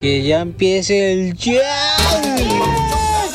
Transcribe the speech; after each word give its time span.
Que 0.00 0.22
ya 0.22 0.42
empiece 0.42 1.12
el 1.12 1.34
show. 1.34 1.54
¡Que 2.22 2.38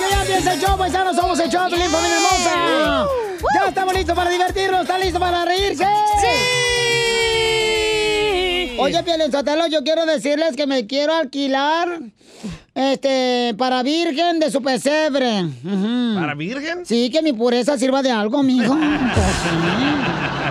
ya 0.09 0.21
empieza 0.21 0.53
el 0.53 0.61
show, 0.61 0.77
paisanos! 0.77 1.13
¡Somos 1.13 1.37
el 1.41 1.49
show, 1.49 1.69
Pelín, 1.69 1.89
familia 1.89 2.15
hermosa! 2.15 3.05
¡Ya 3.53 3.67
estamos 3.67 3.93
listos 3.93 4.15
para 4.15 4.29
divertirnos! 4.29 4.83
¿Están 4.83 5.01
listos 5.01 5.19
para 5.19 5.43
reírse? 5.43 5.83
¡Sí! 6.21 6.27
Oye, 8.79 8.97
Sotelo, 9.29 9.67
yo 9.67 9.83
quiero 9.83 10.05
decirles 10.05 10.55
que 10.55 10.65
me 10.65 10.87
quiero 10.87 11.13
alquilar 11.13 11.99
este, 12.75 13.53
para 13.57 13.83
virgen 13.83 14.39
de 14.39 14.49
su 14.49 14.63
pesebre. 14.63 15.43
¿Para 16.15 16.33
virgen? 16.33 16.85
Sí, 16.85 17.09
que 17.09 17.21
mi 17.21 17.33
pureza 17.33 17.77
sirva 17.77 18.01
de 18.01 18.11
algo, 18.11 18.41
mijo. 18.41 18.73
Pues 19.13 20.42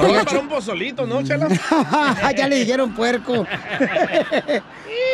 Solo 0.00 0.24
para 0.24 0.38
un 0.40 0.48
pozolito, 0.48 1.06
¿no, 1.06 1.22
Chela? 1.22 1.48
ya 2.36 2.48
le 2.48 2.56
dijeron 2.56 2.94
puerco. 2.94 3.46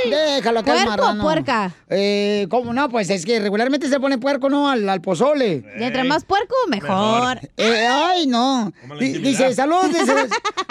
Déjalo 0.08 0.60
acá, 0.60 0.72
¿Puerco 0.72 0.88
o 0.88 0.90
marrano. 0.96 1.22
puerca? 1.22 1.72
Eh, 1.88 2.46
¿cómo 2.50 2.72
no? 2.72 2.88
Pues 2.88 3.10
es 3.10 3.24
que 3.24 3.40
regularmente 3.40 3.88
se 3.88 3.98
pone 3.98 4.18
puerco, 4.18 4.48
¿no? 4.48 4.68
Al, 4.70 4.88
al 4.88 5.00
pozole. 5.00 5.64
Y 5.78 5.82
entre 5.82 6.04
más 6.04 6.24
puerco, 6.24 6.54
mejor. 6.68 7.38
Eh, 7.56 7.86
ay, 7.88 8.26
no. 8.26 8.72
Di- 8.98 9.18
dice, 9.18 9.52
salud, 9.54 9.84
dice, 9.88 10.14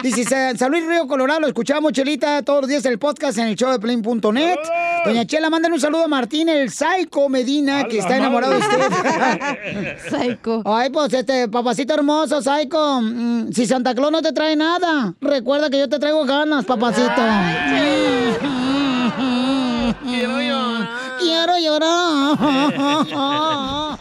dice, 0.04 0.24
sa- 0.24 0.56
salud 0.58 0.78
Río 0.88 1.08
Colorado, 1.08 1.42
lo 1.42 1.48
escuchamos, 1.48 1.92
Chelita, 1.92 2.42
todos 2.44 2.62
los 2.62 2.70
días 2.70 2.86
en 2.86 2.94
el 2.94 3.00
podcast 3.00 3.38
en 3.38 3.48
el 3.48 3.56
show 3.56 3.72
de 3.72 3.80
Plin.net. 3.80 4.56
Doña 5.06 5.26
Chela, 5.26 5.50
mándale 5.50 5.76
un 5.76 5.82
saludo 5.82 6.06
a 6.06 6.08
Martín, 6.08 6.50
el 6.50 6.72
Psycho 6.72 7.28
Medina, 7.30 7.86
que 7.88 8.00
está 8.00 8.18
enamorado 8.18 8.54
de 8.54 8.60
usted. 8.60 9.98
Psycho. 10.10 10.62
Ay, 10.66 10.90
pues 10.90 11.14
este, 11.14 11.48
papacito 11.48 11.94
hermoso, 11.94 12.42
Psycho, 12.42 13.02
mm, 13.02 13.52
si 13.52 13.66
Santa 13.68 13.94
Claus 13.94 14.05
no 14.12 14.22
te 14.22 14.34
trae 14.34 14.56
nada, 14.56 15.14
recuerda 15.22 15.70
que 15.70 15.80
yo 15.80 15.90
te 15.90 16.00
traigo 16.00 16.26
ganas, 16.26 16.66
papacito. 16.66 17.12
Quiero 21.26 21.58
llorar. 21.58 22.38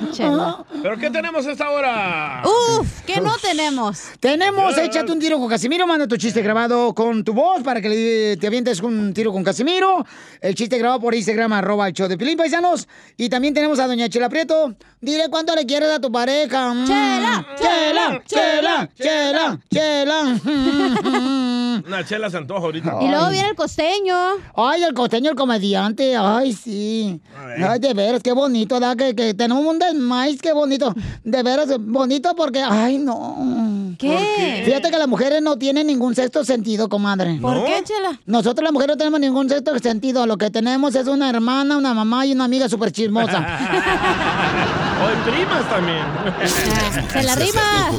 ¿Pero 0.82 0.98
qué 0.98 1.10
tenemos 1.10 1.46
esta 1.46 1.70
hora? 1.70 2.42
Uf, 2.44 3.00
¿qué 3.06 3.20
no 3.20 3.36
tenemos? 3.38 4.02
Tenemos, 4.20 4.76
échate 4.76 5.10
un 5.10 5.18
tiro 5.18 5.38
con 5.38 5.48
Casimiro, 5.48 5.86
manda 5.86 6.06
tu 6.06 6.16
chiste 6.16 6.42
grabado 6.42 6.94
con 6.94 7.24
tu 7.24 7.32
voz 7.32 7.62
para 7.62 7.80
que 7.80 7.88
le- 7.88 8.36
te 8.36 8.46
avientes 8.46 8.80
un 8.80 9.14
tiro 9.14 9.32
con 9.32 9.42
Casimiro. 9.42 10.04
El 10.40 10.54
chiste 10.54 10.76
grabado 10.78 11.00
por 11.00 11.14
Instagram, 11.14 11.52
arroba 11.54 11.88
el 11.88 11.94
show 11.94 12.06
de 12.08 12.18
Pilín 12.18 12.36
Paisanos. 12.36 12.86
Y 13.16 13.28
también 13.28 13.54
tenemos 13.54 13.78
a 13.78 13.86
Doña 13.86 14.08
Chela 14.08 14.28
Prieto. 14.28 14.74
Dile 15.00 15.28
cuánto 15.30 15.54
le 15.54 15.64
quieres 15.66 15.90
a 15.90 16.00
tu 16.00 16.10
pareja. 16.12 16.72
Mm. 16.74 16.86
Chela, 16.86 17.46
chela, 17.58 18.22
chela, 18.26 18.88
chela, 18.98 19.58
chela. 19.70 20.40
Una 21.86 22.04
chela 22.04 22.30
se 22.30 22.36
antoja 22.36 22.60
ahorita. 22.60 22.98
Y 23.00 23.08
luego 23.08 23.30
viene 23.30 23.48
el 23.50 23.56
costeño. 23.56 24.16
Ay, 24.56 24.82
el 24.82 24.94
costeño, 24.94 25.30
el 25.30 25.36
comediante. 25.36 26.16
Ay, 26.16 26.52
sí. 26.52 27.13
Ay, 27.68 27.78
de 27.78 27.94
veras, 27.94 28.22
qué 28.22 28.32
bonito, 28.32 28.78
¿da? 28.80 28.94
Que, 28.96 29.14
que 29.14 29.34
tenemos 29.34 29.64
un 29.64 29.78
desmais, 29.78 30.40
qué 30.40 30.52
bonito. 30.52 30.94
De 31.22 31.42
veras, 31.42 31.68
bonito 31.78 32.34
porque, 32.36 32.62
ay, 32.62 32.98
no. 32.98 33.94
¿Qué? 33.98 34.62
Fíjate 34.64 34.90
que 34.90 34.98
las 34.98 35.08
mujeres 35.08 35.40
no 35.42 35.56
tienen 35.56 35.86
ningún 35.86 36.14
sexto 36.14 36.44
sentido, 36.44 36.88
comadre. 36.88 37.38
¿Por 37.40 37.56
¿No? 37.56 37.64
qué, 37.64 37.82
Chela? 37.84 38.18
Nosotros 38.26 38.64
las 38.64 38.72
mujeres 38.72 38.94
no 38.94 38.98
tenemos 38.98 39.20
ningún 39.20 39.48
sexto 39.48 39.78
sentido. 39.78 40.26
Lo 40.26 40.36
que 40.36 40.50
tenemos 40.50 40.94
es 40.94 41.06
una 41.06 41.30
hermana, 41.30 41.76
una 41.76 41.94
mamá 41.94 42.26
y 42.26 42.32
una 42.32 42.44
amiga 42.44 42.68
súper 42.68 42.92
chismosa. 42.92 43.44
O 44.94 45.10
en 45.10 45.34
primas 45.34 45.68
también. 45.68 46.04
¡Se 47.12 47.22
la 47.24 47.34
rima! 47.34 47.90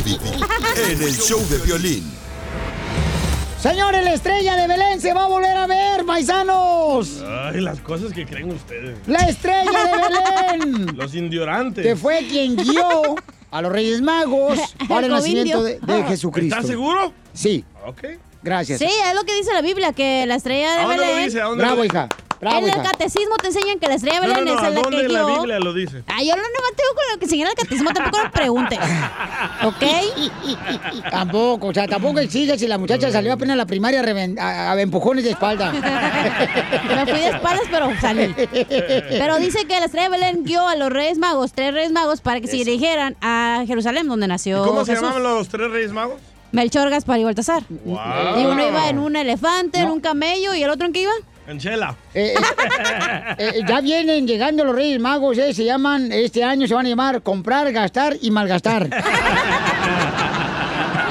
En 0.89 1.01
el 1.03 1.13
show 1.15 1.39
de 1.49 1.57
violín. 1.59 2.03
Señores, 3.65 4.03
la 4.03 4.13
estrella 4.13 4.55
de 4.57 4.67
Belén 4.67 5.01
se 5.01 5.11
va 5.11 5.23
a 5.23 5.27
volver 5.27 5.57
a 5.57 5.65
ver, 5.65 6.05
paisanos. 6.05 7.23
Ay, 7.27 7.61
las 7.61 7.79
cosas 7.79 8.13
que 8.13 8.23
creen 8.23 8.51
ustedes. 8.51 8.95
La 9.07 9.27
estrella 9.27 9.71
de 9.71 10.59
Belén. 10.67 10.85
Los 10.95 11.15
indiorantes. 11.15 11.83
que 11.83 11.95
fue 11.95 12.19
quien 12.29 12.57
guió 12.57 13.15
a 13.49 13.61
los 13.63 13.71
Reyes 13.71 14.03
Magos 14.03 14.59
para 14.87 14.99
el 14.99 15.05
El 15.05 15.11
nacimiento 15.13 15.63
de, 15.63 15.79
de 15.79 16.03
Jesucristo. 16.03 16.55
¿Estás 16.57 16.69
seguro? 16.69 17.11
Sí, 17.33 17.65
Ok. 17.87 18.03
Gracias. 18.45 18.79
Sí, 18.79 18.85
es 18.85 19.13
lo 19.15 19.23
que 19.25 19.35
dice 19.35 19.51
la 19.53 19.61
Biblia, 19.61 19.91
que 19.91 20.25
la 20.25 20.35
estrella 20.35 20.71
de 20.75 20.79
¿A 20.79 20.83
dónde 20.83 20.97
lo 20.97 21.03
Belén... 21.11 21.25
dice? 21.25 21.41
¿A 21.41 21.45
dónde 21.45 21.63
Bravo, 21.63 21.77
lo 21.79 21.85
hija. 21.85 22.07
Bravo, 22.39 22.57
en 22.59 22.63
el 22.65 22.69
hija. 22.69 22.83
catecismo 22.83 23.37
te 23.37 23.47
enseñan 23.47 23.79
que 23.79 23.87
la 23.87 23.95
estrella 23.95 24.19
de 24.21 24.27
No, 24.27 24.33
no, 24.33 24.39
Belén 24.41 24.53
no, 24.55 24.59
es 24.61 24.65
¿a 24.67 24.69
la 24.69 24.81
dónde 24.81 24.97
que 24.97 25.07
la 25.07 25.23
guió... 25.23 25.35
Biblia 25.39 25.59
lo 25.59 25.73
dice? 25.73 26.03
Ay, 26.07 26.27
yo 26.27 26.35
no 26.35 26.41
me 26.43 26.49
mantengo 26.49 26.93
con 26.93 27.03
lo 27.13 27.17
que 27.17 27.25
enseñan 27.25 27.47
el 27.47 27.55
catecismo, 27.55 27.91
tampoco 27.93 28.23
lo 28.23 28.31
preguntes. 28.31 28.79
¿Ok? 29.63 29.83
Tampoco, 31.09 31.67
o 31.67 31.73
sea, 31.73 31.87
tampoco 31.87 32.19
exiges 32.19 32.59
si 32.59 32.67
la 32.67 32.77
muchacha 32.77 33.09
salió 33.11 33.33
apenas 33.33 33.53
a 33.53 33.57
la 33.57 33.65
primaria 33.65 34.01
a, 34.39 34.71
a 34.73 34.81
empujones 34.81 35.23
de 35.23 35.31
espalda. 35.31 35.71
Me 36.95 37.05
fui 37.05 37.19
de 37.19 37.29
espaldas, 37.29 37.63
pero 37.71 37.89
salí. 37.99 38.35
Pero 39.09 39.37
dice 39.37 39.65
que 39.65 39.79
la 39.79 39.85
estrella 39.85 40.09
de 40.09 40.17
Belén 40.17 40.43
guió 40.43 40.67
a 40.67 40.75
los 40.75 40.89
reyes 40.91 41.17
magos, 41.17 41.53
tres 41.53 41.73
reyes 41.73 41.91
magos, 41.93 42.21
para 42.21 42.41
que 42.41 42.47
se 42.47 42.57
dirigieran 42.57 43.15
a 43.21 43.63
Jerusalén, 43.65 44.07
donde 44.07 44.27
nació 44.27 44.63
¿Cómo 44.65 44.85
se 44.85 44.93
llamaban 44.95 45.23
los 45.23 45.47
tres 45.47 45.71
reyes 45.71 45.91
magos? 45.91 46.19
Melchor, 46.55 46.89
Gaspar 46.89 47.19
y 47.19 47.25
Baltasar. 47.25 47.63
Wow. 47.69 47.99
Y 48.39 48.45
uno 48.45 48.65
iba 48.65 48.89
en 48.89 48.97
un 48.97 49.15
elefante, 49.17 49.79
en 49.79 49.89
un 49.89 49.99
camello, 49.99 50.55
y 50.55 50.63
el 50.63 50.69
otro 50.69 50.87
en 50.87 50.93
qué 50.93 51.01
iba? 51.01 51.11
En 51.47 51.59
chela. 51.59 51.95
Eh, 52.13 52.33
eh, 53.37 53.51
eh, 53.55 53.61
ya 53.67 53.81
vienen 53.81 54.25
llegando 54.25 54.63
los 54.63 54.73
Reyes 54.73 54.99
Magos, 54.99 55.37
eh, 55.37 55.53
se 55.53 55.65
llaman, 55.65 56.11
este 56.13 56.43
año 56.43 56.65
se 56.65 56.73
van 56.73 56.85
a 56.85 56.89
llamar 56.89 57.21
comprar, 57.21 57.71
gastar 57.73 58.15
y 58.21 58.31
malgastar. 58.31 58.89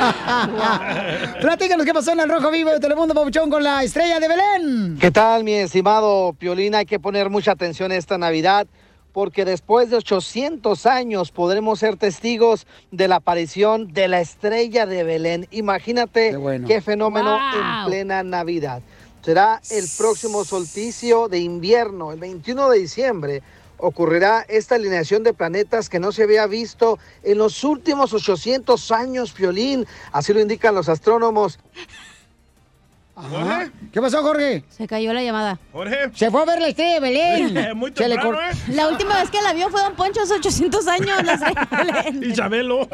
Platícanos 1.40 1.86
qué 1.86 1.94
pasó 1.94 2.12
en 2.12 2.20
el 2.20 2.28
Rojo 2.28 2.50
Vivo 2.50 2.70
de 2.70 2.80
Telemundo 2.80 3.14
Papuchón 3.14 3.50
con 3.50 3.62
la 3.62 3.82
estrella 3.82 4.18
de 4.20 4.28
Belén. 4.28 4.98
¿Qué 4.98 5.10
tal, 5.10 5.44
mi 5.44 5.52
estimado 5.52 6.32
Piolín? 6.32 6.74
Hay 6.74 6.86
que 6.86 6.98
poner 6.98 7.30
mucha 7.30 7.52
atención 7.52 7.92
esta 7.92 8.18
Navidad 8.18 8.66
porque 9.14 9.44
después 9.44 9.90
de 9.90 9.96
800 9.96 10.86
años 10.86 11.30
podremos 11.30 11.78
ser 11.78 11.96
testigos 11.96 12.66
de 12.90 13.06
la 13.06 13.16
aparición 13.16 13.92
de 13.92 14.08
la 14.08 14.20
estrella 14.20 14.86
de 14.86 15.04
Belén. 15.04 15.46
Imagínate 15.52 16.30
qué, 16.32 16.36
bueno. 16.36 16.68
fenómeno 16.82 17.30
Wow. 17.30 17.60
en 17.60 17.86
plena 17.86 18.22
Navidad. 18.24 18.82
Será 19.22 19.62
el 19.70 19.84
próximo 19.96 20.44
solsticio 20.44 21.28
de 21.28 21.38
invierno, 21.38 22.10
el 22.10 22.18
21 22.18 22.68
de 22.70 22.78
diciembre. 22.80 23.42
Ocurrirá 23.78 24.44
esta 24.48 24.74
alineación 24.74 25.22
de 25.22 25.32
planetas 25.32 25.88
que 25.88 26.00
no 26.00 26.10
se 26.10 26.24
había 26.24 26.46
visto 26.48 26.98
en 27.22 27.38
los 27.38 27.62
últimos 27.62 28.12
800 28.12 28.90
años, 28.90 29.32
Piolín. 29.32 29.86
Así 30.10 30.32
lo 30.34 30.40
indican 30.40 30.74
los 30.74 30.88
astrónomos. 30.88 31.60
Ajá. 33.16 33.70
¿Qué 33.92 34.00
pasó, 34.00 34.22
Jorge? 34.22 34.64
Se 34.68 34.88
cayó 34.88 35.12
la 35.12 35.22
llamada. 35.22 35.60
Jorge. 35.72 36.10
Se 36.14 36.32
fue 36.32 36.42
a 36.42 36.46
ver 36.46 36.60
la 36.60 36.66
estrella 36.68 36.94
de 36.94 37.00
Belén. 37.00 37.54
Muy 37.78 37.92
Se 37.94 38.08
le 38.08 38.16
temprano, 38.16 38.38
cor- 38.38 38.52
¿eh? 38.52 38.56
La 38.74 38.88
última 38.88 39.20
vez 39.20 39.30
que 39.30 39.40
la 39.40 39.52
vio 39.52 39.70
fue 39.70 39.80
Don 39.82 39.94
Poncho 39.94 40.20
hace 40.22 40.34
800 40.34 40.88
años. 40.88 41.22
La 41.24 41.36
Belén. 41.70 42.24
Y 42.30 42.32
Chabelo. 42.32 42.88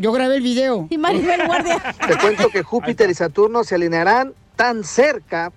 yo 0.00 0.12
grabé 0.12 0.36
el 0.36 0.42
video. 0.42 0.86
Y 0.90 0.98
Maribel 0.98 1.44
Guardia. 1.46 1.80
Te 2.06 2.16
cuento 2.18 2.48
que 2.50 2.62
Júpiter 2.62 3.10
y 3.10 3.14
Saturno 3.14 3.64
se 3.64 3.74
alinearán 3.74 4.32
tan 4.54 4.84
cerca 4.84 5.50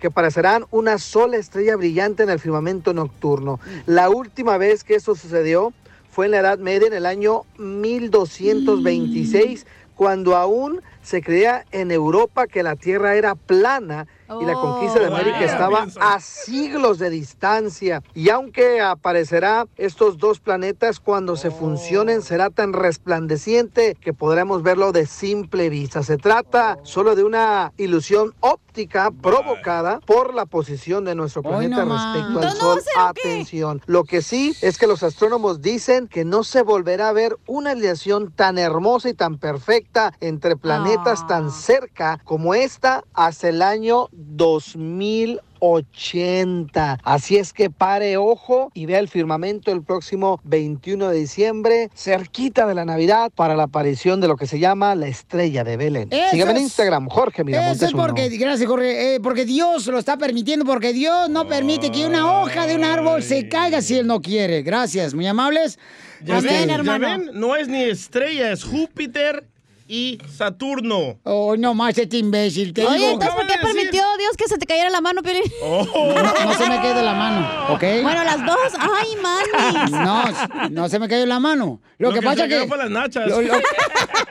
que 0.00 0.10
parecerán 0.10 0.64
una 0.70 0.98
sola 0.98 1.36
estrella 1.36 1.76
brillante 1.76 2.24
en 2.24 2.30
el 2.30 2.40
firmamento 2.40 2.92
nocturno. 2.92 3.60
La 3.86 4.10
última 4.10 4.58
vez 4.58 4.82
que 4.84 4.96
eso 4.96 5.14
sucedió 5.14 5.72
fue 6.10 6.24
en 6.26 6.32
la 6.32 6.38
Edad 6.40 6.58
Media, 6.58 6.88
en 6.88 6.92
el 6.94 7.06
año 7.06 7.42
1226, 7.58 9.64
cuando 9.94 10.36
aún 10.36 10.82
se 11.02 11.22
creía 11.22 11.64
en 11.70 11.90
Europa 11.90 12.46
que 12.46 12.62
la 12.62 12.76
Tierra 12.76 13.14
era 13.14 13.34
plana 13.34 14.06
y 14.40 14.44
la 14.44 14.54
conquista 14.54 14.98
de 15.00 15.06
Oh, 15.06 15.14
América 15.14 15.38
wow. 15.38 15.46
estaba 15.46 15.86
a 16.00 16.20
siglos 16.20 16.98
de 16.98 17.10
distancia. 17.10 18.02
Y 18.14 18.30
aunque 18.30 18.80
aparecerá 18.80 19.66
estos 19.76 20.18
dos 20.18 20.40
planetas 20.40 21.00
cuando 21.00 21.36
se 21.36 21.50
funcionen, 21.50 22.22
será 22.22 22.50
tan 22.50 22.72
resplandeciente 22.72 23.96
que 24.00 24.12
podremos 24.12 24.62
verlo 24.62 24.92
de 24.92 25.06
simple 25.06 25.68
vista. 25.68 26.02
Se 26.02 26.16
trata 26.16 26.78
solo 26.82 27.14
de 27.14 27.24
una 27.24 27.72
ilusión 27.76 28.34
óptica 28.40 29.10
provocada 29.10 30.00
por 30.00 30.34
la 30.34 30.46
posición 30.46 31.04
de 31.04 31.14
nuestro 31.14 31.42
planeta 31.42 31.84
respecto 31.84 32.38
al 32.40 32.44
Entonces, 32.44 32.60
¿no 32.62 32.74
Sol. 32.74 32.82
Atención. 32.96 33.82
Lo 33.86 34.04
que 34.04 34.20
sí 34.22 34.54
es 34.62 34.78
que 34.78 34.86
los 34.86 35.02
astrónomos 35.02 35.60
dicen 35.62 36.08
que 36.08 36.24
no 36.24 36.42
se 36.44 36.62
volverá 36.62 37.10
a 37.10 37.12
ver 37.12 37.36
una 37.46 37.70
alineación 37.72 38.32
tan 38.32 38.58
hermosa 38.58 39.08
y 39.08 39.14
tan 39.14 39.38
perfecta 39.38 40.12
entre 40.20 40.56
planetas 40.56 41.20
Ah. 41.22 41.26
tan 41.28 41.50
cerca 41.50 42.20
como 42.24 42.54
esta 42.54 43.04
hasta 43.14 43.48
el 43.48 43.62
año 43.62 44.08
2080. 44.16 46.98
Así 47.02 47.36
es 47.36 47.52
que 47.52 47.70
pare 47.70 48.16
ojo 48.16 48.70
y 48.74 48.86
vea 48.86 48.98
el 48.98 49.08
firmamento 49.08 49.72
el 49.72 49.82
próximo 49.82 50.40
21 50.44 51.08
de 51.08 51.18
diciembre, 51.18 51.90
cerquita 51.94 52.66
de 52.66 52.74
la 52.74 52.84
Navidad, 52.84 53.30
para 53.34 53.54
la 53.56 53.64
aparición 53.64 54.20
de 54.20 54.28
lo 54.28 54.36
que 54.36 54.46
se 54.46 54.58
llama 54.58 54.94
la 54.94 55.06
estrella 55.08 55.64
de 55.64 55.76
Belén. 55.76 56.08
Eso 56.10 56.30
Sígueme 56.30 56.50
en 56.52 56.56
es- 56.58 56.62
Instagram, 56.64 57.08
Jorge 57.08 57.44
Miramontes 57.44 57.76
Eso 57.78 57.86
es 57.86 57.94
uno. 57.94 58.06
porque, 58.06 58.28
gracias 58.30 58.68
Jorge, 58.68 59.14
eh, 59.16 59.20
porque 59.20 59.44
Dios 59.44 59.86
lo 59.86 59.98
está 59.98 60.16
permitiendo, 60.16 60.64
porque 60.64 60.92
Dios 60.92 61.28
no 61.30 61.46
permite 61.48 61.90
que 61.90 62.06
una 62.06 62.40
hoja 62.40 62.66
de 62.66 62.76
un 62.76 62.84
árbol 62.84 63.22
se 63.22 63.48
caiga 63.48 63.82
si 63.82 63.96
Él 63.96 64.06
no 64.06 64.20
quiere. 64.20 64.62
Gracias, 64.62 65.14
muy 65.14 65.26
amables. 65.26 65.78
Ya 66.22 66.38
Este, 66.38 66.48
ven, 66.52 66.68
ya 66.68 66.74
hermano. 66.76 67.08
ven, 67.08 67.30
no 67.34 67.56
es 67.56 67.68
ni 67.68 67.82
estrella, 67.82 68.52
es 68.52 68.64
Júpiter 68.64 69.44
y 69.86 70.18
Saturno. 70.36 71.18
Oh, 71.24 71.56
no 71.56 71.74
más 71.74 71.96
este 71.98 72.16
imbécil. 72.18 72.72
Te 72.72 72.84
Oye, 72.86 72.96
digo. 72.98 73.10
entonces, 73.12 73.34
¿por 73.36 73.46
qué 73.46 73.54
permitió 73.60 74.02
Dios 74.18 74.36
que 74.36 74.48
se 74.48 74.56
te 74.58 74.66
cayera 74.66 74.88
la 74.90 75.00
mano, 75.00 75.22
Piolín? 75.22 75.42
Oh. 75.62 75.84
No, 76.12 76.22
no 76.22 76.54
se 76.54 76.68
me 76.68 76.80
quede 76.80 77.02
la 77.02 77.12
mano, 77.14 77.74
¿ok? 77.74 77.82
Bueno, 78.02 78.24
las 78.24 78.44
dos. 78.44 78.72
Ay, 78.78 79.08
manis. 79.22 79.90
No, 79.90 80.24
no 80.70 80.88
se 80.88 80.98
me 80.98 81.08
cayó 81.08 81.26
la 81.26 81.38
mano. 81.40 81.80
Lo, 81.98 82.12
que, 82.12 82.20
pasa 82.22 82.42
se 82.44 82.48
que. 82.48 82.66
fue 82.66 82.76
las 82.78 82.90
nachas. 82.90 83.28
Lo, 83.28 83.40
lo- 83.42 83.54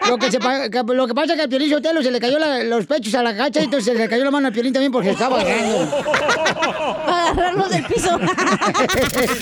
lo 0.09 0.17
que 0.17 0.29
se 0.31 0.37
lo 0.39 1.07
que 1.07 1.13
pasa 1.13 1.33
es 1.33 1.37
que 1.37 1.41
al 1.43 1.49
Piolín 1.49 1.69
Sotelo 1.69 2.01
se 2.03 2.11
le 2.11 2.19
cayó 2.19 2.37
la- 2.39 2.63
los 2.63 2.85
pechos 2.85 3.13
a 3.15 3.23
la 3.23 3.31
gacha 3.31 3.61
y 3.61 3.65
entonces 3.65 3.93
se 3.93 3.97
le 3.99 4.09
cayó 4.09 4.23
la 4.23 4.31
mano 4.31 4.47
al 4.47 4.53
Piolín 4.53 4.73
también 4.73 4.91
porque 4.91 5.11
estaba 5.11 5.39
agarrando. 5.41 6.03
Para 7.05 7.23
agarrarlos 7.29 7.69
del 7.69 7.85
piso. 7.85 8.19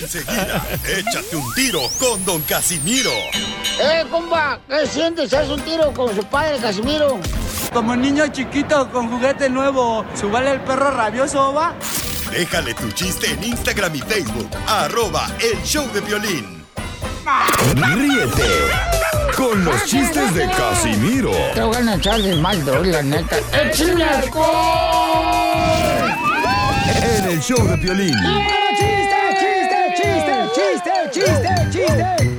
Enseguida, 0.02 0.66
échate 0.98 1.36
un 1.36 1.54
tiro 1.54 1.80
con 1.98 2.24
Don 2.24 2.40
Casimiro. 2.42 3.10
¡Eh, 3.80 4.04
compa! 4.10 4.58
¿Qué 4.68 4.86
sientes? 4.86 5.32
¿Haz 5.32 5.48
un 5.48 5.60
tiro 5.62 5.92
con 5.92 6.14
su 6.14 6.24
padre, 6.24 6.58
Casimiro? 6.58 7.18
Como 7.72 7.96
niño 7.96 8.26
chiquito 8.28 8.90
con 8.90 9.10
juguete 9.10 9.48
nuevo, 9.48 10.04
¿subale 10.14 10.52
el 10.52 10.60
perro 10.60 10.90
rabioso, 10.90 11.54
va? 11.54 11.74
Déjale 12.30 12.74
tu 12.74 12.90
chiste 12.92 13.30
en 13.30 13.44
Instagram 13.44 13.94
y 13.94 14.00
Facebook. 14.00 14.48
Arroba 14.66 15.26
El 15.40 15.62
Show 15.62 15.86
de 15.92 16.00
Violín. 16.00 16.64
Ríete 17.94 18.48
con 19.36 19.64
los 19.64 19.84
chistes 19.84 20.34
de 20.34 20.48
Casimiro 20.50 21.30
Te 21.54 21.62
voy 21.62 21.76
a 21.76 21.94
echar 21.94 22.20
de 22.20 22.34
mal, 22.36 22.64
la 22.90 23.02
neta. 23.02 23.36
¡Échame 23.52 24.04
alcohol! 24.04 25.42
en 27.02 27.24
el 27.30 27.40
show 27.40 27.66
de 27.66 27.76
Violín. 27.76 28.14
¡Chiste, 28.78 29.22
chiste, 29.38 30.32
chiste, 30.54 30.90
chiste, 31.10 31.52
chiste, 31.70 31.70
chiste! 31.70 32.31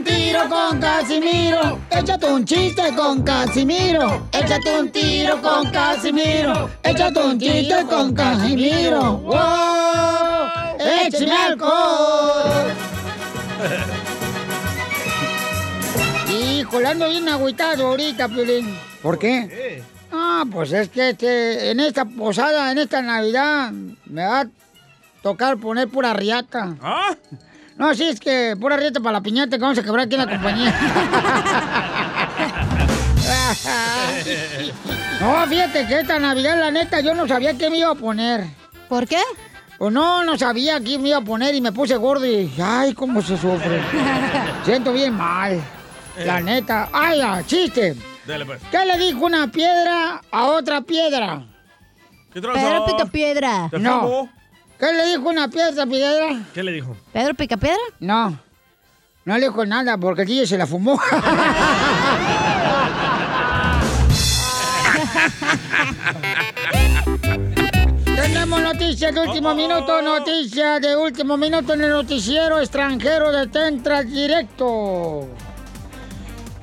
Échate 0.00 0.12
un 0.12 0.16
tiro 0.16 0.48
con 0.48 0.80
Casimiro. 0.80 1.78
Échate 1.90 2.26
un 2.26 2.44
chiste 2.44 2.94
con 2.96 3.22
Casimiro. 3.22 4.28
Échate 4.32 4.80
un 4.80 4.90
tiro 4.90 5.42
con 5.42 5.70
Casimiro. 5.70 6.70
Échate 6.82 7.20
un 7.20 7.38
chiste 7.38 7.84
con 7.86 8.14
Casimiro. 8.14 9.18
¡Wow! 9.18 10.48
¡Échame 10.78 11.32
alcohol! 11.32 12.72
Híjole, 16.32 16.88
ando 16.88 17.08
bien 17.10 17.28
agüitado 17.28 17.88
ahorita, 17.88 18.28
Piolín. 18.28 18.74
¿Por 19.02 19.18
qué? 19.18 19.82
Ah, 20.10 20.44
pues 20.50 20.72
es 20.72 20.88
que 20.88 21.10
este, 21.10 21.72
en 21.72 21.80
esta 21.80 22.06
posada, 22.06 22.72
en 22.72 22.78
esta 22.78 23.02
Navidad, 23.02 23.70
me 24.06 24.24
va 24.24 24.40
a 24.40 24.46
tocar 25.22 25.58
poner 25.58 25.88
pura 25.88 26.14
riata. 26.14 26.74
¿Ah? 26.80 27.14
No, 27.80 27.92
sí, 27.94 28.04
es 28.04 28.20
que 28.20 28.54
pura 28.60 28.76
riata 28.76 29.00
para 29.00 29.14
la 29.14 29.22
piñata 29.22 29.56
que 29.56 29.62
vamos 29.62 29.78
a 29.78 29.82
quebrar 29.82 30.04
aquí 30.04 30.14
en 30.14 30.20
la 30.20 30.28
compañía. 30.28 30.70
no, 35.22 35.46
fíjate 35.46 35.86
que 35.86 36.00
esta 36.00 36.18
Navidad, 36.18 36.60
la 36.60 36.70
neta, 36.70 37.00
yo 37.00 37.14
no 37.14 37.26
sabía 37.26 37.56
qué 37.56 37.70
me 37.70 37.78
iba 37.78 37.88
a 37.88 37.94
poner. 37.94 38.44
¿Por 38.86 39.08
qué? 39.08 39.22
Pues 39.78 39.94
no, 39.94 40.22
no 40.24 40.36
sabía 40.36 40.78
qué 40.80 40.98
me 40.98 41.08
iba 41.08 41.16
a 41.16 41.22
poner 41.22 41.54
y 41.54 41.62
me 41.62 41.72
puse 41.72 41.96
gordo 41.96 42.26
y, 42.26 42.52
ay, 42.62 42.92
cómo 42.92 43.22
se 43.22 43.38
sufre. 43.38 43.80
Siento 44.66 44.92
bien 44.92 45.14
mal. 45.14 45.58
La 46.18 46.38
neta. 46.38 46.90
Ay, 46.92 47.22
ah, 47.22 47.42
chiste. 47.46 47.96
Dale, 48.26 48.44
pues. 48.44 48.60
¿Qué 48.70 48.84
le 48.84 48.98
dijo 48.98 49.24
una 49.24 49.50
piedra 49.50 50.20
a 50.30 50.44
otra 50.48 50.82
piedra? 50.82 51.44
¿Qué 52.30 52.42
trazo? 52.42 52.60
Pedro 52.60 52.84
Picapiedra. 52.84 53.68
¿Te 53.70 53.78
No. 53.78 54.28
¿Qué 54.80 54.92
le 54.94 55.04
dijo 55.10 55.28
una 55.28 55.46
piedra 55.48 55.84
piedra? 55.84 56.40
¿Qué 56.54 56.62
le 56.62 56.72
dijo? 56.72 56.96
¿Pedro 57.12 57.34
Picapiedra? 57.34 57.76
No. 57.98 58.40
No 59.26 59.34
le 59.36 59.48
dijo 59.48 59.66
nada 59.66 59.98
porque 59.98 60.22
el 60.22 60.28
tío 60.28 60.46
se 60.46 60.56
la 60.56 60.66
fumó. 60.66 60.98
Tenemos 68.16 68.62
noticias 68.62 69.14
de 69.14 69.20
último 69.20 69.54
minuto, 69.54 70.00
noticias 70.00 70.80
de 70.80 70.96
último 70.96 71.36
minuto 71.36 71.74
en 71.74 71.82
el 71.82 71.90
noticiero 71.90 72.58
extranjero 72.58 73.30
de 73.32 73.48
Tentra 73.48 74.02
Directo. 74.02 75.28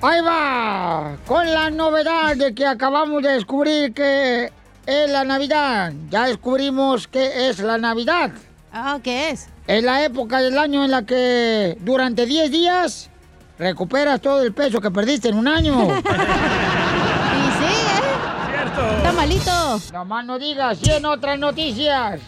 Ahí 0.02 0.22
va, 0.22 1.18
con 1.28 1.46
la 1.54 1.70
novedad 1.70 2.36
de 2.36 2.56
que 2.56 2.66
acabamos 2.66 3.22
de 3.22 3.34
descubrir 3.34 3.94
que 3.94 4.52
es 4.88 5.12
la 5.12 5.26
Navidad. 5.26 5.94
Ya 6.10 6.26
descubrimos 6.26 7.08
que 7.08 7.50
es 7.50 7.60
la 7.60 7.78
Navidad. 7.78 8.32
Ah, 8.72 9.00
¿qué 9.04 9.30
es? 9.30 9.50
Es 9.68 9.84
la 9.84 10.04
época 10.04 10.40
del 10.40 10.58
año 10.58 10.84
en 10.86 10.92
la 10.92 11.06
que 11.06 11.78
durante 11.82 12.26
10 12.26 12.50
días 12.50 13.10
recuperas 13.60 14.22
todo 14.22 14.42
el 14.42 14.54
peso 14.54 14.80
que 14.80 14.90
perdiste 14.90 15.30
en 15.30 15.38
un 15.38 15.48
año. 15.48 15.88
Y 17.38 17.50
sí, 17.52 17.74
¿eh? 17.74 18.52
Cierto. 18.52 18.98
Está 18.98 19.12
malito. 19.12 19.82
No 19.94 20.06
más 20.06 20.26
no 20.26 20.40
digas, 20.40 20.80
y 20.82 20.90
en 20.92 21.06
otras 21.06 21.38
noticias. 21.38 22.20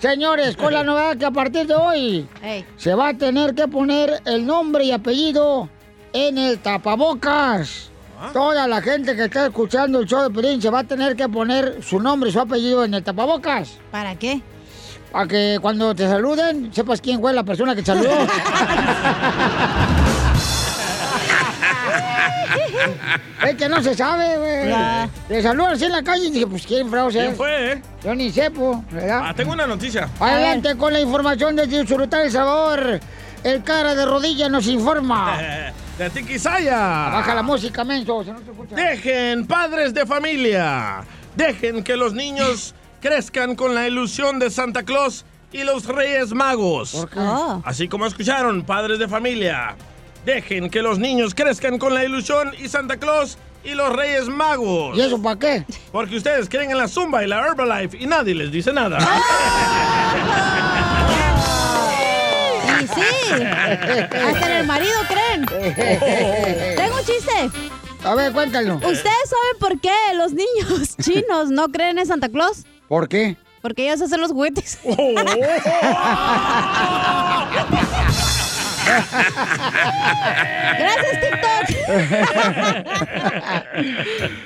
Señores, 0.00 0.56
con 0.56 0.74
la 0.74 0.82
novedad 0.82 1.16
que 1.16 1.24
a 1.24 1.30
partir 1.30 1.66
de 1.66 1.74
hoy 1.74 2.28
se 2.76 2.94
va 2.94 3.10
a 3.10 3.14
tener 3.14 3.54
que 3.54 3.68
poner 3.68 4.20
el 4.24 4.44
nombre 4.44 4.84
y 4.84 4.90
apellido 4.92 5.68
en 6.12 6.38
el 6.38 6.58
tapabocas. 6.58 7.91
Toda 8.32 8.68
la 8.68 8.80
gente 8.80 9.16
que 9.16 9.24
está 9.24 9.46
escuchando 9.46 10.00
el 10.00 10.06
show 10.06 10.22
de 10.22 10.30
Pelín 10.30 10.62
se 10.62 10.70
va 10.70 10.80
a 10.80 10.84
tener 10.84 11.16
que 11.16 11.28
poner 11.28 11.82
su 11.82 12.00
nombre 12.00 12.30
y 12.30 12.32
su 12.32 12.40
apellido 12.40 12.84
en 12.84 12.94
el 12.94 13.02
tapabocas. 13.02 13.78
¿Para 13.90 14.14
qué? 14.14 14.40
Para 15.10 15.26
que 15.26 15.58
cuando 15.60 15.94
te 15.94 16.08
saluden 16.08 16.72
sepas 16.72 17.00
quién 17.00 17.20
fue 17.20 17.32
la 17.32 17.42
persona 17.42 17.74
que 17.74 17.82
te 17.82 17.86
saludó. 17.86 18.10
es 23.46 23.54
que 23.56 23.68
no 23.68 23.82
se 23.82 23.94
sabe, 23.94 24.38
güey. 24.38 24.74
Te 25.28 25.42
saludan 25.42 25.72
así 25.72 25.84
en 25.84 25.92
la 25.92 26.02
calle 26.02 26.26
y 26.26 26.30
dije, 26.30 26.46
pues 26.46 26.66
quién 26.66 26.88
fraude 26.88 27.18
¿Quién 27.18 27.36
fue, 27.36 27.72
eh? 27.72 27.82
Yo 28.04 28.14
ni 28.14 28.30
sepo, 28.30 28.84
¿verdad? 28.90 29.22
Ah, 29.24 29.34
tengo 29.34 29.52
una 29.52 29.66
noticia. 29.66 30.08
Adelante 30.20 30.76
con 30.76 30.92
la 30.92 31.00
información 31.00 31.56
de 31.56 31.66
Disfrutar 31.66 32.24
el 32.24 32.30
Sabor. 32.30 33.00
El 33.42 33.64
cara 33.64 33.94
de 33.94 34.06
rodilla 34.06 34.48
nos 34.48 34.66
informa. 34.68 35.72
De 35.98 36.08
Tiquisaya. 36.10 37.10
Baja 37.10 37.34
la 37.34 37.42
música, 37.42 37.84
menso, 37.84 38.24
si 38.24 38.30
no 38.30 38.38
se 38.38 38.50
escucha. 38.50 38.74
Dejen, 38.74 39.46
padres 39.46 39.92
de 39.92 40.06
familia. 40.06 41.04
Dejen 41.36 41.84
que 41.84 41.96
los 41.96 42.14
niños 42.14 42.74
crezcan 43.00 43.54
con 43.54 43.74
la 43.74 43.86
ilusión 43.86 44.38
de 44.38 44.50
Santa 44.50 44.84
Claus 44.84 45.24
y 45.52 45.64
los 45.64 45.86
Reyes 45.86 46.32
Magos. 46.32 46.92
¿Por 46.92 47.10
qué? 47.10 47.18
Oh. 47.18 47.62
Así 47.64 47.88
como 47.88 48.06
escucharon, 48.06 48.62
padres 48.62 48.98
de 48.98 49.06
familia. 49.06 49.76
Dejen 50.24 50.70
que 50.70 50.82
los 50.82 50.98
niños 50.98 51.34
crezcan 51.34 51.78
con 51.78 51.92
la 51.94 52.04
ilusión 52.04 52.52
y 52.58 52.68
Santa 52.68 52.96
Claus 52.96 53.36
y 53.64 53.74
los 53.74 53.94
Reyes 53.94 54.28
Magos. 54.28 54.96
¿Y 54.96 55.02
eso 55.02 55.20
para 55.20 55.38
qué? 55.38 55.66
Porque 55.90 56.16
ustedes 56.16 56.48
creen 56.48 56.70
en 56.70 56.78
la 56.78 56.88
Zumba 56.88 57.22
y 57.22 57.26
la 57.26 57.46
Herbalife 57.46 57.98
y 57.98 58.06
nadie 58.06 58.34
les 58.34 58.50
dice 58.50 58.72
nada. 58.72 58.98
Y 62.82 62.86
sí. 62.86 63.32
Hasta 63.32 64.46
en 64.46 64.52
el 64.58 64.66
marido 64.66 64.92
creen. 65.08 65.46
Tengo 66.76 66.96
un 66.96 67.04
chiste. 67.04 67.50
A 68.04 68.14
ver, 68.14 68.32
cuéntalo. 68.32 68.76
¿Ustedes 68.76 69.02
saben 69.02 69.58
por 69.60 69.80
qué 69.80 69.90
los 70.14 70.32
niños 70.32 70.96
chinos 71.02 71.50
no 71.50 71.68
creen 71.68 71.98
en 71.98 72.06
Santa 72.06 72.28
Claus? 72.28 72.64
¿Por 72.88 73.08
qué? 73.08 73.36
Porque 73.60 73.86
ellos 73.86 74.00
hacen 74.02 74.20
los 74.20 74.32
juguetes. 74.32 74.78
Gracias, 80.78 81.20
TikTok. 81.20 81.52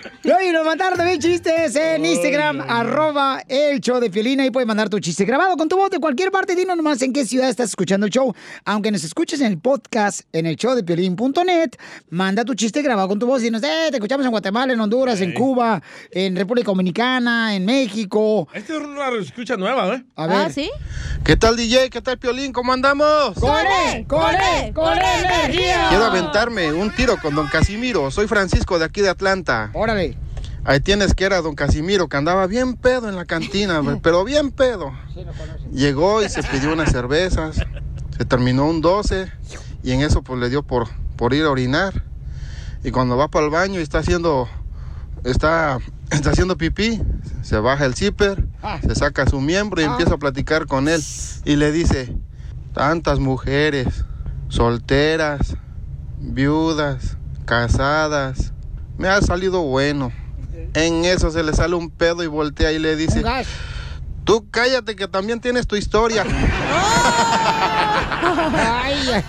Y 0.27 0.31
hoy 0.33 0.51
nos 0.51 0.65
mandaron 0.65 0.99
también 0.99 1.21
chistes 1.21 1.77
en 1.77 2.05
Instagram, 2.05 2.61
arroba 2.61 3.45
el 3.47 3.81
show 3.81 4.01
de 4.01 4.11
Piolina. 4.11 4.43
Ahí 4.43 4.51
puedes 4.51 4.67
mandar 4.67 4.89
tu 4.89 4.99
chiste 4.99 5.25
grabado 5.25 5.57
con 5.57 5.69
tu 5.69 5.77
voz 5.77 5.89
de 5.89 6.01
cualquier 6.01 6.33
parte. 6.33 6.57
Dinos 6.57 6.77
nomás 6.77 7.01
en 7.03 7.13
qué 7.13 7.25
ciudad 7.25 7.49
estás 7.49 7.69
escuchando 7.69 8.07
el 8.07 8.13
show. 8.13 8.35
Aunque 8.65 8.91
nos 8.91 9.05
escuches 9.05 9.41
en 9.41 9.47
el 9.53 9.59
podcast, 9.61 10.23
en 10.33 10.47
el 10.47 10.57
show 10.57 10.75
de 10.75 10.83
Piolín.net, 10.83 11.71
manda 12.11 12.45
tu 12.45 12.57
chiste 12.57 12.83
grabado 12.83 13.07
con 13.07 13.21
tu 13.21 13.27
voz 13.29 13.41
y 13.43 13.45
dinos, 13.45 13.63
eh, 13.63 13.87
te 13.91 13.99
escuchamos 13.99 14.27
en 14.27 14.33
Guatemala, 14.33 14.73
en 14.73 14.81
Honduras, 14.81 15.21
en 15.21 15.33
Cuba, 15.33 15.81
en 16.11 16.35
República 16.35 16.67
Dominicana, 16.67 17.55
en 17.55 17.65
México. 17.65 18.49
Esta 18.53 18.73
es 18.73 18.81
una 18.81 19.09
escucha 19.21 19.57
nueva, 19.57 19.95
¿eh? 19.95 20.05
A 20.17 20.27
ver. 20.27 20.37
Ah, 20.39 20.51
¿sí? 20.51 20.69
¿Qué 21.25 21.37
tal 21.37 21.57
DJ? 21.57 21.89
¿Qué 21.89 22.03
tal 22.03 22.19
Piolín? 22.19 22.53
¿Cómo 22.53 22.73
andamos? 22.73 23.35
¡Corre! 23.39 24.05
¡Corre! 24.37 24.73
¡Corre 24.73 25.19
energía! 25.21 25.87
Quiero 25.89 26.05
aventarme 26.05 26.73
un 26.73 26.95
tiro 26.95 27.17
con 27.21 27.35
don 27.35 27.49
Casimiro. 27.49 28.11
Soy 28.11 28.27
Francisco 28.27 28.79
de 28.79 28.85
aquí 28.85 29.01
de 29.01 29.09
Atlanta. 29.09 29.71
Órale. 29.73 30.19
Ahí 30.65 30.81
tienes 30.81 31.15
que 31.15 31.25
era 31.25 31.41
don 31.41 31.55
Casimiro 31.55 32.09
que 32.09 32.17
andaba 32.17 32.47
bien 32.47 32.75
pedo 32.75 33.09
en 33.09 33.17
la 33.17 33.25
cantina, 33.25 33.81
pero 34.03 34.25
bien 34.25 34.51
pedo. 34.51 34.93
Llegó 35.73 36.23
y 36.23 36.29
se 36.29 36.43
pidió 36.43 36.73
unas 36.73 36.91
cervezas. 36.91 37.57
Se 38.17 38.25
terminó 38.25 38.67
un 38.67 38.81
12 38.81 39.31
y 39.83 39.93
en 39.93 40.01
eso 40.01 40.23
pues 40.23 40.41
le 40.41 40.49
dio 40.49 40.63
por, 40.63 40.89
por 41.17 41.35
ir 41.35 41.45
a 41.45 41.51
orinar. 41.51 42.05
Y 42.83 42.91
cuando 42.91 43.17
va 43.17 43.29
para 43.29 43.45
el 43.45 43.51
baño 43.51 43.81
y 43.81 43.83
está 43.83 43.99
haciendo 43.99 44.49
está, 45.25 45.79
está 46.11 46.31
haciendo 46.31 46.57
pipí, 46.57 47.01
se 47.43 47.59
baja 47.59 47.85
el 47.85 47.95
zipper, 47.95 48.47
se 48.83 48.95
saca 48.95 49.27
su 49.27 49.41
miembro 49.41 49.81
y 49.81 49.85
empieza 49.85 50.15
a 50.15 50.19
platicar 50.19 50.67
con 50.67 50.89
él. 50.89 51.03
Y 51.45 51.57
le 51.57 51.73
dice, 51.73 52.17
tantas 52.73 53.19
mujeres, 53.19 54.05
solteras, 54.57 55.55
viudas, 56.19 57.19
casadas, 57.45 58.55
me 58.97 59.07
ha 59.09 59.21
salido 59.21 59.61
bueno. 59.61 60.11
En 60.73 61.05
eso 61.05 61.31
se 61.31 61.43
le 61.43 61.53
sale 61.53 61.75
un 61.75 61.91
pedo 61.91 62.23
y 62.23 62.27
voltea 62.27 62.73
y 62.73 62.79
le 62.79 62.97
dice, 62.97 63.23
tú 64.25 64.49
cállate 64.51 64.97
que 64.97 65.09
también 65.09 65.41
tienes 65.41 65.67
tu 65.67 65.77
historia. 65.77 66.25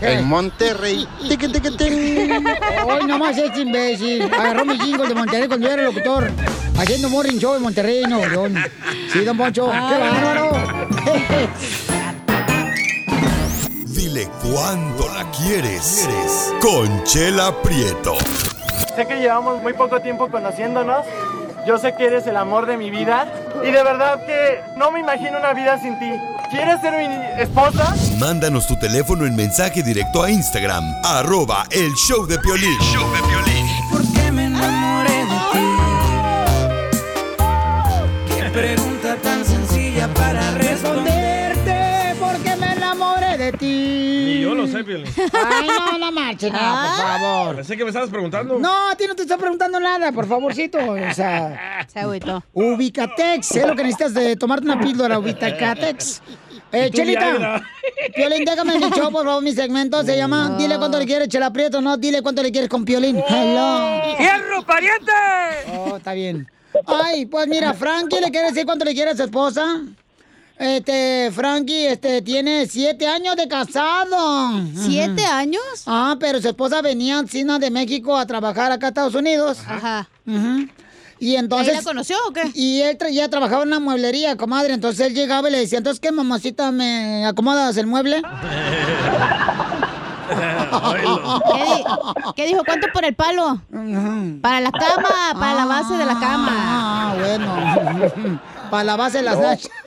en 0.01 0.25
Monterrey. 0.25 1.05
Hoy 2.86 3.05
nomás 3.05 3.38
este 3.38 3.60
imbécil. 3.60 4.34
Agarró 4.34 4.63
mi 4.63 4.79
jingle 4.79 5.10
de 5.10 5.13
Monterrey 5.13 5.50
cuando 5.50 5.67
yo 5.67 5.74
era 5.74 5.84
locutor. 5.84 6.31
Haciendo 6.77 7.10
morning 7.10 7.38
show 7.38 7.53
en 7.55 7.63
Monterrey, 7.63 8.03
Nuevo 8.07 8.27
León. 8.27 8.55
Sí, 9.12 9.25
don 9.25 9.36
Poncho. 9.36 9.65
¡Qué 9.65 9.98
bárbaro! 9.98 10.51
Dile 13.98 14.30
cuándo 14.44 15.10
la 15.10 15.25
quieres. 15.32 16.08
Conchela 16.62 17.51
Prieto. 17.63 18.16
Sé 18.96 19.08
que 19.08 19.16
llevamos 19.16 19.60
muy 19.63 19.74
poco 19.74 20.00
tiempo 20.00 20.30
conociéndonos. 20.30 21.04
Yo 21.66 21.80
sé 21.80 21.96
que 21.96 22.06
eres 22.06 22.27
el 22.27 22.38
amor 22.38 22.68
de 22.68 22.77
mi 22.77 22.92
vida. 22.92 23.25
Y 23.63 23.72
de 23.72 23.84
verdad 23.84 24.24
que 24.24 24.62
no 24.77 24.92
me 24.92 25.00
imagino 25.00 25.39
una 25.39 25.54
vida 25.54 25.82
sin 25.82 25.98
ti. 25.98 26.12
¿Quieres 26.51 26.80
ser 26.80 26.94
mi 26.94 27.08
esposa? 27.42 27.96
Mándanos 28.20 28.68
tu 28.68 28.77
teléfono 28.77 29.25
en 29.25 29.36
mensaje 29.36 29.82
directo 29.82 30.22
a 30.22 30.30
Instagram. 30.30 30.84
Arroba 31.04 31.66
el 31.72 31.92
show 31.96 32.27
de 32.27 32.38
Piolín. 32.38 32.77
Porque 33.92 34.32
me 34.32 34.46
enamoré 34.46 35.25
de 35.25 35.39
ti. 35.54 35.60
Qué 38.36 38.87
de 43.51 43.58
ti. 43.58 44.24
Ni 44.25 44.42
yo 44.42 44.54
lo 44.56 44.68
sé, 44.68 44.84
Piolín. 44.84 45.08
Ay, 45.34 45.68
no, 45.68 45.98
no 45.98 46.12
marchen, 46.12 46.51
no, 46.54 46.60
por 46.60 47.08
favor. 47.08 47.56
Pensé 47.58 47.77
que 47.77 47.84
me 47.84 47.89
estabas 47.89 48.10
preguntando. 48.10 48.60
No, 48.60 48.89
a 48.89 48.96
ti 48.96 49.06
no 49.08 49.16
te 49.16 49.24
estoy 49.24 49.38
preguntando 49.38 49.80
nada, 49.80 50.12
por 50.12 50.27
favorcito. 50.27 50.77
O 50.80 51.13
sea, 51.13 51.86
Se 51.88 52.00
agüitó. 52.00 52.44
Ubicatex, 52.54 53.51
es 53.56 53.68
lo 53.68 53.75
que 53.75 53.84
necesitas 53.84 54.13
de 54.13 54.36
tomarte 54.36 54.66
una 54.66 54.80
píldora, 54.80 55.20
Ubicatex. 55.20 56.22
Eh, 56.72 56.88
Y 56.88 56.92
Chelita. 56.92 57.62
Piolín, 58.13 58.44
déjame 58.44 58.77
mi 58.77 58.89
show, 58.89 59.10
por 59.12 59.25
favor, 59.25 59.42
mi 59.42 59.54
segmento 59.54 60.04
se 60.04 60.18
llama 60.18 60.56
Dile 60.58 60.77
cuánto 60.77 61.00
le 61.00 61.06
quieres, 61.06 61.30
Chela 61.30 61.51
Prieto, 61.54 61.80
no, 61.82 61.96
dile 61.96 62.22
cuánto 62.22 62.44
le 62.44 62.51
quieres 62.51 62.70
con 62.70 62.84
Piolín. 62.84 63.18
Hello. 63.27 64.01
¡Fierro, 64.18 64.63
pariente! 64.66 65.12
Oh, 65.74 65.96
está 65.98 66.12
bien. 66.13 66.46
Ay, 66.86 67.25
pues 67.25 67.48
mira, 67.48 67.74
Frankie 67.74 68.20
le 68.20 68.30
quiere 68.30 68.48
decir 68.50 68.66
cuánto 68.66 68.84
le 68.84 68.94
quiere 68.94 69.12
a 69.12 69.16
su 69.16 69.24
esposa. 69.24 69.82
Este, 70.59 71.29
Frankie, 71.33 71.85
este, 71.85 72.21
tiene 72.23 72.65
siete 72.67 73.07
años 73.07 73.35
de 73.35 73.47
casado. 73.47 74.51
¿Siete 74.75 75.23
años? 75.25 75.61
Ah, 75.85 76.15
pero 76.19 76.41
su 76.41 76.47
esposa 76.47 76.81
venía 76.81 77.19
en 77.19 77.27
Cina 77.27 77.59
de 77.59 77.69
México 77.69 78.17
a 78.17 78.25
trabajar 78.25 78.71
acá 78.71 78.87
a 78.87 78.89
Estados 78.89 79.13
Unidos. 79.15 79.59
Ajá. 79.67 80.09
Y 81.19 81.35
entonces... 81.35 81.69
¿Ahí 81.69 81.75
la 81.75 81.83
conoció 81.83 82.15
o 82.27 82.33
qué? 82.33 82.41
Y 82.55 82.81
él 82.81 82.97
tra- 82.97 83.11
ya 83.11 83.29
trabajaba 83.29 83.61
en 83.63 83.69
una 83.69 83.79
mueblería, 83.79 84.35
comadre. 84.35 84.73
Entonces 84.73 85.05
él 85.07 85.13
llegaba 85.13 85.47
y 85.49 85.51
le 85.51 85.59
decía, 85.59 85.77
entonces, 85.77 85.99
¿qué, 85.99 86.11
mamacita, 86.11 86.71
me 86.71 87.25
acomodas 87.27 87.77
el 87.77 87.85
mueble? 87.87 88.21
¿Qué, 90.27 91.63
di- 91.63 91.83
qué 92.35 92.45
dijo? 92.47 92.63
¿Cuánto 92.65 92.87
por 92.93 93.05
el 93.05 93.15
palo? 93.15 93.61
Para 94.41 94.61
la 94.61 94.71
cama, 94.71 95.39
para 95.39 95.53
la 95.55 95.65
base 95.65 95.93
de 95.95 96.05
la 96.05 96.19
cama. 96.19 96.49
Ah, 96.51 97.15
bueno. 97.17 98.39
Para 98.69 98.83
la 98.83 98.95
base 98.95 99.17
de 99.19 99.24
las 99.24 99.39
nachas. 99.39 99.69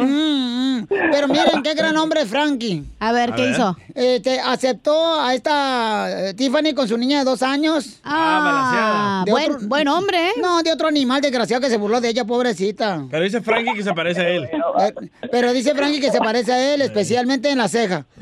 Mm, 0.00 0.80
mm. 0.82 0.86
Pero 0.88 1.28
miren, 1.28 1.62
qué 1.62 1.74
gran 1.74 1.96
hombre 1.96 2.22
es 2.22 2.28
Frankie. 2.28 2.84
A 3.00 3.12
ver, 3.12 3.32
¿qué 3.34 3.42
A 3.42 3.44
ver. 3.46 3.54
hizo? 3.54 3.76
Este, 3.94 4.40
aceptó 4.40 5.20
a 5.20 5.34
esta 5.34 6.28
eh, 6.30 6.34
Tiffany 6.34 6.72
con 6.74 6.88
su 6.88 6.96
niña 6.96 7.18
de 7.20 7.24
dos 7.24 7.42
años. 7.42 8.00
Ah, 8.04 9.22
De 9.26 9.32
buen- 9.32 9.68
buen 9.68 9.88
hombre, 9.88 10.28
¿eh? 10.28 10.32
No, 10.40 10.62
de 10.62 10.72
otro 10.72 10.88
animal 10.88 11.20
desgraciado 11.20 11.60
que 11.60 11.68
se 11.68 11.76
burló 11.76 12.00
de 12.00 12.08
ella, 12.10 12.24
pobrecita. 12.24 13.04
Pero 13.10 13.24
dice 13.24 13.40
Frankie 13.40 13.74
que 13.74 13.82
se 13.82 13.92
parece 13.92 14.20
a 14.20 14.28
él. 14.28 14.44
Eh, 14.44 14.94
Pero 15.30 15.52
dice 15.52 15.74
Frankie 15.74 16.00
que 16.00 16.10
se 16.10 16.18
parece 16.18 16.52
a 16.52 16.74
él, 16.74 16.82
especialmente 16.82 17.50
en 17.50 17.58
la 17.58 17.68
ceja. 17.68 18.06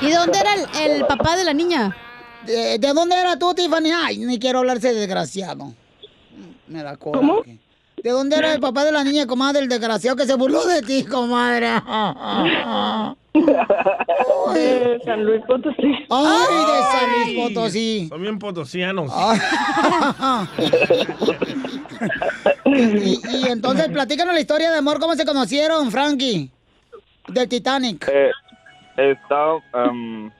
¿Y 0.00 0.10
dónde 0.10 0.38
era 0.38 0.54
el, 0.54 0.92
el 0.92 1.06
papá 1.06 1.36
de 1.36 1.44
la 1.44 1.52
niña? 1.54 1.96
¿De, 2.46 2.78
de 2.78 2.92
dónde 2.92 3.16
era 3.18 3.38
tú, 3.38 3.52
Tiffany? 3.54 3.90
Ay, 4.04 4.18
ni 4.18 4.38
quiero 4.38 4.60
hablarse 4.60 4.92
de 4.92 5.00
desgraciado. 5.00 5.72
Me 6.68 6.82
da 6.82 6.96
coraje. 6.96 7.58
¿De 8.02 8.10
dónde 8.10 8.36
era 8.36 8.52
el 8.52 8.60
papá 8.60 8.84
de 8.84 8.92
la 8.92 9.02
niña, 9.02 9.26
comadre? 9.26 9.62
El 9.62 9.68
desgraciado 9.68 10.16
que 10.16 10.26
se 10.26 10.34
burló 10.36 10.64
de 10.66 10.82
ti, 10.82 11.04
comadre. 11.04 11.70
De 14.54 15.00
San 15.04 15.24
Luis 15.24 15.42
Potosí. 15.46 16.06
Ay, 16.08 16.64
de 16.66 16.82
San 16.92 17.12
Luis 17.12 17.38
Potosí. 17.38 18.08
Son 18.08 18.22
bien 18.22 18.38
potosianos. 18.38 19.12
y, 22.64 23.36
y 23.36 23.48
entonces, 23.48 23.88
platícanos 23.88 24.34
la 24.34 24.40
historia 24.40 24.70
de 24.70 24.78
amor, 24.78 24.98
¿cómo 24.98 25.14
se 25.14 25.26
conocieron, 25.26 25.90
Frankie? 25.90 26.50
Del 27.28 27.48
Titanic. 27.48 28.08
Eh, 28.08 28.30
está, 28.96 29.56
em, 29.74 30.30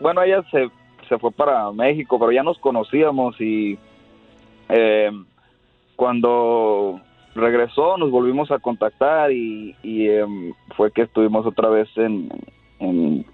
bueno, 0.00 0.22
ella 0.22 0.44
se, 0.50 0.70
se 1.08 1.18
fue 1.18 1.32
para 1.32 1.72
México, 1.72 2.18
pero 2.18 2.30
ya 2.30 2.42
nos 2.42 2.58
conocíamos 2.58 3.34
y 3.40 3.78
em, 4.68 5.24
cuando 5.98 7.00
regresó 7.34 7.96
nos 7.98 8.12
volvimos 8.12 8.52
a 8.52 8.60
contactar 8.60 9.32
y, 9.32 9.74
y, 9.82 10.08
em, 10.08 10.52
fue 10.76 10.92
que 10.92 11.02
estuvimos 11.02 11.44
otra 11.44 11.68
vez 11.70 11.88
en, 11.96 12.28
en, 12.78 13.26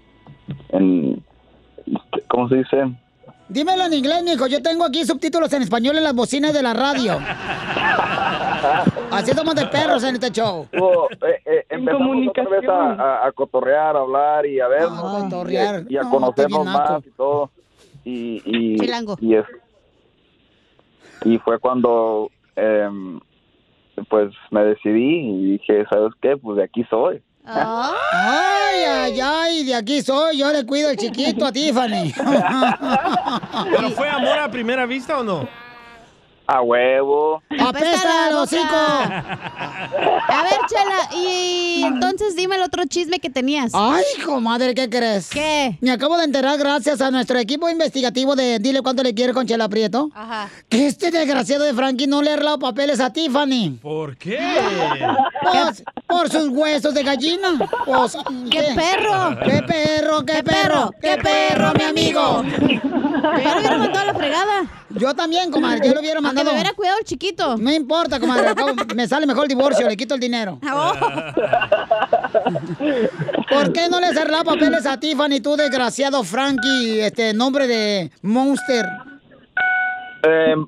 en- 0.69 1.23
¿cómo 2.27 2.49
se 2.49 2.55
dice? 2.55 2.77
Dímelo 3.49 3.85
en 3.85 3.93
inglés, 3.93 4.23
mijo. 4.23 4.47
Yo 4.47 4.63
tengo 4.63 4.83
aquí 4.83 5.05
subtítulos 5.05 5.53
en 5.53 5.61
español 5.61 5.95
en 5.97 6.03
las 6.03 6.15
bocinas 6.15 6.53
de 6.55 6.63
la 6.63 6.73
radio. 6.73 7.19
Así 9.11 9.31
somos 9.33 9.53
de 9.53 9.67
perros 9.67 10.03
en 10.03 10.15
este 10.15 10.31
show. 10.31 10.67
Hubo, 10.73 11.07
eh, 11.11 11.41
eh, 11.45 11.65
empezamos 11.69 12.27
otra 12.29 12.45
vez 12.49 12.67
a, 12.67 12.93
a- 12.93 13.27
a 13.27 13.31
cotorrear, 13.31 13.95
a 13.95 13.99
hablar 13.99 14.45
y 14.47 14.59
a 14.59 14.67
ver 14.67 14.85
cotorrear. 14.87 15.83
y, 15.87 15.93
y 15.93 15.97
a 15.97 16.01
No, 16.01 16.09
conocernos 16.09 16.65
más 16.65 17.05
y 17.05 17.11
todo 17.11 17.51
y 18.03 18.41
y, 18.43 18.79
Chilango. 18.79 19.17
y 19.21 19.35
es 19.35 19.45
y 21.23 21.37
fue 21.39 21.59
cuando 21.59 22.29
em, 22.55 23.19
pues 24.09 24.33
me 24.51 24.63
decidí 24.63 25.29
y 25.29 25.51
dije 25.53 25.85
sabes 25.89 26.13
qué 26.21 26.37
pues 26.37 26.57
de 26.57 26.63
aquí 26.63 26.83
soy 26.89 27.21
Ay, 27.47 28.83
ay, 28.87 29.19
ay, 29.21 29.63
de 29.65 29.75
aquí 29.75 30.01
soy. 30.01 30.39
Yo 30.39 30.51
le 30.51 30.65
cuido 30.65 30.89
el 30.89 30.97
chiquito 30.97 31.45
a 31.45 31.51
Tiffany. 31.51 32.11
¿Pero 33.71 33.89
fue 33.91 34.09
amor 34.09 34.39
a 34.39 34.49
primera 34.49 34.85
vista 34.87 35.19
o 35.19 35.23
no? 35.23 35.47
A 36.47 36.61
huevo 36.61 37.41
¡Apesta 37.59 38.29
el 38.29 38.35
hocico! 38.35 38.75
A 38.75 40.43
ver, 40.43 40.57
Chela, 40.67 41.21
y 41.21 41.83
entonces 41.83 42.35
dime 42.35 42.55
el 42.55 42.63
otro 42.63 42.83
chisme 42.85 43.19
que 43.19 43.29
tenías. 43.29 43.71
Ay, 43.73 44.03
comadre, 44.25 44.73
¿qué 44.73 44.89
crees? 44.89 45.29
¿Qué? 45.29 45.77
Me 45.81 45.91
acabo 45.91 46.17
de 46.17 46.25
enterar 46.25 46.57
gracias 46.57 47.01
a 47.01 47.11
nuestro 47.11 47.37
equipo 47.37 47.69
investigativo 47.69 48.35
de 48.35 48.59
Dile 48.59 48.81
cuánto 48.81 49.03
le 49.03 49.13
quiere 49.13 49.33
con 49.33 49.45
Chela 49.47 49.69
Prieto. 49.69 50.09
Ajá. 50.13 50.49
Que 50.69 50.87
este 50.87 51.11
desgraciado 51.11 51.63
de 51.63 51.73
Frankie 51.73 52.07
no 52.07 52.21
le 52.21 52.31
ha 52.31 52.33
arreglado 52.33 52.59
papeles 52.59 52.99
a 52.99 53.11
Tiffany. 53.11 53.79
¿Por 53.81 54.17
qué? 54.17 54.39
Pues, 55.41 55.83
por 56.07 56.29
sus 56.29 56.49
huesos 56.49 56.93
de 56.93 57.03
gallina. 57.03 57.53
Pues, 57.85 58.17
¡Qué 58.49 58.63
perro! 58.75 59.37
¡Qué 59.43 59.63
perro, 59.63 60.25
qué, 60.25 60.43
perro! 60.43 60.91
¡Qué 61.01 61.17
perro, 61.17 61.73
mi 61.77 61.83
amigo! 61.83 62.39
Hubiera 62.39 63.77
mandado 63.77 63.99
a 63.99 64.05
la 64.05 64.13
fregada. 64.13 64.84
Yo 64.99 65.13
también, 65.13 65.51
comadre, 65.51 65.87
yo 65.87 65.93
lo 65.93 65.99
hubiera 65.99 66.17
Aunque 66.19 66.27
mandado. 66.27 66.49
me 66.51 66.53
hubiera 66.55 66.73
cuidado 66.73 66.97
el 66.99 67.05
chiquito. 67.05 67.57
No 67.57 67.71
importa, 67.71 68.19
comadre, 68.19 68.53
me 68.95 69.07
sale 69.07 69.25
mejor 69.25 69.43
el 69.43 69.49
divorcio, 69.49 69.87
le 69.87 69.97
quito 69.97 70.13
el 70.15 70.19
dinero. 70.21 70.59
¿Por 73.49 73.73
qué 73.73 73.87
no 73.89 73.99
le 73.99 74.07
arreglado 74.07 74.45
papeles 74.45 74.85
a 74.85 74.99
Tiffany, 74.99 75.39
tú 75.41 75.55
desgraciado 75.55 76.23
Frankie, 76.23 77.01
este 77.01 77.33
nombre 77.33 77.67
de 77.67 78.11
Monster? 78.21 78.85
Em, 80.23 80.65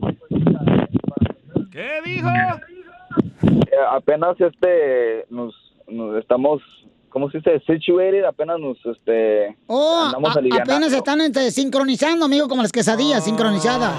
¿Qué 1.71 1.89
dijo? 2.05 2.27
eh, 2.29 3.75
apenas 3.91 4.39
este 4.39 5.25
nos, 5.29 5.53
nos 5.87 6.17
estamos 6.19 6.61
¿cómo 7.09 7.29
se 7.31 7.37
dice? 7.39 7.59
situated 7.65 8.23
apenas 8.25 8.59
nos 8.59 8.77
este 8.85 9.55
Oh, 9.67 10.03
andamos 10.05 10.35
a- 10.35 10.61
apenas 10.61 10.93
están 10.93 11.21
este, 11.21 11.51
sincronizando, 11.51 12.25
amigo, 12.25 12.47
como 12.47 12.61
las 12.61 12.71
quesadillas 12.71 13.23
sincronizadas. 13.23 13.93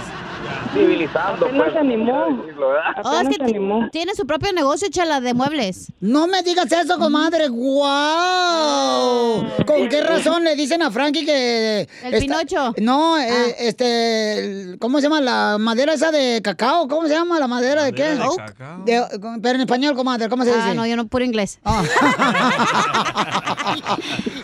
Civilizando 0.74 1.46
Apenas 1.46 1.62
pues, 1.64 1.72
se 1.72 1.78
animó. 1.78 2.26
decirlo, 2.40 2.68
¿verdad? 2.68 3.02
Oh, 3.04 3.20
es 3.20 3.28
que 3.28 3.44
ti- 3.44 3.54
tiene 3.92 4.14
su 4.14 4.26
propio 4.26 4.52
negocio, 4.52 4.88
Chela, 4.90 5.20
de 5.20 5.34
muebles. 5.34 5.92
No 6.00 6.26
me 6.26 6.42
digas 6.42 6.70
eso, 6.72 6.98
comadre. 6.98 7.48
¡Guau! 7.48 9.44
¿Con 9.66 9.88
qué 9.88 10.00
razón 10.02 10.44
le 10.44 10.54
dicen 10.56 10.82
a 10.82 10.90
Frankie 10.90 11.24
que... 11.24 11.88
El 12.04 12.18
Pinocho. 12.20 12.74
No, 12.78 13.18
eh, 13.18 13.54
este... 13.58 14.76
¿Cómo 14.78 14.98
se 14.98 15.04
llama? 15.04 15.20
La 15.20 15.56
madera 15.58 15.94
esa 15.94 16.10
de 16.10 16.40
cacao. 16.42 16.88
¿Cómo 16.88 17.06
se 17.08 17.14
llama? 17.14 17.38
¿La 17.38 17.46
madera 17.48 17.84
de 17.84 17.92
qué? 17.92 18.04
de 18.14 18.18
cacao. 18.18 18.36
De- 18.84 19.06
pero 19.42 19.54
en 19.56 19.60
español, 19.62 19.94
comadre, 19.94 20.28
¿cómo 20.28 20.44
se 20.44 20.50
dice? 20.54 20.68
Ah, 20.70 20.74
no, 20.74 20.86
yo 20.86 20.96
no 20.96 21.06
puro 21.06 21.24
inglés. 21.24 21.58
Ah. 21.64 21.82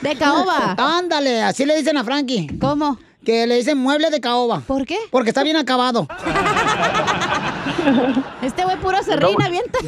De 0.02 0.16
caoba. 0.16 0.74
Ándale, 0.78 1.42
así 1.42 1.64
le 1.64 1.76
dicen 1.76 1.96
a 1.96 2.04
Frankie. 2.04 2.48
¿Cómo? 2.60 2.98
Que 3.24 3.46
le 3.46 3.56
dicen 3.56 3.78
mueble 3.78 4.10
de 4.10 4.20
caoba. 4.20 4.60
¿Por 4.66 4.86
qué? 4.86 4.98
Porque 5.10 5.30
está 5.30 5.42
bien 5.42 5.56
acabado. 5.56 6.06
Este 8.42 8.64
güey 8.64 8.76
puro 8.78 9.02
se 9.02 9.16
ríe 9.16 9.34
y 9.38 9.42
avienta. 9.42 9.78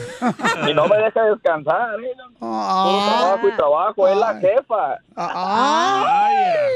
Y 0.69 0.75
no 0.75 0.87
me 0.87 0.97
deja 0.99 1.23
descansar. 1.23 1.95
¿eh? 2.01 2.15
Puro 2.39 3.03
trabajo 3.07 3.49
y 3.49 3.53
trabajo, 3.57 4.09
es 4.09 4.17
la 4.17 4.35
jefa. 4.39 4.99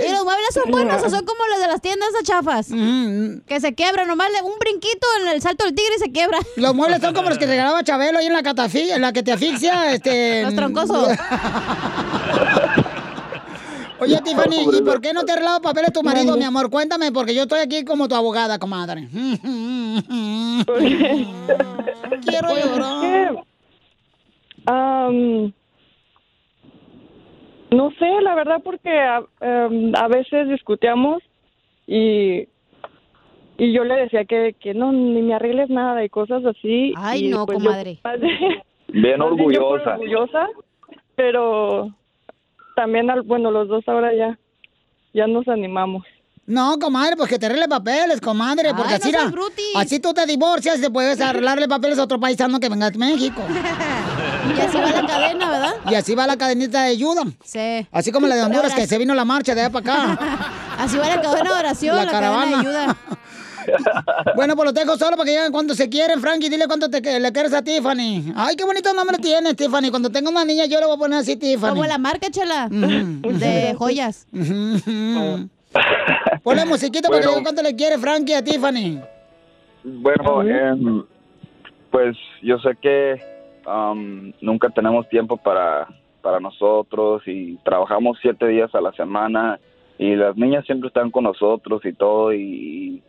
¿Y 0.07 0.12
los 0.12 0.25
muebles 0.25 0.49
son 0.55 0.71
buenos 0.71 1.02
o 1.02 1.11
son 1.11 1.25
como 1.25 1.40
los 1.50 1.61
de 1.61 1.67
las 1.69 1.81
tiendas 1.81 2.09
de 2.12 2.23
chafas? 2.23 2.69
Que 3.47 3.61
se 3.61 3.75
quiebran, 3.75 4.09
nomás 4.09 4.29
le- 4.31 4.43
un 4.43 4.59
brinquito 4.59 5.07
en 5.23 5.29
el 5.29 5.43
salto 5.43 5.64
del 5.64 5.75
tigre 5.75 5.93
y 5.97 6.00
se 6.00 6.11
quiebra. 6.12 6.38
Los 6.57 6.75
muebles 6.75 7.00
son 7.00 7.14
como 7.14 7.29
los 7.29 7.38
que 7.38 7.47
regalaba 7.47 7.83
Chabelo 7.83 8.19
ahí 8.19 8.26
en 8.26 8.33
la 8.35 8.43
catafi, 8.43 8.90
en 8.93 9.00
la 9.02 9.12
que 9.12 9.23
te 9.23 9.33
asfixia, 9.33 9.93
este... 9.93 10.43
Los 10.45 10.55
troncosos. 10.55 11.09
Oye, 14.00 14.19
Tiffany, 14.25 14.57
¿y 14.78 14.83
por 14.83 15.00
qué 15.00 15.12
no 15.12 15.25
te 15.25 15.33
ha 15.33 15.35
arreglado 15.35 15.61
papeles 15.61 15.92
tu 15.92 16.02
marido, 16.02 16.37
mi 16.37 16.45
amor? 16.45 16.71
Cuéntame, 16.71 17.12
porque 17.12 17.35
yo 17.35 17.42
estoy 17.42 17.61
aquí 17.61 17.85
como 17.85 18.09
tu 18.09 18.14
abogada, 18.14 18.59
comadre. 18.59 19.09
Quiero 22.25 22.49
Pues 22.49 22.64
es 22.64 22.71
llorar. 22.71 23.45
am, 24.66 25.52
no 27.71 27.90
sé, 27.99 28.21
la 28.23 28.35
verdad, 28.35 28.61
porque 28.64 28.90
a, 28.90 29.23
em, 29.40 29.92
a 29.95 30.09
veces 30.09 30.49
discutíamos 30.49 31.23
y, 31.87 32.49
y 33.59 33.73
yo 33.73 33.85
le 33.85 33.95
decía 33.95 34.25
que, 34.25 34.54
que 34.59 34.75
no, 34.75 34.92
ni 34.92 35.23
me 35.23 35.35
arregles 35.35 35.71
nada 35.71 36.04
y 36.04 36.09
cosas 36.09 36.45
así. 36.45 36.92
Ay, 36.97 37.26
y 37.26 37.28
no, 37.30 37.47
pues 37.47 37.59
yo- 37.59 37.64
comadre. 37.64 37.99
Bien 38.88 39.21
orgullosa. 39.23 39.92
orgullosa, 39.95 40.49
pero 41.14 41.90
también, 42.81 43.11
al, 43.11 43.21
bueno, 43.21 43.51
los 43.51 43.69
dos 43.69 43.87
ahora 43.89 44.11
ya, 44.17 44.39
ya 45.13 45.27
nos 45.27 45.47
animamos. 45.49 46.03
No, 46.47 46.79
comadre, 46.79 47.15
pues 47.15 47.29
que 47.29 47.39
te 47.39 47.45
arregle 47.45 47.69
papeles, 47.69 48.23
comadre, 48.23 48.73
porque 48.75 48.95
Ay, 48.95 49.01
así, 49.03 49.13
no 49.13 49.79
así 49.79 50.01
tú 50.01 50.15
te 50.15 50.25
divorcias 50.25 50.79
y 50.79 50.81
te 50.81 50.91
puedes 50.91 51.21
arreglarle 51.21 51.69
papeles 51.69 51.99
a 51.99 52.05
otro 52.05 52.19
paisano 52.19 52.59
que 52.59 52.71
venga 52.71 52.87
a 52.87 52.91
México. 52.93 53.43
Y 54.57 54.59
así 54.59 54.79
va 54.79 54.91
la 54.91 55.07
cadena, 55.07 55.51
¿verdad? 55.51 55.75
Y 55.91 55.95
así 55.95 56.15
va 56.15 56.27
la 56.27 56.37
cadenita 56.37 56.83
de 56.83 56.91
ayuda. 56.91 57.25
Sí. 57.45 57.87
Así 57.93 58.11
como 58.11 58.27
la 58.27 58.37
de 58.37 58.43
Honduras, 58.43 58.71
La 58.71 58.75
que 58.75 58.87
se 58.87 58.97
vino 58.97 59.15
la 59.15 59.27
marcha 59.27 59.55
de 59.55 59.61
allá 59.61 59.71
para 59.71 59.93
acá. 59.93 60.19
Así 60.79 60.97
va 60.97 61.09
la 61.09 61.21
cadena 61.21 61.53
de 61.53 61.59
oración, 61.59 61.97
la, 61.97 62.11
cadena 62.11 62.47
de 62.47 62.55
ayuda. 62.55 62.97
Bueno, 64.37 64.55
pues 64.57 64.67
lo 64.67 64.73
dejo 64.73 64.97
solo 64.97 65.17
para 65.17 65.25
que 65.27 65.33
lleguen 65.37 65.53
cuando 65.53 65.75
se 65.75 65.89
quieren, 65.89 66.21
Frankie. 66.21 66.49
Dile 66.49 66.67
cuánto 66.67 66.89
te, 66.91 67.21
le 67.21 67.33
quieres 67.33 67.53
a 67.53 67.62
Tiffany. 67.62 68.33
Ay, 68.37 68.57
qué 68.57 68.65
bonito 68.65 68.93
nombre 68.95 69.19
tienes, 69.19 69.57
Tiffany. 69.57 69.91
Cuando 69.91 70.11
tenga 70.11 70.31
una 70.31 70.45
niña, 70.45 70.67
yo 70.67 70.79
le 70.81 70.87
voy 70.87 70.95
a 70.97 70.99
poner 70.99 71.19
así, 71.21 71.37
Tiffany. 71.37 71.71
Como 71.71 71.85
la 71.85 71.99
marca, 71.99 72.31
chela. 72.31 72.69
De 72.71 73.75
joyas. 73.77 74.27
Ponle 76.43 76.65
musiquita 76.67 77.09
para 77.09 77.21
que 77.21 77.27
Bueno. 77.27 77.39
diga 77.39 77.43
cuánto 77.43 77.62
le 77.62 77.77
quiere 77.77 77.99
Frankie 77.99 78.35
a 78.35 78.43
Tiffany. 78.43 79.00
Bueno, 79.85 80.43
em, 80.43 81.05
pues 81.91 82.17
yo 82.43 82.59
sé 82.59 82.71
que 82.81 83.21
am, 83.67 84.33
nunca 84.41 84.69
tenemos 84.71 85.09
tiempo 85.09 85.37
para, 85.37 85.89
para 86.23 86.41
nosotros 86.41 87.23
y 87.27 87.57
trabajamos 87.65 88.19
siete 88.21 88.47
días 88.49 88.75
a 88.75 88.81
la 88.81 88.93
semana 88.93 89.59
y 89.99 90.17
las 90.17 90.37
niñas 90.37 90.65
siempre 90.67 90.89
están 90.89 91.11
con 91.11 91.25
nosotros 91.25 91.83
y 91.85 91.93
todo 91.93 92.33
y 92.35 93.03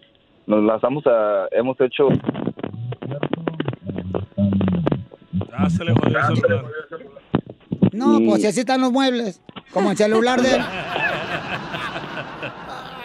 nos 0.51 0.63
las 0.65 0.81
vamos 0.81 1.05
a, 1.08 1.48
hemos 1.51 1.79
hecho 1.79 2.10
Ah, 5.53 5.70
se 5.70 5.84
le 5.86 5.93
jodió 5.93 6.17
el 6.17 6.36
celular. 6.38 6.65
No, 7.93 8.20
Y- 8.20 8.27
pues 8.27 8.41
si 8.41 8.48
así 8.48 8.60
están 8.62 8.81
los 8.81 8.91
muebles. 8.91 9.41
Como 9.74 9.91
el 9.91 9.98
celular 9.98 10.41
de 10.41 10.55
él. 10.55 10.62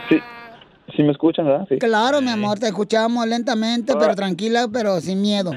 Sí, 0.09 0.19
sí 0.97 1.03
me 1.03 1.13
escuchan, 1.13 1.45
¿verdad? 1.47 1.67
Sí. 1.69 1.79
Claro, 1.79 2.21
mi 2.21 2.31
amor, 2.31 2.59
te 2.59 2.67
escuchamos 2.67 3.27
lentamente, 3.27 3.93
pero 3.99 4.15
tranquila, 4.15 4.67
pero 4.73 5.01
sin 5.01 5.21
miedo. 5.23 5.53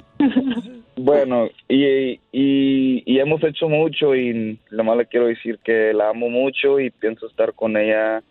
Bueno, 0.98 1.48
y, 1.69 1.86
y, 2.31 3.03
y 3.05 3.19
hemos 3.19 3.41
hecho 3.43 3.69
mucho 3.69 4.13
y 4.15 4.60
lo 4.69 4.84
más 4.84 4.98
le 4.98 5.05
quiero 5.08 5.27
decir 5.27 5.58
que 5.63 5.93
la 5.93 6.10
amo 6.10 6.29
mucho 6.29 6.79
y 6.79 6.89
pienso 6.91 7.25
estar 7.27 7.53
con 7.53 7.77
ella 7.77 8.22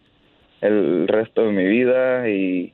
el 0.60 1.08
resto 1.08 1.42
de 1.46 1.52
mi 1.52 1.64
vida 1.64 2.28
y 2.28 2.72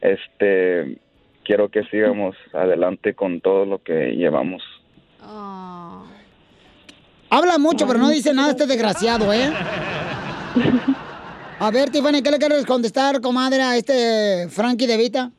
este 0.00 0.98
quiero 1.44 1.68
que 1.70 1.84
sigamos 1.84 2.36
adelante 2.52 3.14
con 3.14 3.40
todo 3.40 3.64
lo 3.64 3.82
que 3.82 4.12
llevamos. 4.16 4.62
Habla 7.30 7.58
mucho, 7.58 7.86
pero 7.86 7.98
no 7.98 8.08
dice 8.08 8.32
nada 8.32 8.50
este 8.50 8.66
desgraciado, 8.66 9.32
¿eh? 9.32 9.50
A 11.60 11.70
ver, 11.72 11.90
Tiffany, 11.90 12.22
¿qué 12.22 12.30
le 12.30 12.38
quieres 12.38 12.64
contestar, 12.64 13.20
comadre, 13.20 13.62
a 13.62 13.76
este 13.76 14.48
Frankie 14.48 14.86
de 14.86 14.96
Vita? 14.96 15.30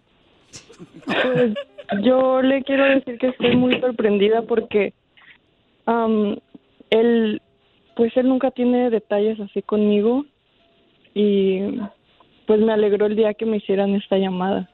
Pues 1.06 1.54
yo 2.04 2.42
le 2.42 2.62
quiero 2.64 2.84
decir 2.86 3.18
que 3.18 3.28
estoy 3.28 3.56
muy 3.56 3.80
sorprendida 3.80 4.42
porque 4.42 4.94
am, 5.86 6.38
él, 6.90 7.42
pues 7.96 8.16
él 8.18 8.28
nunca 8.28 8.52
tiene 8.52 8.90
detalles 8.90 9.40
así 9.40 9.62
conmigo 9.62 10.26
y 11.14 11.80
pues 12.50 12.60
me 12.62 12.74
alegró 12.74 13.06
el 13.06 13.16
día 13.16 13.36
que 13.36 13.46
me 13.46 13.58
hicieran 13.58 13.94
esta 13.94 14.18
llamada. 14.18 14.68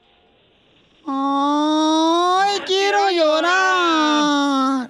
¡Ay, 1.06 2.58
quiero 2.64 3.10
llorar! 3.10 4.88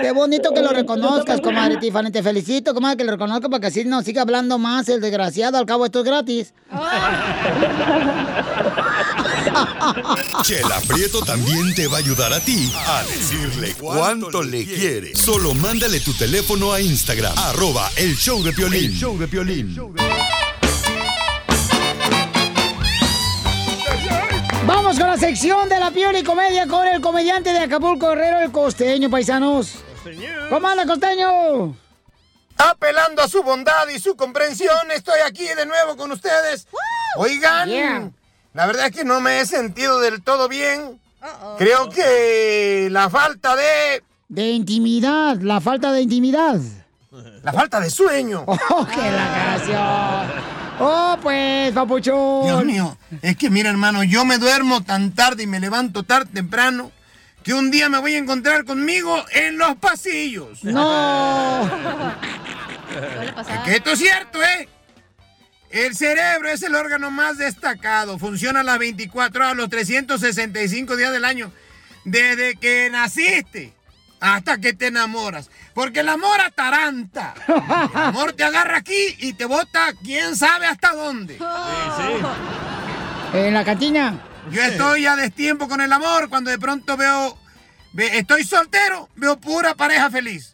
Qué 0.00 0.12
bonito 0.12 0.54
que 0.54 0.62
lo 0.62 0.68
reconozcas, 0.68 1.40
comadre 1.40 1.78
Tiffany. 1.78 2.12
Te 2.12 2.22
felicito, 2.22 2.72
comadre, 2.72 2.98
que 2.98 3.04
lo 3.04 3.10
reconozca 3.10 3.48
para 3.48 3.62
que 3.62 3.66
así 3.66 3.84
no 3.84 4.00
siga 4.02 4.22
hablando 4.22 4.56
más 4.58 4.88
el 4.88 5.00
desgraciado. 5.00 5.58
Al 5.58 5.66
cabo, 5.66 5.86
esto 5.86 5.98
es 5.98 6.04
gratis. 6.04 6.54
Chela 10.42 10.80
Prieto 10.86 11.20
también 11.22 11.74
te 11.74 11.88
va 11.88 11.96
a 11.96 12.00
ayudar 12.00 12.32
a 12.32 12.38
ti 12.38 12.72
a 12.86 13.02
decirle 13.02 13.74
cuánto 13.80 14.44
le 14.44 14.64
quiere. 14.64 15.16
Solo 15.16 15.52
mándale 15.54 15.98
tu 15.98 16.12
teléfono 16.12 16.72
a 16.72 16.80
Instagram, 16.80 17.34
arroba 17.36 17.90
el 17.96 18.14
show 18.14 18.40
de 18.44 18.52
Piolín. 18.52 18.84
El 18.84 18.94
show 18.94 19.18
de 19.18 19.26
Piolín. 19.26 19.76
Vamos 24.66 24.98
con 24.98 25.08
la 25.08 25.16
sección 25.18 25.68
de 25.68 25.78
la 25.78 25.90
piel 25.90 26.16
y 26.16 26.22
comedia 26.22 26.66
con 26.66 26.86
el 26.86 27.00
comediante 27.00 27.52
de 27.52 27.58
Acapulco 27.58 28.08
Guerrero, 28.08 28.40
el 28.40 28.50
costeño, 28.50 29.10
paisanos. 29.10 29.76
¿Cómo 30.48 30.66
anda, 30.68 30.86
costeño? 30.86 31.76
Apelando 32.56 33.22
a 33.22 33.28
su 33.28 33.42
bondad 33.42 33.88
y 33.94 33.98
su 33.98 34.16
comprensión, 34.16 34.90
estoy 34.94 35.20
aquí 35.26 35.44
de 35.44 35.66
nuevo 35.66 35.96
con 35.96 36.10
ustedes. 36.12 36.66
Oigan, 37.16 37.68
Yeah. 37.68 38.10
la 38.54 38.66
verdad 38.66 38.86
es 38.86 38.92
que 38.92 39.04
no 39.04 39.20
me 39.20 39.40
he 39.40 39.46
sentido 39.46 40.00
del 40.00 40.22
todo 40.22 40.48
bien. 40.48 40.98
Creo 41.58 41.88
que 41.90 42.88
la 42.90 43.10
falta 43.10 43.56
de... 43.56 44.02
De 44.28 44.50
intimidad, 44.50 45.36
la 45.40 45.60
falta 45.60 45.92
de 45.92 46.02
intimidad. 46.02 46.58
La 47.42 47.52
falta 47.52 47.80
de 47.80 47.90
sueño. 47.90 48.44
¡Oh, 48.46 48.86
qué 48.86 49.10
la 49.10 49.56
canción! 49.58 50.63
¡Oh, 50.78 51.16
pues, 51.22 51.72
papuchón! 51.72 52.44
Dios 52.44 52.64
mío, 52.64 52.98
es 53.22 53.36
que 53.36 53.50
mira 53.50 53.70
hermano, 53.70 54.02
yo 54.02 54.24
me 54.24 54.38
duermo 54.38 54.82
tan 54.82 55.12
tarde 55.14 55.44
y 55.44 55.46
me 55.46 55.60
levanto 55.60 56.02
tan 56.02 56.26
temprano 56.28 56.90
que 57.42 57.54
un 57.54 57.70
día 57.70 57.88
me 57.88 57.98
voy 57.98 58.14
a 58.14 58.18
encontrar 58.18 58.64
conmigo 58.64 59.24
en 59.32 59.58
los 59.58 59.76
pasillos. 59.76 60.64
¡No! 60.64 61.70
Que 63.64 63.76
esto 63.76 63.90
es 63.92 63.98
cierto, 63.98 64.40
¿eh? 64.40 64.68
El 65.70 65.96
cerebro 65.96 66.48
es 66.48 66.62
el 66.62 66.76
órgano 66.76 67.10
más 67.10 67.38
destacado. 67.38 68.16
Funciona 68.18 68.62
las 68.62 68.78
24 68.78 69.42
horas, 69.44 69.56
los 69.56 69.68
365 69.68 70.94
días 70.94 71.10
del 71.10 71.24
año. 71.24 71.50
Desde 72.04 72.54
que 72.54 72.90
naciste 72.92 73.72
hasta 74.32 74.58
que 74.58 74.72
te 74.72 74.86
enamoras. 74.86 75.50
Porque 75.74 76.00
el 76.00 76.08
amor 76.08 76.40
ataranta. 76.40 77.34
El 77.46 78.00
amor 78.00 78.32
te 78.32 78.42
agarra 78.44 78.78
aquí 78.78 79.16
y 79.18 79.34
te 79.34 79.44
bota 79.44 79.92
quién 80.02 80.34
sabe 80.34 80.66
hasta 80.66 80.92
dónde. 80.94 81.38
En 83.34 83.52
la 83.54 83.64
cantina. 83.64 84.18
Yo 84.50 84.62
estoy 84.62 85.06
a 85.06 85.16
destiempo 85.16 85.68
con 85.68 85.80
el 85.80 85.92
amor 85.92 86.28
cuando 86.28 86.50
de 86.50 86.58
pronto 86.58 86.96
veo... 86.96 87.36
ve- 87.92 88.18
Estoy 88.18 88.44
soltero, 88.44 89.08
veo 89.16 89.38
pura 89.38 89.74
pareja 89.74 90.10
feliz. 90.10 90.50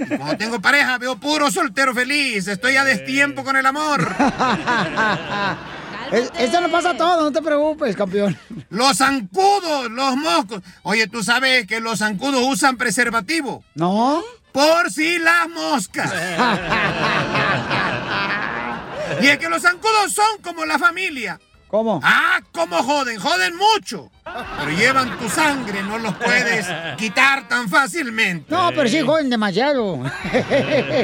Y 0.00 0.16
cuando 0.16 0.36
tengo 0.36 0.60
pareja, 0.60 0.98
veo 0.98 1.16
puro 1.18 1.50
soltero 1.50 1.94
feliz. 1.94 2.48
Estoy 2.48 2.76
a 2.76 2.84
destiempo 2.84 3.44
con 3.44 3.56
el 3.56 3.66
amor. 3.66 4.14
Es- 6.12 6.30
Esto 6.38 6.60
no 6.60 6.68
pasa 6.70 6.96
todo, 6.96 7.22
no 7.22 7.32
te 7.32 7.40
preocupes, 7.42 7.96
campeón. 7.96 8.36
Los 8.70 8.98
zancudos, 8.98 9.90
los 9.90 10.16
moscos. 10.16 10.62
Oye, 10.82 11.06
¿tú 11.08 11.22
sabes 11.24 11.66
que 11.66 11.80
los 11.80 11.98
zancudos 12.00 12.42
usan 12.46 12.76
preservativo? 12.76 13.64
¿No? 13.74 14.22
Por 14.52 14.90
si 14.90 15.18
las 15.18 15.48
moscas. 15.48 16.12
y 19.22 19.26
es 19.26 19.38
que 19.38 19.48
los 19.48 19.62
zancudos 19.62 20.12
son 20.12 20.42
como 20.42 20.64
la 20.64 20.78
familia. 20.78 21.38
¿Cómo? 21.68 22.00
Ah, 22.04 22.40
cómo 22.52 22.82
joden, 22.82 23.18
joden 23.18 23.56
mucho. 23.56 24.10
Pero 24.24 24.70
llevan 24.76 25.18
tu 25.18 25.26
sangre, 25.30 25.82
no 25.82 25.96
los 25.96 26.14
puedes 26.16 26.66
quitar 26.98 27.48
tan 27.48 27.66
fácilmente. 27.70 28.54
No, 28.54 28.70
pero 28.74 28.86
sí 28.90 29.00
joden 29.00 29.30
demasiado. 29.30 29.98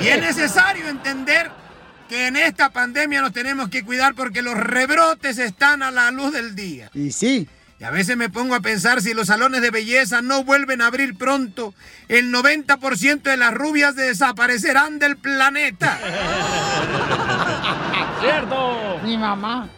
Y 0.03 0.09
es 0.09 0.21
necesario 0.21 0.87
entender 0.89 1.51
que 2.09 2.27
en 2.27 2.37
esta 2.37 2.71
pandemia 2.71 3.21
nos 3.21 3.33
tenemos 3.33 3.69
que 3.69 3.85
cuidar 3.85 4.15
porque 4.15 4.43
los 4.43 4.57
rebrotes 4.57 5.39
están 5.39 5.83
a 5.83 5.91
la 5.91 6.11
luz 6.11 6.33
del 6.33 6.55
día. 6.55 6.91
Y 6.95 7.13
sí. 7.13 7.49
Y 7.81 7.85
a 7.85 7.91
veces 7.91 8.17
me 8.17 8.29
pongo 8.29 8.57
a 8.57 8.61
pensar 8.61 9.01
si 9.03 9.15
los 9.15 9.29
salones 9.29 9.63
de 9.63 9.71
belleza 9.71 10.21
no 10.21 10.43
vuelven 10.43 10.83
a 10.83 10.87
abrir 10.87 11.17
pronto, 11.17 11.75
el 12.09 12.33
90% 12.33 13.23
de 13.23 13.37
las 13.37 13.55
rubias 13.55 13.95
desaparecerán 13.95 14.99
del 14.99 15.17
planeta. 15.17 15.97
¡Cierto! 18.21 18.99
Mi 19.05 19.17
mamá. 19.17 19.69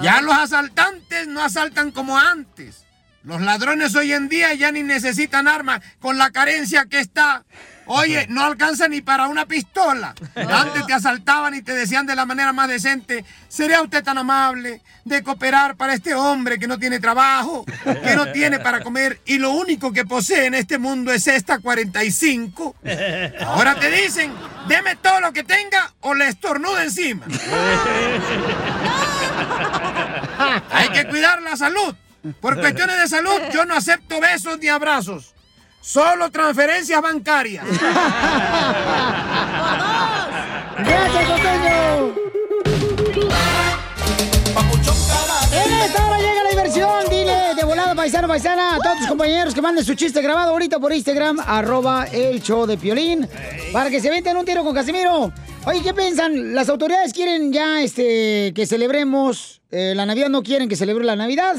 Ya 0.00 0.20
los 0.20 0.34
asaltantes 0.34 1.26
no 1.26 1.42
asaltan 1.42 1.90
como 1.90 2.18
antes. 2.18 2.84
Los 3.24 3.40
ladrones 3.40 3.94
hoy 3.96 4.12
en 4.12 4.28
día 4.28 4.52
ya 4.54 4.70
ni 4.70 4.82
necesitan 4.82 5.48
armas 5.48 5.80
con 5.98 6.18
la 6.18 6.30
carencia 6.30 6.86
que 6.86 7.00
está. 7.00 7.44
Oye, 7.86 8.26
no 8.28 8.44
alcanza 8.44 8.88
ni 8.88 9.00
para 9.00 9.28
una 9.28 9.46
pistola. 9.46 10.14
Antes 10.34 10.86
te 10.86 10.92
asaltaban 10.92 11.54
y 11.54 11.62
te 11.62 11.74
decían 11.74 12.06
de 12.06 12.14
la 12.14 12.26
manera 12.26 12.52
más 12.52 12.68
decente, 12.68 13.24
¿sería 13.48 13.82
usted 13.82 14.02
tan 14.02 14.18
amable 14.18 14.82
de 15.04 15.22
cooperar 15.22 15.76
para 15.76 15.94
este 15.94 16.14
hombre 16.14 16.58
que 16.58 16.66
no 16.66 16.78
tiene 16.78 16.98
trabajo, 16.98 17.64
que 17.84 18.16
no 18.16 18.32
tiene 18.32 18.58
para 18.58 18.82
comer 18.82 19.20
y 19.26 19.38
lo 19.38 19.50
único 19.50 19.92
que 19.92 20.04
posee 20.04 20.46
en 20.46 20.54
este 20.54 20.78
mundo 20.78 21.12
es 21.12 21.26
esta 21.26 21.58
45? 21.58 22.76
Ahora 23.46 23.74
te 23.74 23.90
dicen, 23.90 24.32
deme 24.68 24.96
todo 24.96 25.20
lo 25.20 25.32
que 25.32 25.44
tenga 25.44 25.92
o 26.00 26.14
le 26.14 26.28
estornudo 26.28 26.80
encima. 26.80 27.26
Hay 30.70 30.88
que 30.88 31.06
cuidar 31.08 31.42
la 31.42 31.56
salud. 31.56 31.94
Por 32.40 32.58
cuestiones 32.58 32.98
de 32.98 33.08
salud, 33.08 33.38
yo 33.52 33.66
no 33.66 33.74
acepto 33.74 34.20
besos 34.20 34.58
ni 34.58 34.68
abrazos. 34.68 35.33
Solo 35.84 36.30
transferencias 36.30 37.02
bancarias. 37.02 37.66
¡Gracias, 40.78 41.24
costeño! 41.28 42.14
En 45.52 45.72
esta 45.74 46.06
hora 46.06 46.18
llega 46.18 46.42
la 46.42 46.48
diversión. 46.48 47.04
Dile 47.10 47.54
de 47.54 47.64
volada, 47.64 47.94
paisano, 47.94 48.26
paisana, 48.26 48.76
a 48.76 48.78
todos 48.78 48.96
tus 48.96 49.08
compañeros 49.08 49.54
que 49.54 49.60
manden 49.60 49.84
su 49.84 49.94
chiste 49.94 50.22
grabado 50.22 50.52
ahorita 50.52 50.78
por 50.80 50.90
Instagram, 50.90 51.38
arroba 51.46 52.06
el 52.10 52.40
show 52.42 52.64
de 52.64 52.78
Piolín, 52.78 53.28
para 53.70 53.90
que 53.90 54.00
se 54.00 54.08
venten 54.08 54.38
un 54.38 54.46
tiro 54.46 54.64
con 54.64 54.74
Casimiro. 54.74 55.34
Oye, 55.66 55.82
¿qué 55.82 55.92
piensan? 55.92 56.54
¿Las 56.54 56.70
autoridades 56.70 57.12
quieren 57.12 57.52
ya 57.52 57.82
este 57.82 58.54
que 58.54 58.64
celebremos 58.64 59.60
eh, 59.70 59.92
la 59.94 60.06
Navidad? 60.06 60.30
¿No 60.30 60.42
quieren 60.42 60.66
que 60.66 60.76
celebre 60.76 61.04
la 61.04 61.14
Navidad? 61.14 61.56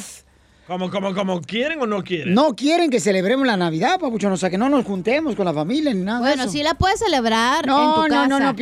¿Cómo, 0.68 0.90
cómo, 0.90 1.14
cómo? 1.14 1.42
¿Quieren 1.42 1.80
o 1.80 1.86
no 1.86 2.04
quieren? 2.04 2.34
No 2.34 2.56
quieren 2.56 2.90
que 2.90 3.00
celebremos 3.00 3.46
la 3.46 3.56
Navidad, 3.56 4.00
papuchón. 4.00 4.32
O 4.32 4.38
sea, 4.38 4.50
que 4.50 4.58
no 4.58 4.68
nos 4.68 4.84
juntemos 4.84 5.36
con 5.36 5.46
la 5.46 5.54
familia 5.54 5.94
ni 5.94 6.02
nada 6.02 6.18
de 6.22 6.26
Bueno, 6.26 6.44
eso. 6.44 6.52
sí 6.52 6.64
la 6.64 6.74
puedes 6.74 6.98
celebrar 7.00 7.68
No, 7.68 7.78
en 7.90 7.94
tu 7.94 8.02
no, 8.02 8.08
casa. 8.08 8.28
no, 8.28 8.40
no, 8.40 8.54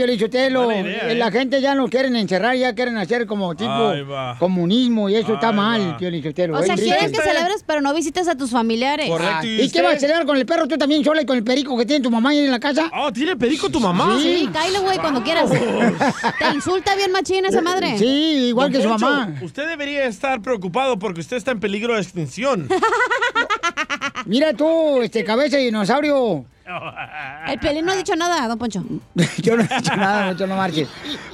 idea, 0.82 1.12
Eh, 1.12 1.16
La 1.16 1.28
¿eh? 1.30 1.32
gente 1.32 1.62
ya 1.62 1.76
no 1.76 1.88
quieren 1.88 2.18
encerrar, 2.18 2.58
ya 2.58 2.76
quieren 2.76 2.98
hacer 2.98 3.26
como 3.26 3.56
tipo 3.56 3.94
comunismo 4.38 5.08
y 5.10 5.16
eso 5.16 5.36
está 5.36 5.54
mal, 5.54 5.92
va. 5.94 5.98
Piolín 5.98 6.22
Sotelo. 6.22 6.58
O 6.58 6.64
sea, 6.64 6.74
Enrique. 6.74 6.92
quieren 6.92 7.12
que 7.14 7.22
celebres, 7.22 7.64
pero 7.66 7.80
no 7.80 7.94
visites 7.94 8.28
a 8.28 8.36
tus 8.36 8.52
familiares. 8.52 9.08
Correcto. 9.10 9.36
Ah, 9.40 9.46
¿y 9.46 9.62
¿Y 9.62 9.70
qué 9.70 9.82
vas 9.82 9.96
a 9.96 10.00
celebrar 10.00 10.26
con 10.26 10.36
el 10.36 10.46
perro 10.46 10.68
tú 10.68 10.78
también 10.78 11.06
sola 11.06 11.22
y 11.22 11.26
con 11.26 11.38
el 11.38 11.44
perico 11.46 11.78
que 11.78 11.86
tiene 11.86 12.04
tu 12.04 12.12
mamá 12.12 12.32
ahí 12.32 12.40
en 12.40 12.52
la 12.52 12.60
casa? 12.60 12.92
Oh, 12.98 13.14
¿tiene 13.14 13.38
perico 13.38 13.70
tu 13.70 13.80
mamá? 13.80 14.20
Sí, 14.22 14.50
cállate, 14.52 14.80
güey, 14.80 14.98
cuando 14.98 15.24
quieras. 15.24 15.50
Te 15.50 16.50
insulta 16.54 16.96
bien 16.98 17.14
machín 17.14 17.46
esa 17.46 17.62
madre. 17.62 17.98
Sí, 17.98 18.48
igual 18.50 18.74
Don 18.74 18.78
que 18.82 18.84
su 18.84 18.90
Poncho, 18.90 19.06
mamá. 19.10 19.36
Usted 19.42 19.70
debería 19.70 20.04
estar 20.04 20.42
preocupado 20.42 21.00
porque 21.00 21.22
usted 21.22 21.38
está 21.38 21.52
en 21.52 21.62
peligro 21.62 21.93
de 21.96 22.02
extinción. 22.02 22.68
Mira 24.26 24.54
tú, 24.54 25.02
este 25.02 25.24
cabeza 25.24 25.58
de 25.58 25.64
dinosaurio. 25.64 26.46
El 27.48 27.60
pelín 27.60 27.86
no 27.86 27.92
ha 27.92 27.96
dicho 27.96 28.16
nada, 28.16 28.48
don 28.48 28.58
Poncho. 28.58 28.84
Yo 29.38 29.58
no 29.58 29.64
he 29.64 29.68
dicho 29.68 29.96
nada, 29.96 30.32
mucho 30.32 30.48
no 30.48 30.56
marches. 30.56 30.88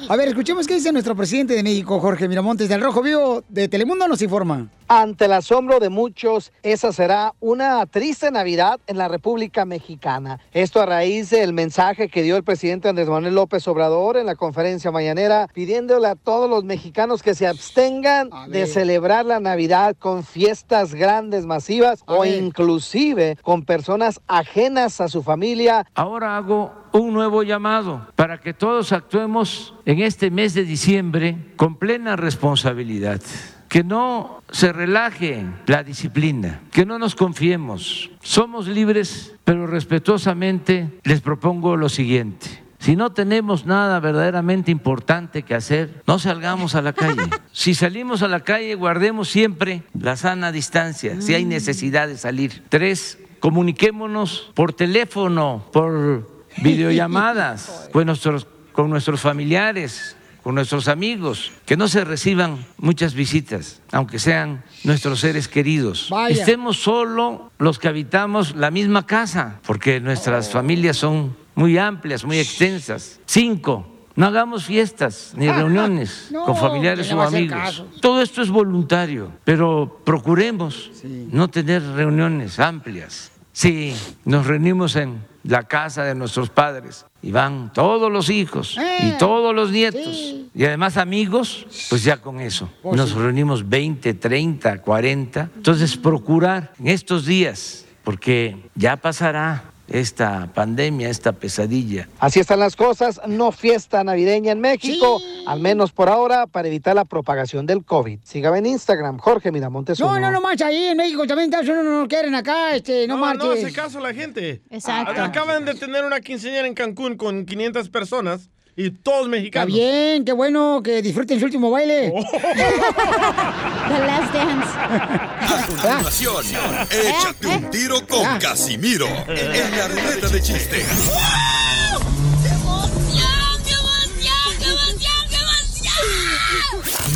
A 0.07 0.15
ver, 0.15 0.29
escuchemos 0.29 0.65
qué 0.65 0.75
dice 0.75 0.91
nuestro 0.91 1.15
presidente 1.15 1.53
de 1.53 1.63
México, 1.63 1.99
Jorge 1.99 2.27
Miramontes 2.27 2.67
del 2.67 2.81
Rojo 2.81 3.01
Vivo 3.01 3.43
de 3.47 3.67
Telemundo, 3.67 4.07
nos 4.07 4.21
informa. 4.21 4.67
Ante 4.91 5.25
el 5.25 5.33
asombro 5.33 5.79
de 5.79 5.89
muchos, 5.89 6.51
esa 6.63 6.91
será 6.91 7.35
una 7.39 7.85
triste 7.85 8.31
Navidad 8.31 8.79
en 8.87 8.97
la 8.97 9.07
República 9.07 9.63
Mexicana. 9.63 10.39
Esto 10.51 10.81
a 10.81 10.87
raíz 10.87 11.29
del 11.29 11.53
mensaje 11.53 12.09
que 12.09 12.23
dio 12.23 12.35
el 12.35 12.43
presidente 12.43 12.89
Andrés 12.89 13.07
Manuel 13.07 13.35
López 13.35 13.67
Obrador 13.67 14.17
en 14.17 14.25
la 14.25 14.33
conferencia 14.33 14.89
mañanera, 14.89 15.47
pidiéndole 15.53 16.07
a 16.07 16.15
todos 16.15 16.49
los 16.49 16.63
mexicanos 16.63 17.21
que 17.21 17.35
se 17.35 17.45
abstengan 17.45 18.31
de 18.47 18.65
celebrar 18.65 19.27
la 19.27 19.39
Navidad 19.39 19.95
con 19.95 20.23
fiestas 20.23 20.95
grandes, 20.95 21.45
masivas 21.45 22.01
o 22.07 22.25
inclusive 22.25 23.37
con 23.43 23.65
personas 23.65 24.21
ajenas 24.25 25.01
a 25.01 25.07
su 25.07 25.21
familia. 25.21 25.85
Ahora 25.93 26.35
hago 26.35 26.73
un 26.93 27.13
nuevo 27.13 27.43
llamado 27.43 28.07
para 28.15 28.39
que 28.39 28.55
todos 28.55 28.91
actuemos 28.91 29.75
en 29.85 29.99
este 29.99 30.31
mes 30.31 30.55
de 30.55 30.63
diciembre 30.63 31.37
con 31.57 31.75
plena 31.75 32.15
responsabilidad. 32.15 33.21
Que 33.69 33.83
no 33.83 34.43
se 34.51 34.73
relaje 34.73 35.45
la 35.67 35.83
disciplina, 35.83 36.61
que 36.71 36.85
no 36.85 36.99
nos 36.99 37.15
confiemos. 37.15 38.09
Somos 38.21 38.67
libres, 38.67 39.35
pero 39.45 39.67
respetuosamente 39.67 40.89
les 41.03 41.21
propongo 41.21 41.77
lo 41.77 41.87
siguiente. 41.87 42.47
Si 42.79 42.95
no 42.95 43.11
tenemos 43.11 43.65
nada 43.65 43.99
verdaderamente 43.99 44.71
importante 44.71 45.43
que 45.43 45.53
hacer, 45.53 46.01
no 46.07 46.17
salgamos 46.17 46.75
a 46.75 46.81
la 46.81 46.93
calle. 46.93 47.21
Si 47.51 47.73
salimos 47.73 48.23
a 48.23 48.29
la 48.29 48.39
calle, 48.39 48.73
guardemos 48.75 49.27
siempre 49.27 49.83
la 49.99 50.15
sana 50.15 50.53
distancia, 50.53 51.19
si 51.19 51.33
hay 51.33 51.43
necesidad 51.43 52.07
de 52.07 52.17
salir. 52.17 52.63
Tres, 52.69 53.17
comuniquémonos 53.41 54.51
por 54.53 54.71
teléfono, 54.71 55.65
por 55.73 56.29
videollamadas 56.63 57.89
con 57.91 58.05
nuestros, 58.05 58.47
con 58.71 58.89
nuestros 58.89 59.19
familiares, 59.19 60.15
con 60.49 60.55
nuestros 60.55 60.87
amigos, 60.87 61.51
que 61.67 61.77
no 61.77 61.87
se 61.87 62.03
reciban 62.03 62.65
muchas 62.79 63.13
visitas, 63.13 63.83
aunque 63.91 64.17
sean 64.17 64.63
nuestros 64.83 65.19
seres 65.19 65.47
queridos. 65.47 66.07
Vaya. 66.09 66.35
Estemos 66.35 66.81
solo 66.81 67.51
los 67.59 67.77
que 67.77 67.87
habitamos 67.87 68.55
la 68.55 68.71
misma 68.71 69.05
casa, 69.05 69.59
porque 69.63 69.99
nuestras 69.99 70.49
familias 70.49 70.97
son 70.97 71.37
muy 71.53 71.77
amplias, 71.77 72.25
muy 72.25 72.39
extensas. 72.39 73.19
Cinco, 73.27 73.85
no 74.15 74.25
hagamos 74.25 74.65
fiestas 74.65 75.33
ni 75.35 75.47
reuniones 75.51 76.29
No, 76.31 76.45
con 76.45 76.57
familiares 76.57 77.13
o 77.13 77.21
amigos. 77.21 77.83
Todo 78.01 78.23
esto 78.23 78.41
es 78.41 78.49
voluntario, 78.49 79.31
pero 79.43 80.01
procuremos 80.03 80.89
no 81.31 81.47
tener 81.49 81.83
reuniones 81.83 82.59
amplias. 82.59 83.31
Si 83.51 83.93
nos 84.25 84.47
reunimos 84.47 84.95
en 84.95 85.23
la 85.49 85.63
casa 85.63 86.03
de 86.03 86.13
nuestros 86.13 86.49
padres 86.49 87.05
y 87.21 87.31
van 87.31 87.73
todos 87.73 88.11
los 88.11 88.29
hijos 88.29 88.77
y 89.01 89.11
todos 89.17 89.53
los 89.53 89.71
nietos 89.71 90.35
y 90.53 90.65
además 90.65 90.97
amigos, 90.97 91.65
pues 91.89 92.03
ya 92.03 92.17
con 92.17 92.39
eso. 92.39 92.69
Pues 92.81 92.97
Nos 92.97 93.13
reunimos 93.13 93.67
20, 93.67 94.13
30, 94.13 94.81
40. 94.81 95.49
Entonces 95.55 95.95
procurar 95.97 96.73
en 96.79 96.87
estos 96.87 97.25
días, 97.25 97.85
porque 98.03 98.57
ya 98.75 98.97
pasará 98.97 99.63
esta 99.89 100.49
pandemia, 100.53 101.09
esta 101.09 101.31
pesadilla. 101.31 102.07
Así 102.19 102.39
están 102.39 102.59
las 102.59 102.75
cosas, 102.75 103.19
no 103.27 103.51
fiesta 103.51 104.03
navideña 104.03 104.51
en 104.51 104.59
México, 104.61 105.21
al 105.47 105.59
menos 105.59 105.91
por 105.91 106.09
ahora, 106.09 106.47
para 106.47 106.67
evitar 106.67 106.95
la 106.95 107.05
propagación 107.05 107.65
del 107.65 107.83
COVID. 107.83 108.19
Sígame 108.23 108.59
en 108.59 108.65
Instagram, 108.67 109.17
Jorge 109.17 109.51
Miramontes. 109.51 109.99
No, 109.99 110.19
no, 110.19 110.31
no 110.31 110.41
marcha 110.41 110.67
ahí 110.67 110.85
en 110.85 110.97
México 110.97 111.25
también, 111.27 111.53
eso 111.53 111.73
no 111.73 111.83
nos 111.83 112.07
quieren 112.07 112.35
acá, 112.35 112.75
este, 112.75 113.07
no, 113.07 113.15
No, 113.17 113.33
no 113.33 113.45
marches. 113.45 113.65
hace 113.65 113.73
caso 113.73 113.99
la 113.99 114.13
gente. 114.13 114.61
Exacto. 114.69 115.21
Acaban 115.21 115.65
de 115.65 115.73
tener 115.75 116.05
una 116.05 116.21
quinceañera 116.21 116.67
en 116.67 116.73
Cancún 116.73 117.15
con 117.17 117.45
500 117.45 117.89
personas 117.89 118.49
y 118.79 118.91
todos 118.91 119.19
Está 119.25 119.29
mexicanos. 119.29 119.67
bien, 119.73 120.23
qué 120.23 120.31
bueno 120.31 120.81
que 120.81 121.01
disfruten 121.01 121.37
su 121.37 121.45
último 121.45 121.69
baile. 121.69 122.13
The 122.31 123.99
Last 123.99 124.33
Dance. 124.33 124.69
A 124.77 125.65
continuación, 125.67 126.45
échate 126.89 127.47
un 127.47 127.69
tiro 127.69 128.07
con 128.07 128.39
Casimiro 128.39 129.05
en 129.27 129.77
la 129.77 129.87
ruleta 129.89 130.29
de 130.29 130.41
chistes. 130.41 130.85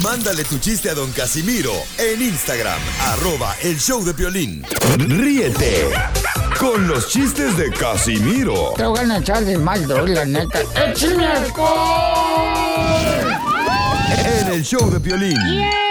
Mándale 0.04 0.44
tu 0.44 0.60
chiste 0.60 0.90
a 0.90 0.94
don 0.94 1.10
Casimiro 1.14 1.72
en 1.98 2.22
Instagram, 2.22 2.78
arroba 3.00 3.56
el 3.64 3.80
show 3.80 4.04
de 4.04 4.12
violín. 4.12 4.62
Ríete 4.98 5.94
con 6.60 6.90
los 6.90 7.08
chistes 7.08 7.56
de 7.58 7.72
Casimiro 7.72 8.74
Te 8.76 8.86
voy 8.86 9.00
a 9.00 9.18
echar 9.18 9.46
de 9.46 9.58
mal, 9.58 9.88
la 9.88 10.26
neta. 10.26 10.60
¡Échame 10.76 11.26
alcohol! 11.26 12.84
en 14.26 14.48
el 14.52 14.64
show 14.64 14.92
de 14.92 15.00
violín. 15.00 15.38
¡Órale 15.38 15.83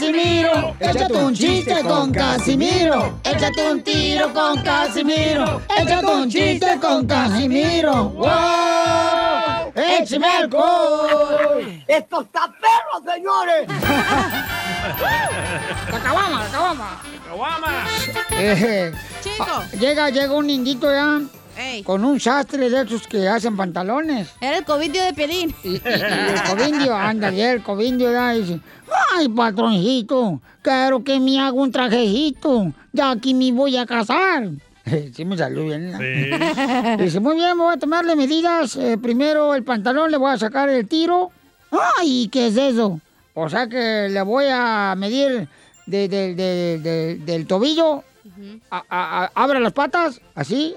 Casimiro. 0.00 0.74
Échate 0.80 1.14
un 1.14 1.34
chiste 1.34 1.82
con 1.82 2.10
Casimiro. 2.10 3.20
Échate 3.22 3.70
un 3.70 3.82
tiro 3.82 4.32
con 4.32 4.62
Casimiro. 4.62 5.60
Échate 5.76 6.06
un 6.06 6.30
chiste 6.30 6.78
con 6.80 7.06
Casimiro. 7.06 8.04
¡Wow! 8.08 9.72
¡Échame 9.74 10.26
alcohol! 10.26 11.82
¡Esto 11.86 12.22
está 12.22 12.50
perro, 12.58 13.02
señores! 13.12 13.68
¡La 15.92 15.98
cabama, 15.98 16.44
la 16.44 16.50
cabama! 16.50 17.02
¡Caguama! 17.28 17.84
Eh, 18.32 18.92
Chico. 19.22 19.44
ah, 19.46 19.64
llega, 19.78 20.08
llega 20.08 20.32
un 20.32 20.48
indito 20.48 20.90
ya 20.90 21.20
con 21.84 22.04
un 22.04 22.18
sastre 22.20 22.68
de 22.70 22.82
esos 22.82 23.06
que 23.06 23.28
hacen 23.28 23.56
pantalones. 23.56 24.28
Era 24.40 24.58
el 24.58 24.64
covindio 24.64 25.02
de 25.04 25.12
Pielín. 25.14 25.54
Y, 25.64 25.68
y- 25.68 25.72
y 25.74 25.80
el 25.84 26.42
covindio, 26.48 26.94
ándale, 26.94 27.50
el 27.52 27.62
covindio 27.62 28.12
da 28.12 28.34
y 28.34 28.40
dice, 28.42 28.60
ay, 29.14 29.28
patroncito, 29.28 30.40
quiero 30.62 31.02
que 31.04 31.18
me 31.20 31.38
haga 31.40 31.52
un 31.52 31.70
trajecito, 31.70 32.72
ya 32.92 33.10
aquí 33.12 33.34
me 33.34 33.52
voy 33.52 33.76
a 33.76 33.86
casar. 33.86 34.48
Sí 35.14 35.24
me 35.24 35.36
salió 35.36 35.64
bien. 35.66 35.92
¿no? 35.92 36.96
Dice, 36.96 37.20
muy 37.20 37.36
bien, 37.36 37.56
me 37.56 37.62
voy 37.64 37.74
a 37.74 37.78
tomarle 37.78 38.16
medidas. 38.16 38.74
Eh, 38.76 38.96
primero 39.00 39.54
el 39.54 39.62
pantalón, 39.62 40.10
le 40.10 40.16
voy 40.16 40.32
a 40.32 40.38
sacar 40.38 40.68
el 40.68 40.88
tiro. 40.88 41.30
Ay, 41.98 42.28
¿qué 42.32 42.48
es 42.48 42.56
eso? 42.56 43.00
O 43.34 43.48
sea 43.48 43.68
que 43.68 44.08
le 44.10 44.22
voy 44.22 44.46
a 44.50 44.94
medir 44.96 45.46
de- 45.86 46.08
de- 46.08 46.34
de- 46.34 46.78
de- 46.78 47.16
del 47.18 47.46
tobillo 47.46 48.02
a- 48.70 48.82
a- 48.88 49.24
a- 49.24 49.30
abre 49.34 49.60
las 49.60 49.72
patas, 49.72 50.20
así, 50.34 50.74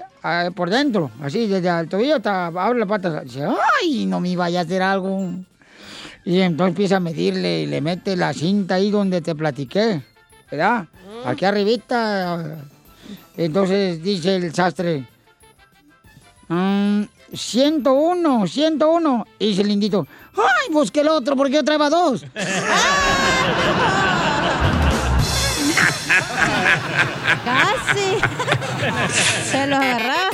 por 0.54 0.70
dentro, 0.70 1.10
así, 1.22 1.46
desde 1.46 1.68
el 1.68 1.88
tobillo 1.88 2.16
hasta 2.16 2.46
abre 2.46 2.78
las 2.78 2.88
patas. 2.88 3.24
Dice, 3.24 3.44
ay, 3.82 4.06
no 4.06 4.20
me 4.20 4.34
vaya 4.36 4.60
a 4.60 4.62
hacer 4.62 4.80
algo. 4.80 5.30
Y 6.24 6.40
entonces 6.40 6.70
empieza 6.70 6.96
a 6.96 7.00
medirle 7.00 7.62
y 7.62 7.66
le 7.66 7.82
mete 7.82 8.16
la 8.16 8.32
cinta 8.32 8.76
ahí 8.76 8.90
donde 8.90 9.20
te 9.20 9.34
platiqué, 9.34 10.02
¿verdad? 10.50 10.86
Aquí 11.26 11.44
arribita. 11.44 12.56
Entonces 13.36 14.02
dice 14.02 14.36
el 14.36 14.54
sastre, 14.54 15.06
"Mm, 16.48 17.02
101, 17.34 18.46
101. 18.46 19.26
Y 19.38 19.48
dice 19.48 19.62
el 19.62 19.68
lindito, 19.68 20.06
ay, 20.36 20.72
busque 20.72 21.00
el 21.00 21.08
otro 21.08 21.36
porque 21.36 21.54
yo 21.54 21.64
traeba 21.64 21.90
dos. 21.90 22.24
Casi. 27.44 28.63
Se 29.44 29.66
lo 29.66 29.76
agarraba. 29.76 30.30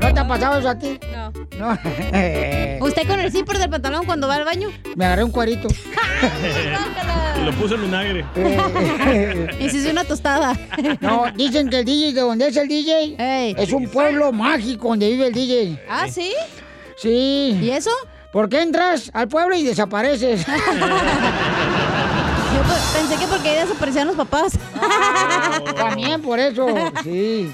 ¿No 0.00 0.12
te 0.12 0.20
ha 0.20 0.28
pasado 0.28 0.58
eso 0.58 0.68
a 0.68 0.78
ti? 0.78 0.98
No. 1.12 1.32
No. 1.58 1.78
¿Usted 2.84 3.06
con 3.06 3.20
el 3.20 3.30
zipper 3.30 3.58
del 3.58 3.70
pantalón 3.70 4.04
cuando 4.04 4.28
va 4.28 4.34
al 4.36 4.44
baño? 4.44 4.68
Me 4.96 5.06
agarré 5.06 5.24
un 5.24 5.30
cuerito. 5.30 5.68
Y 7.40 7.44
lo 7.44 7.52
puse 7.52 7.74
en 7.74 7.82
vinagre. 7.82 8.24
Y 9.60 9.70
se 9.70 9.76
hizo 9.78 9.90
una 9.90 10.04
tostada. 10.04 10.56
No, 11.00 11.26
dicen 11.34 11.70
que 11.70 11.80
el 11.80 11.84
DJ 11.84 12.12
de 12.12 12.20
donde 12.20 12.48
es 12.48 12.56
el 12.56 12.68
DJ 12.68 13.16
es 13.56 13.72
un 13.72 13.88
pueblo 13.88 14.32
mágico 14.32 14.88
donde 14.88 15.08
vive 15.10 15.28
el 15.28 15.32
DJ. 15.32 15.80
¿Ah, 15.88 16.06
sí? 16.08 16.34
Sí. 16.96 17.58
¿Y 17.62 17.70
eso? 17.70 17.90
Porque 18.32 18.60
entras 18.60 19.10
al 19.14 19.28
pueblo 19.28 19.54
y 19.54 19.62
desapareces. 19.62 20.44
Pe- 22.66 22.98
pensé 22.98 23.16
que 23.16 23.26
porque 23.26 23.48
ahí 23.50 23.66
desaparecían 23.66 24.06
los 24.08 24.16
papás. 24.16 24.58
También 25.76 26.22
por 26.22 26.38
eso, 26.38 26.66
sí. 27.02 27.52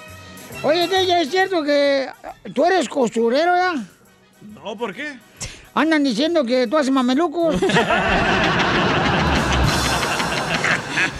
Oye, 0.62 0.86
DJ, 0.88 1.22
¿es 1.22 1.30
cierto 1.30 1.62
que 1.62 2.08
tú 2.54 2.64
eres 2.66 2.88
costurero 2.88 3.54
ya? 3.56 3.74
No, 4.54 4.76
¿por 4.76 4.94
qué? 4.94 5.18
Andan 5.74 6.04
diciendo 6.04 6.44
que 6.44 6.66
tú 6.66 6.76
haces 6.76 6.92
mamelucos. 6.92 7.56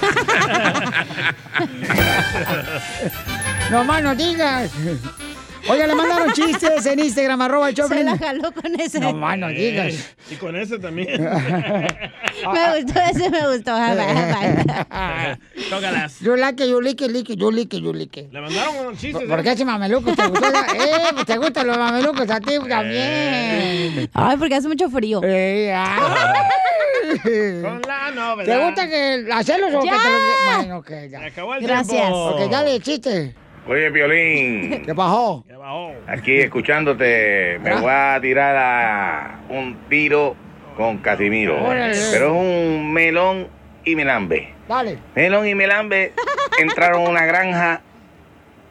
no 3.70 3.84
más 3.84 4.02
no 4.02 4.14
digas. 4.14 4.70
Oiga, 5.68 5.86
le 5.86 5.94
mandaron 5.94 6.32
chistes 6.32 6.86
en 6.86 6.98
Instagram, 7.00 7.40
arroba 7.42 7.68
el 7.68 7.76
Se 7.76 8.02
la 8.04 8.16
jaló 8.18 8.52
con 8.52 8.80
ese. 8.80 8.98
No 9.00 9.12
más 9.12 9.38
no 9.38 9.48
digas. 9.48 9.94
Eh, 9.94 10.04
Y 10.32 10.34
con 10.36 10.56
ese 10.56 10.78
también. 10.78 11.22
Me 11.22 12.80
gustó 12.82 13.00
ese, 13.00 13.28
me 13.28 13.40
gustó. 13.54 13.72
Tócalas. 15.70 16.20
Yo 16.20 16.36
like, 16.36 16.66
yo 16.68 16.80
like, 16.80 17.06
like, 17.08 17.36
yo 17.36 17.50
like, 17.50 17.80
yo 17.80 17.92
like. 17.92 18.28
Le 18.32 18.40
mandaron 18.40 18.76
unos 18.78 18.98
chistes. 18.98 19.28
¿Por 19.28 19.42
qué 19.42 19.50
hace 19.50 19.64
mamelucos? 19.64 20.16
¿Te 20.16 20.26
gustó? 20.26 20.46
eh, 20.74 21.10
pues 21.12 21.26
te 21.26 21.36
gustan 21.38 21.66
los 21.66 21.76
mamelucos 21.76 22.30
a 22.30 22.40
ti 22.40 22.54
también. 22.68 24.08
Ay, 24.14 24.36
porque 24.38 24.54
hace 24.54 24.68
mucho 24.68 24.88
frío. 24.88 25.20
Eh, 25.24 25.72
ay. 25.76 27.60
Con 27.62 27.82
la 27.86 28.10
novedad. 28.12 28.44
¿Te 28.58 28.64
gusta 28.64 28.88
que 28.88 29.26
hacerlos 29.32 29.74
o 29.74 29.80
que 29.80 29.86
Ya. 29.86 29.92
te 30.02 30.10
los... 30.10 30.56
Bueno, 30.56 30.78
ok, 30.78 30.90
ya. 31.10 31.24
Acabó 31.26 31.54
el 31.54 31.62
Gracias. 31.62 31.88
tiempo. 31.88 32.16
Ok, 32.30 32.50
dale, 32.50 32.80
chiste. 32.80 33.34
Oye, 33.70 33.90
Piolín, 33.92 34.82
¿Qué 34.84 34.92
bajó? 34.92 35.44
Ya 35.48 35.56
bajó. 35.56 35.92
aquí 36.08 36.40
escuchándote, 36.40 37.60
me 37.62 37.76
voy 37.76 37.88
a 37.88 38.18
tirar 38.20 38.56
a 38.56 39.38
un 39.48 39.76
tiro 39.88 40.34
con 40.76 40.98
Casimiro. 40.98 41.64
Órale. 41.64 41.96
Pero 42.10 42.26
es 42.26 42.32
un 42.32 42.92
melón 42.92 43.46
y 43.84 43.94
melambe. 43.94 44.52
Dale. 44.66 44.98
Melón 45.14 45.46
y 45.46 45.54
melambe 45.54 46.12
entraron 46.58 47.06
a 47.06 47.10
una 47.10 47.24
granja 47.26 47.82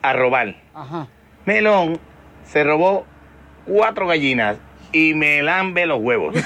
a 0.01 0.11
robar. 0.11 0.53
Ajá. 0.73 1.07
Melón 1.45 1.97
se 2.43 2.65
robó 2.65 3.05
cuatro 3.65 4.05
gallinas 4.05 4.57
y 4.91 5.13
melambe 5.13 5.85
los 5.85 6.01
huevos. 6.01 6.35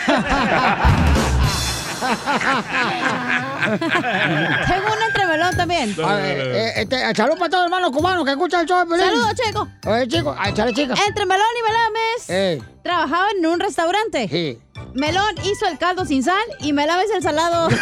Tengo 3.63 4.87
un 4.93 5.03
entremelón 5.34 5.58
también. 5.58 5.96
A 6.06 6.15
ver, 6.15 6.39
eh, 6.39 6.74
este, 6.82 7.15
salud 7.15 7.38
para 7.38 7.50
todos 7.50 7.63
los 7.63 7.65
hermanos 7.65 7.91
cubanos 7.91 8.24
que 8.26 8.32
escuchan 8.32 8.62
el 8.62 8.67
show 8.67 8.80
de 8.80 8.86
Pelín. 8.86 9.06
Saludos, 9.06 9.34
chico. 9.36 9.67
Oye, 9.86 10.08
chico, 10.08 10.36
ah, 10.38 10.50
échale, 10.50 10.74
chica. 10.74 10.93
Entre 11.08 11.26
Melón 11.26 11.46
y 11.60 11.63
Melames 11.67 12.30
Eh, 12.30 12.62
trabajaban 12.84 13.32
en 13.38 13.46
un 13.46 13.60
restaurante. 13.60 14.28
sí. 14.30 14.60
Melón 14.96 15.36
hizo 15.43 15.65
el 15.67 15.78
caldo 15.80 16.06
sin 16.06 16.24
sal 16.24 16.43
y 16.60 16.72
Melames 16.74 17.10
el 17.15 17.22
salado. 17.24 17.67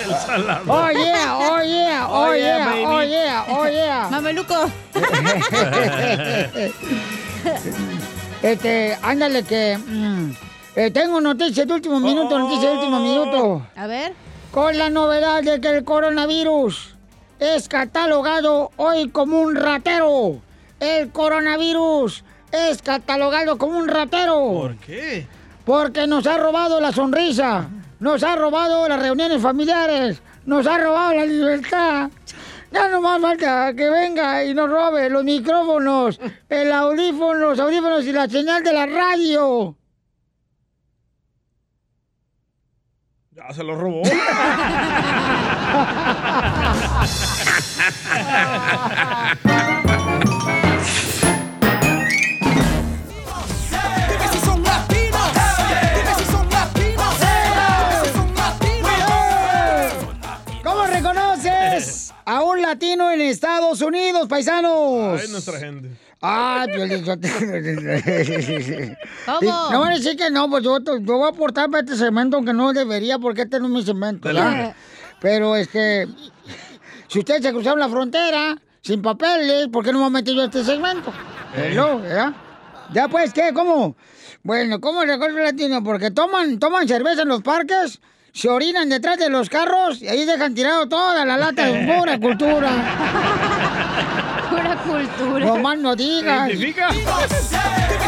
El 0.00 0.16
salado. 0.16 0.62
Oh, 0.66 0.88
yeah, 0.90 1.36
oh, 1.36 1.60
yeah, 1.62 2.06
oh, 2.08 2.30
Oh, 2.30 2.34
yeah, 2.34 2.74
yeah, 2.74 2.88
oh, 2.88 3.02
yeah, 3.02 3.44
oh, 3.50 3.68
yeah. 3.68 4.08
Mameluco. 4.10 4.70
este, 8.42 8.98
ándale 9.02 9.42
que... 9.42 9.78
mm, 9.78 10.30
eh, 10.76 10.90
tengo 10.90 11.20
noticias 11.20 11.66
de 11.66 11.74
último 11.74 12.00
minuto, 12.00 12.38
noticias 12.38 12.72
de 12.72 12.78
último 12.78 13.00
minuto. 13.00 13.66
A 13.76 13.86
ver. 13.86 14.12
Con 14.52 14.76
la 14.76 14.90
novedad 14.90 15.44
de 15.44 15.60
que 15.60 15.68
el 15.68 15.84
coronavirus 15.84 16.96
es 17.38 17.68
catalogado 17.68 18.72
hoy 18.76 19.08
como 19.08 19.40
un 19.40 19.54
ratero. 19.54 20.42
El 20.80 21.12
coronavirus 21.12 22.24
es 22.50 22.82
catalogado 22.82 23.58
como 23.58 23.78
un 23.78 23.86
ratero. 23.86 24.34
¿Por 24.34 24.76
qué? 24.78 25.28
Porque 25.64 26.08
nos 26.08 26.26
ha 26.26 26.36
robado 26.36 26.80
la 26.80 26.90
sonrisa, 26.90 27.68
nos 28.00 28.24
ha 28.24 28.34
robado 28.34 28.88
las 28.88 29.00
reuniones 29.00 29.40
familiares, 29.40 30.20
nos 30.46 30.66
ha 30.66 30.78
robado 30.78 31.14
la 31.14 31.26
libertad. 31.26 32.10
Ya 32.72 32.88
no 32.88 33.00
más 33.00 33.20
falta 33.20 33.72
que 33.74 33.88
venga 33.88 34.44
y 34.44 34.52
nos 34.52 34.68
robe 34.68 35.08
los 35.10 35.22
micrófonos, 35.22 36.20
el 36.48 36.72
audífono, 36.72 37.50
los 37.50 37.60
audífonos 37.60 38.04
y 38.04 38.12
la 38.12 38.28
señal 38.28 38.64
de 38.64 38.72
la 38.72 38.86
radio. 38.86 39.76
Ya 43.29 43.29
se 43.29 43.29
lo 43.29 43.29
robó. 43.29 43.29
Dime 43.29 43.29
si 43.29 43.29
son 43.29 43.29
latinos. 43.29 43.29
Dime 43.29 43.29
si 43.29 43.29
son 43.29 43.29
latinos. 43.29 43.29
Dime 54.08 54.28
si 54.32 54.38
son 54.38 54.62
latinos. 54.62 55.30
¿Cómo 60.62 60.86
reconoces 60.86 62.12
a 62.24 62.42
un 62.42 62.62
latino 62.62 63.10
en 63.10 63.20
Estados 63.22 63.80
Unidos, 63.80 64.28
paisanos? 64.28 65.20
Ay, 65.20 65.28
nuestra 65.28 65.58
gente. 65.58 65.90
Ah, 66.22 66.66
yo 66.68 66.84
¿Cómo? 69.26 69.70
No 69.70 69.80
van 69.80 69.92
a 69.92 69.96
decir 69.96 70.16
que 70.18 70.30
no, 70.30 70.50
pues 70.50 70.62
yo, 70.62 70.78
yo 70.78 71.16
voy 71.16 71.26
a 71.26 71.30
aportar 71.30 71.70
para 71.70 71.82
este 71.82 71.96
segmento, 71.96 72.36
aunque 72.36 72.52
no 72.52 72.74
debería, 72.74 73.18
porque 73.18 73.42
este 73.42 73.58
no 73.58 73.66
es 73.66 73.72
mi 73.72 73.82
segmento, 73.82 74.28
¿verdad? 74.28 74.74
Pero 75.18 75.56
este, 75.56 76.06
si 77.08 77.20
ustedes 77.20 77.42
se 77.42 77.52
cruzaron 77.52 77.78
la 77.78 77.88
frontera 77.88 78.60
sin 78.82 79.00
papeles, 79.00 79.68
¿por 79.68 79.82
qué 79.82 79.92
no 79.92 80.00
me 80.00 80.06
he 80.08 80.10
metido 80.10 80.42
a 80.42 80.44
este 80.46 80.62
segmento? 80.62 81.10
Hello, 81.56 82.00
¿verdad? 82.00 82.32
Ya 82.92 83.08
pues, 83.08 83.32
¿qué? 83.32 83.52
¿Cómo? 83.54 83.96
Bueno, 84.42 84.78
¿cómo 84.80 85.02
el 85.02 85.18
latino? 85.18 85.82
Porque 85.82 86.10
toman, 86.10 86.58
toman 86.58 86.86
cerveza 86.86 87.22
en 87.22 87.28
los 87.28 87.40
parques, 87.42 88.00
se 88.32 88.50
orinan 88.50 88.90
detrás 88.90 89.18
de 89.18 89.30
los 89.30 89.48
carros 89.48 90.02
y 90.02 90.08
ahí 90.08 90.26
dejan 90.26 90.54
tirado 90.54 90.86
toda 90.86 91.24
la 91.24 91.38
lata 91.38 91.66
de 91.66 91.94
pura 91.94 92.20
cultura. 92.20 93.48
Pura 94.50 94.76
cultura. 94.82 95.46
No 95.46 95.58
más 95.58 95.78
no 95.78 95.94
digas. 95.96 96.48
¿Identifica? 96.48 96.88
Dime 96.90 97.06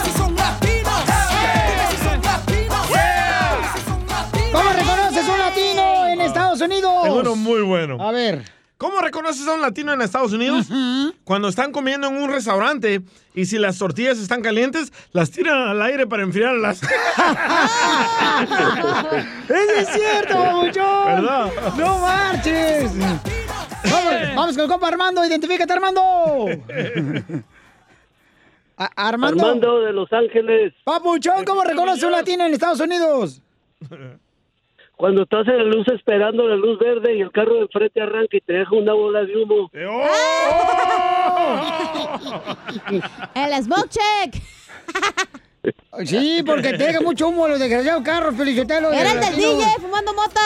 si 0.04 0.10
son 0.18 0.34
latinos. 0.34 1.04
Dime 1.04 1.86
si 1.90 1.96
son 2.04 2.22
latinos. 2.22 2.86
Dime 2.88 3.66
si 3.74 3.80
son 3.84 4.06
latinos. 4.08 4.52
¿Cómo 4.52 4.70
reconoces 4.72 5.28
un 5.28 5.38
latino 5.38 6.06
en 6.08 6.20
Estados 6.20 6.60
Unidos? 6.60 7.02
Tengo 7.04 7.20
uno 7.20 7.36
muy 7.36 7.62
bueno. 7.62 7.96
A 8.00 8.10
ver. 8.12 8.44
¿Cómo 8.76 9.00
reconoces 9.00 9.46
a 9.46 9.54
un 9.54 9.60
latino 9.60 9.92
en 9.92 10.02
Estados 10.02 10.32
Unidos? 10.32 10.66
Cuando 11.22 11.46
están 11.46 11.70
comiendo 11.70 12.08
en 12.08 12.16
un 12.20 12.28
restaurante 12.28 13.00
y 13.32 13.46
si 13.46 13.56
las 13.58 13.78
tortillas 13.78 14.18
están 14.18 14.42
calientes, 14.42 14.92
las 15.12 15.30
tiran 15.30 15.68
al 15.68 15.80
aire 15.82 16.08
para 16.08 16.24
enfriarlas. 16.24 16.82
¡Eso 16.82 16.92
es 19.78 19.88
cierto, 19.88 20.36
babuchón! 20.36 21.06
¿Verdad? 21.06 21.52
¡No 21.78 21.98
marches! 22.00 22.90
Vamos, 24.36 24.54
con 24.54 24.64
el 24.64 24.70
compa 24.70 24.88
Armando, 24.88 25.24
identifícate 25.24 25.72
Armando. 25.72 26.02
Armando. 28.76 29.46
Armando 29.46 29.80
de 29.82 29.92
Los 29.92 30.12
Ángeles. 30.12 30.72
Papuchón, 30.84 31.44
¿cómo 31.44 31.62
reconoce 31.62 32.06
un 32.06 32.12
latino 32.12 32.46
en 32.46 32.54
Estados 32.54 32.80
Unidos? 32.80 33.40
Cuando 34.96 35.22
estás 35.24 35.48
en 35.48 35.58
la 35.58 35.64
luz 35.64 35.88
esperando 35.88 36.46
la 36.46 36.54
luz 36.54 36.78
verde 36.78 37.16
y 37.16 37.22
el 37.22 37.32
carro 37.32 37.54
de 37.56 37.66
frente 37.68 38.00
arranca 38.00 38.36
y 38.36 38.40
te 38.40 38.52
deja 38.52 38.72
una 38.76 38.92
bola 38.92 39.24
de 39.24 39.36
humo. 39.36 39.68
El 43.34 43.64
smoke 43.64 43.88
check. 43.88 44.40
Sí, 46.04 46.42
porque 46.44 46.74
te 46.74 46.86
deja 46.86 47.00
mucho 47.00 47.28
humo 47.28 47.48
los 47.48 47.58
desgraciados 47.58 48.02
carros, 48.02 48.36
Felicitelo. 48.36 48.92
Era 48.92 49.12
el 49.12 49.20
del 49.20 49.36
DJ 49.36 49.64
fumando 49.80 50.12
mota. 50.14 50.40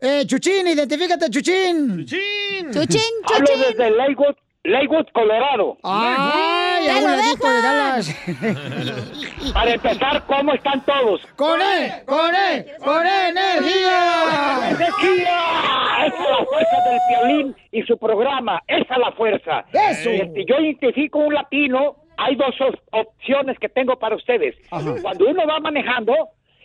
Eh, 0.00 0.24
Chuchín, 0.26 0.66
identifícate, 0.66 1.28
Chuchín. 1.30 1.98
Chuchín. 2.06 2.72
Chuchín, 2.72 3.00
Hablo 3.32 3.46
desde 3.68 3.90
Lakewood, 3.90 4.34
Lakewood, 4.64 5.06
Colorado. 5.12 5.76
Ay, 5.82 6.86
a 6.86 6.94
¡Te 6.94 7.00
lo 7.00 7.08
ladito 7.08 7.50
de 7.50 7.62
Dallas. 7.62 9.52
Para 9.54 9.74
empezar, 9.74 10.24
¿cómo 10.26 10.52
están 10.54 10.84
todos? 10.84 11.20
¡Con 11.36 11.60
él! 11.60 11.90
¡Con 12.06 12.32
él! 12.34 12.66
¡Con 12.78 13.04
energía! 13.04 14.70
¡Energía! 14.70 16.06
Esa 16.06 16.14
es 16.16 16.30
la 16.30 16.44
fuerza 16.46 16.76
del 16.88 17.00
violín 17.08 17.56
y 17.72 17.82
su 17.82 17.98
programa. 17.98 18.62
Esa 18.68 18.94
es 18.94 19.00
la 19.00 19.12
fuerza. 19.12 19.64
¡Eso! 19.72 20.10
Este, 20.10 20.44
yo 20.46 20.56
identifico 20.60 21.18
un 21.18 21.34
latino. 21.34 21.96
Hay 22.16 22.36
dos 22.36 22.54
op- 22.60 22.78
opciones 22.92 23.58
que 23.58 23.68
tengo 23.68 23.98
para 23.98 24.14
ustedes. 24.14 24.54
Cuando 24.70 25.26
uno 25.26 25.44
va 25.46 25.58
manejando, 25.58 26.14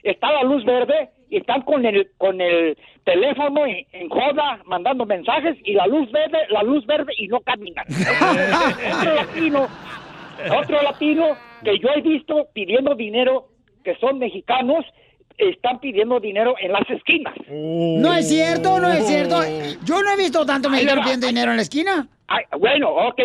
está 0.03 0.31
la 0.33 0.43
luz 0.43 0.63
verde 0.65 1.09
y 1.29 1.37
están 1.37 1.61
con 1.61 1.85
el 1.85 2.09
con 2.17 2.39
el 2.41 2.77
teléfono 3.03 3.65
en, 3.65 3.85
en 3.91 4.09
joda 4.09 4.61
mandando 4.65 5.05
mensajes 5.05 5.57
y 5.63 5.73
la 5.73 5.87
luz 5.87 6.11
verde, 6.11 6.39
la 6.49 6.63
luz 6.63 6.85
verde 6.85 7.13
y 7.17 7.27
no 7.27 7.39
caminan. 7.41 7.85
otro 8.99 9.15
latino, 9.15 9.67
otro 10.59 10.81
latino 10.81 11.25
que 11.63 11.79
yo 11.79 11.89
he 11.95 12.01
visto 12.01 12.47
pidiendo 12.53 12.95
dinero 12.95 13.49
que 13.83 13.95
son 13.95 14.19
mexicanos 14.19 14.85
están 15.37 15.79
pidiendo 15.79 16.19
dinero 16.19 16.55
en 16.59 16.71
las 16.71 16.89
esquinas. 16.89 17.35
No 17.49 18.13
es 18.13 18.27
cierto, 18.27 18.79
no 18.79 18.91
es 18.91 19.05
cierto. 19.05 19.41
Yo 19.83 20.01
no 20.01 20.11
he 20.11 20.17
visto 20.17 20.45
tanto 20.45 20.69
mexicano 20.69 21.03
pidiendo 21.03 21.27
dinero 21.27 21.51
en 21.51 21.57
la 21.57 21.63
esquina. 21.63 22.07
Ay, 22.27 22.43
bueno, 22.59 22.89
ok. 22.89 23.21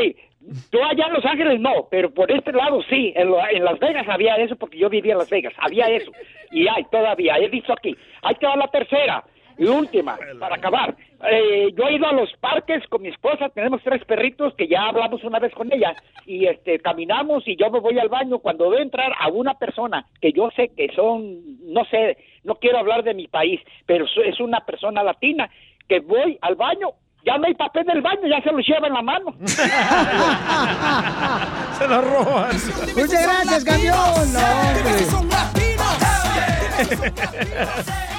Tú 0.71 0.79
allá 0.83 1.07
en 1.07 1.13
Los 1.15 1.25
Ángeles 1.25 1.61
no, 1.61 1.87
pero 1.91 2.13
por 2.13 2.31
este 2.31 2.53
lado 2.53 2.83
sí. 2.91 3.13
En, 3.17 3.29
lo- 3.29 3.47
en 3.49 3.65
Las 3.65 3.79
Vegas 3.79 4.07
había 4.09 4.37
eso 4.37 4.57
porque 4.57 4.79
yo 4.79 4.89
vivía 4.89 5.13
en 5.13 5.19
Las 5.19 5.31
Vegas. 5.31 5.53
Había 5.59 5.87
eso. 5.89 6.11
Y 6.51 6.67
hay 6.69 6.85
todavía. 6.91 7.39
He 7.39 7.49
visto 7.49 7.73
aquí. 7.73 7.97
Hay 8.23 8.35
que 8.35 8.47
dar 8.47 8.59
la 8.59 8.69
tercera 8.69 9.25
y 9.59 9.65
última 9.67 10.19
para 10.41 10.57
acabar. 10.57 10.97
Eh, 11.31 11.69
yo 11.77 11.85
he 11.87 11.95
ido 11.95 12.07
a 12.09 12.13
los 12.13 12.33
parques 12.41 12.83
con 12.89 13.03
mi 13.03 13.09
esposa. 13.09 13.49
Tenemos 13.51 13.81
tres 13.85 14.05
perritos 14.05 14.55
que 14.55 14.67
ya 14.67 14.87
hablamos 14.89 15.23
una 15.23 15.39
vez 15.39 15.53
con 15.55 15.73
ella. 15.73 15.95
Y 16.27 16.47
este 16.47 16.81
caminamos 16.81 17.47
y 17.47 17.55
yo 17.57 17.71
me 17.71 17.79
voy 17.79 17.99
al 17.99 18.09
baño. 18.09 18.41
Cuando 18.41 18.69
veo 18.71 18.81
entrar 18.81 19.13
a 19.19 19.29
una 19.29 19.55
persona 19.55 20.07
que 20.21 20.33
yo 20.33 20.51
sé 20.57 20.71
que 20.77 20.89
son, 20.95 21.73
no 21.73 21.85
sé, 21.85 22.17
no 22.43 22.57
quiero 22.57 22.79
hablar 22.79 23.05
de 23.05 23.15
mi 23.15 23.29
país, 23.29 23.61
pero 23.87 24.07
es 24.25 24.41
una 24.41 24.61
persona 24.67 25.03
latina 25.05 25.49
que 25.89 26.01
voy 26.01 26.37
al 26.41 26.57
baño. 26.57 26.89
Ya 27.25 27.39
no 27.39 27.47
hay 27.47 27.55
papel 27.55 27.87
del 27.87 28.03
baño, 28.03 28.23
ya 28.29 28.43
se 28.43 28.51
lo 28.51 28.59
lleva 28.59 28.89
en 28.89 28.95
la 28.95 29.03
mano. 29.03 29.33
Se 31.79 31.87
lo 31.89 32.03
roban. 32.03 32.51
Muchas 32.97 33.23
gracias, 33.23 33.65
campeón. 33.65 34.33
No, 34.33 34.41
hombre. 34.51 35.07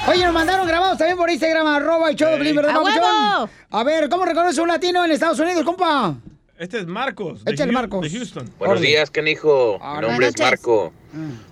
Oye, 0.08 0.24
nos 0.24 0.34
mandaron 0.34 0.66
grabados 0.66 0.98
también 0.98 1.16
por 1.16 1.30
Instagram, 1.30 1.66
arroba 1.66 2.10
el 2.10 2.16
show 2.16 2.30
de 2.38 2.52
¿verdad, 2.52 3.48
¡A 3.70 3.84
ver, 3.84 4.08
¿cómo 4.08 4.24
reconoce 4.24 4.60
un 4.60 4.68
latino 4.68 5.04
en 5.04 5.10
Estados 5.12 5.38
Unidos, 5.38 5.64
compa? 5.64 6.14
Este 6.58 6.78
es 6.78 6.86
Marcos. 6.86 7.42
Échale, 7.46 7.72
Hu- 7.72 7.74
Marcos. 7.74 8.02
De 8.02 8.10
Houston. 8.18 8.50
Buenos 8.58 8.80
días, 8.80 9.10
canijo. 9.10 9.78
Ah, 9.82 9.96
Mi 10.00 10.08
nombre 10.08 10.28
es. 10.28 10.38
Marco. 10.38 10.92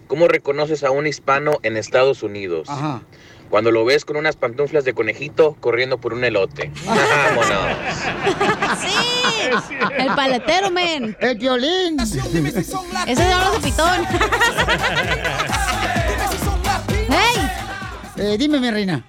¿Cómo 0.06 0.28
reconoces 0.28 0.84
a 0.84 0.90
un 0.90 1.06
hispano 1.06 1.52
en 1.62 1.76
Estados 1.76 2.22
Unidos? 2.22 2.68
Ajá. 2.70 3.02
Cuando 3.52 3.70
lo 3.70 3.84
ves 3.84 4.06
con 4.06 4.16
unas 4.16 4.34
pantuflas 4.34 4.82
de 4.86 4.94
conejito 4.94 5.58
corriendo 5.60 5.98
por 5.98 6.14
un 6.14 6.24
elote. 6.24 6.72
Vámonos. 6.86 7.76
Sí, 8.80 9.74
el 9.98 10.06
paletero, 10.14 10.70
men. 10.70 11.14
El 11.20 11.36
violín. 11.36 12.00
Ese 12.00 12.18
es 12.18 13.20
habla 13.20 13.50
de 13.50 13.58
pitón. 13.62 14.06
¡Hey! 17.10 17.50
Eh, 18.16 18.36
dime, 18.38 18.58
mi 18.58 18.70
reina. 18.70 19.04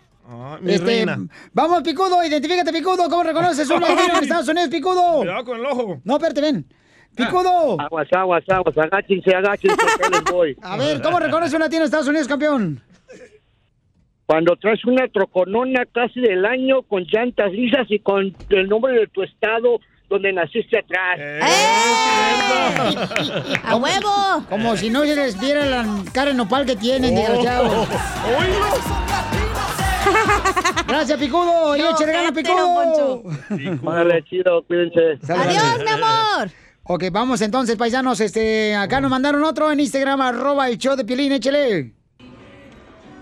mi 0.59 0.75
reina. 0.75 1.19
Vamos, 1.53 1.81
Picudo, 1.81 2.21
identifícate, 2.25 2.73
Picudo. 2.73 3.09
¿Cómo 3.09 3.23
reconoces 3.23 3.69
un 3.69 3.79
latino 3.79 4.17
en 4.17 4.23
Estados 4.23 4.49
Unidos, 4.49 4.69
Picudo? 4.69 5.19
Cuidado 5.19 5.45
con 5.45 5.57
el 5.57 5.65
ojo. 5.65 6.01
No, 6.03 6.15
espérate, 6.15 6.41
ven. 6.41 6.67
Picudo. 7.15 7.79
Aguas, 7.79 8.09
aguas, 8.11 8.43
aguas, 8.49 8.77
agáchense, 8.77 9.33
agáchense, 9.33 9.77
les 10.11 10.23
voy. 10.25 10.57
A 10.61 10.75
ver, 10.75 11.01
¿cómo 11.01 11.17
reconoce 11.17 11.55
un 11.55 11.61
latino 11.61 11.83
en 11.83 11.85
Estados 11.85 12.09
Unidos, 12.09 12.27
campeón? 12.27 12.83
Cuando 14.25 14.55
traes 14.55 14.83
una 14.85 15.07
troconona 15.09 15.85
casi 15.85 16.21
del 16.21 16.45
año 16.45 16.81
con 16.83 17.03
llantas 17.03 17.51
lisas 17.51 17.85
y 17.89 17.99
con 17.99 18.35
el 18.49 18.69
nombre 18.69 18.93
de 18.93 19.07
tu 19.07 19.21
estado 19.21 19.79
donde 20.09 20.31
naciste 20.31 20.79
atrás. 20.79 21.19
¡A 23.63 23.75
huevo! 23.75 24.45
Como 24.49 24.77
si 24.77 24.89
no 24.89 25.03
se 25.03 25.15
les 25.15 25.39
viera 25.39 25.65
la 25.65 25.85
cara 26.13 26.31
en 26.31 26.37
nopal 26.37 26.65
que 26.65 26.75
tienen, 26.75 27.15
desgraciados. 27.15 27.87
Gracias, 30.87 31.19
Picudo. 31.19 31.75
Y 31.75 31.81
échale 31.81 32.13
gana, 32.13 32.31
Picudo. 32.31 33.23
Órale, 33.83 34.23
chido, 34.25 34.63
cuídense. 34.63 35.19
Adiós, 35.31 35.79
mi 35.79 35.89
amor. 35.89 36.49
Ok, 36.83 37.05
vamos 37.11 37.41
entonces, 37.41 37.75
paisanos. 37.75 38.19
Este, 38.19 38.75
acá 38.75 39.01
nos 39.01 39.09
mandaron 39.09 39.43
otro 39.43 39.71
en 39.71 39.79
Instagram, 39.79 40.21
arroba 40.21 40.69
el 40.69 40.77
show 40.77 40.95
de 40.95 41.05
Piolín, 41.05 41.31
échale. 41.31 41.93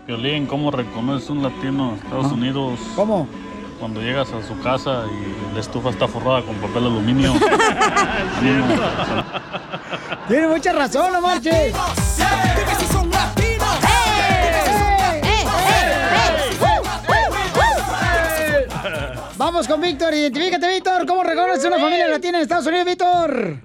Violín, 0.08 0.48
¿cómo 0.48 0.72
reconoces 0.72 1.30
un 1.30 1.44
latino 1.44 1.90
en 1.92 1.96
Estados 1.96 2.32
Unidos? 2.32 2.80
¿Cómo? 2.96 3.28
Cuando 3.80 4.02
llegas 4.02 4.32
a 4.34 4.42
su 4.46 4.60
casa 4.60 5.06
y 5.08 5.54
la 5.54 5.60
estufa 5.60 5.90
está 5.90 6.08
forrada 6.08 6.42
con 6.44 6.56
papel 6.56 6.86
aluminio. 6.86 7.34
Tiene 10.28 10.48
mucha 10.48 10.74
razón, 10.74 11.14
no 11.14 11.22
marches. 11.22 11.74
Vamos 19.38 19.68
con 19.68 19.82
Víctor, 19.82 20.14
identifícate, 20.14 20.68
Víctor. 20.68 21.06
¿Cómo 21.08 21.24
reconoce 21.24 21.68
una 21.68 21.80
familia 21.80 22.08
latina 22.08 22.38
en 22.38 22.44
Estados 22.44 22.68
Unidos, 22.68 22.86
Víctor? 22.86 23.58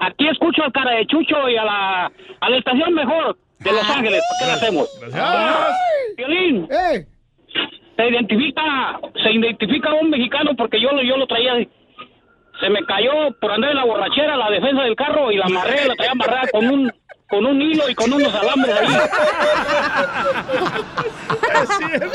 Aquí 0.00 0.28
escucho 0.28 0.62
al 0.62 0.72
cara 0.72 0.92
de 0.92 1.06
Chucho 1.06 1.48
y 1.48 1.56
a 1.56 1.64
la, 1.64 2.12
a 2.40 2.50
la 2.50 2.56
estación 2.56 2.94
mejor 2.94 3.36
de 3.58 3.72
Los 3.72 3.90
Ángeles. 3.90 4.22
¿Por 4.28 4.38
qué 4.38 4.46
lo 4.46 4.52
hacemos? 4.56 5.00
Gracias. 5.00 5.76
Violín. 6.16 6.68
Se 7.96 8.08
identifica, 8.08 9.00
se 9.22 9.32
identifica 9.32 9.92
un 9.94 10.10
mexicano 10.10 10.52
porque 10.56 10.80
yo, 10.80 10.92
lo- 10.92 11.02
yo 11.02 11.16
lo 11.16 11.26
traía. 11.26 11.54
Se 12.60 12.68
me 12.70 12.84
cayó 12.86 13.10
por 13.40 13.50
andar 13.52 13.70
en 13.70 13.76
la 13.76 13.84
borrachera 13.84 14.36
la 14.36 14.50
defensa 14.50 14.82
del 14.82 14.94
carro 14.96 15.30
y 15.32 15.36
la 15.36 15.46
amarré, 15.46 15.84
la 15.86 15.94
traía 15.94 16.12
amarrada 16.12 16.48
con 16.52 16.66
un 16.68 16.92
con 17.28 17.44
un 17.44 17.60
hilo 17.60 17.86
y 17.90 17.94
con 17.94 18.10
unos 18.12 18.34
alambres 18.34 18.74
ahí. 18.74 18.86
Es 21.62 21.68
cierto. 21.76 22.08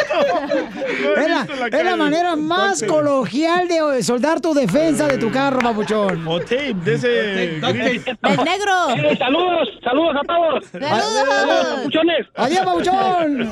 Es 1.17 1.29
la, 1.29 1.67
es 1.67 1.85
la 1.85 1.95
manera 1.95 2.35
más 2.35 2.83
coloquial 2.83 3.67
de 3.67 4.03
soldar 4.03 4.41
tu 4.41 4.53
defensa 4.53 5.07
de 5.07 5.17
tu 5.17 5.31
carro, 5.31 5.59
papuchón. 5.59 6.27
O 6.27 6.39
tape 6.39 6.73
de 6.73 6.93
ese 6.95 7.59
gris. 7.61 8.01
¡El 8.07 8.37
negro! 8.43 8.89
Eh, 8.97 9.15
saludos, 9.17 9.69
saludos 9.83 10.15
a 10.15 10.21
todos. 10.25 10.65
¡Saludos! 10.67 11.67
papuchones. 11.77 12.27
¡Adiós, 12.35 12.65
papuchón! 12.65 13.49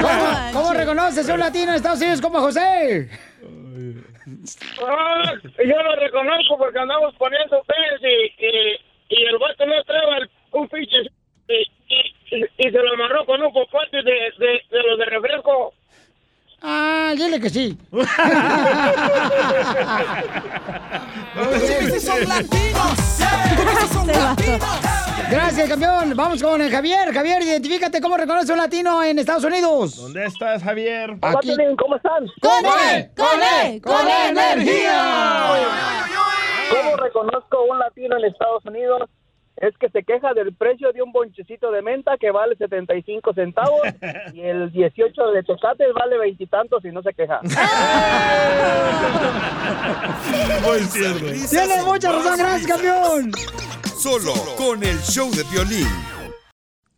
¿Cómo, 0.00 0.52
cómo 0.52 0.72
reconoces 0.74 1.28
un 1.28 1.40
latino 1.40 1.70
en 1.70 1.76
Estados 1.76 1.98
Unidos 2.00 2.20
como 2.20 2.40
José? 2.40 3.08
Ah, 4.86 5.32
yo 5.44 5.82
lo 5.82 5.96
reconozco 5.96 6.56
porque 6.58 6.78
andamos 6.78 7.14
poniendo 7.18 7.62
pens 7.66 8.00
y, 8.02 8.44
y, 8.46 9.18
y 9.20 9.24
el 9.26 9.38
vato 9.38 9.66
no 9.66 9.82
trae 9.84 10.18
el- 10.22 10.30
un 10.52 10.68
pinche 10.68 10.96
y, 12.30 12.62
se 12.62 12.70
lo 12.70 12.92
amarró 12.94 13.24
con 13.26 13.42
un 13.42 13.52
popote 13.52 13.96
de, 14.02 14.32
de, 14.38 14.60
de 14.70 14.82
los 14.82 14.98
de 14.98 15.04
refresco. 15.06 15.72
Ah, 16.60 17.14
dile 17.16 17.40
que 17.40 17.50
sí. 17.50 17.78
Gracias, 25.30 25.68
campeón. 25.68 26.14
Vamos 26.16 26.42
con 26.42 26.60
el 26.60 26.70
Javier. 26.70 27.12
Javier, 27.12 27.42
identifícate 27.42 28.00
cómo 28.00 28.16
reconoce 28.16 28.52
un 28.52 28.58
latino 28.58 29.04
en 29.04 29.18
Estados 29.18 29.44
Unidos. 29.44 29.96
¿Dónde 29.96 30.24
estás, 30.24 30.62
Javier? 30.62 31.16
Aquí. 31.22 31.54
¿Cómo 31.78 31.96
están? 31.96 32.26
¡Con 32.40 32.64
él! 32.64 33.10
¡Con 33.14 33.42
él! 33.42 33.82
¡Con 33.82 34.08
energía! 34.08 35.52
¿Cómo 36.70 36.96
reconozco 36.96 37.62
un 37.64 37.78
latino 37.78 38.16
en 38.18 38.24
Estados 38.24 38.64
Unidos? 38.64 39.08
Es 39.60 39.76
que 39.78 39.88
se 39.90 40.04
queja 40.04 40.34
del 40.34 40.54
precio 40.54 40.92
de 40.92 41.02
un 41.02 41.10
bonchecito 41.10 41.72
de 41.72 41.82
menta 41.82 42.16
que 42.18 42.30
vale 42.30 42.56
75 42.56 43.34
centavos 43.34 43.80
y 44.32 44.40
el 44.42 44.70
18 44.70 45.30
de 45.32 45.42
tocates 45.42 45.92
vale 45.94 46.16
veintitantos 46.18 46.84
y 46.84 46.92
no 46.92 47.02
se 47.02 47.12
queja. 47.12 47.40
Muy 50.64 50.78
cierto. 50.80 51.26
Tiene 51.50 51.82
mucha 51.84 52.12
razón, 52.12 52.38
gracias, 52.38 52.66
campeón. 52.66 53.32
Solo 53.96 54.32
con 54.56 54.82
el 54.84 54.98
show 54.98 55.28
de 55.30 55.42
violín. 55.50 56.17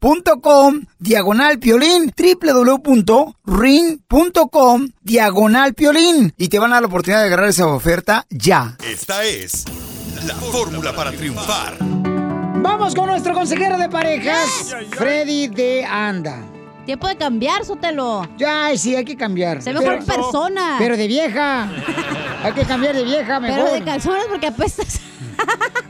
punto 0.00 0.40
com 0.40 0.80
diagonal 0.98 1.58
piolín 1.58 2.10
www.ring.com 2.16 3.36
diagonal 5.02 5.74
piolín 5.74 6.32
y 6.38 6.48
te 6.48 6.58
van 6.58 6.70
a 6.70 6.76
dar 6.76 6.82
la 6.82 6.88
oportunidad 6.88 7.20
de 7.20 7.26
agarrar 7.26 7.50
esa 7.50 7.66
oferta 7.66 8.24
ya. 8.30 8.78
Esta 8.82 9.24
es 9.24 9.66
la 10.26 10.34
fórmula 10.34 10.94
para 10.94 11.12
triunfar. 11.12 11.76
Vamos 12.62 12.94
con 12.94 13.08
nuestro 13.08 13.34
consejero 13.34 13.76
de 13.76 13.90
parejas, 13.90 14.74
Freddy 14.90 15.48
de 15.48 15.84
Anda. 15.84 16.46
Tiempo 16.86 17.06
de 17.06 17.16
cambiar, 17.16 17.64
Sotelo. 17.64 18.26
Ya, 18.38 18.70
sí, 18.76 18.96
hay 18.96 19.04
que 19.04 19.16
cambiar. 19.16 19.62
Sé 19.62 19.72
mejor 19.74 20.04
persona. 20.04 20.76
Pero 20.78 20.96
de 20.96 21.06
vieja. 21.06 21.70
hay 22.42 22.52
que 22.52 22.64
cambiar 22.64 22.96
de 22.96 23.04
vieja 23.04 23.38
mejor. 23.38 23.64
Pero 23.64 23.74
de 23.74 23.84
calzones 23.84 24.24
porque 24.28 24.46
apestas. 24.46 24.99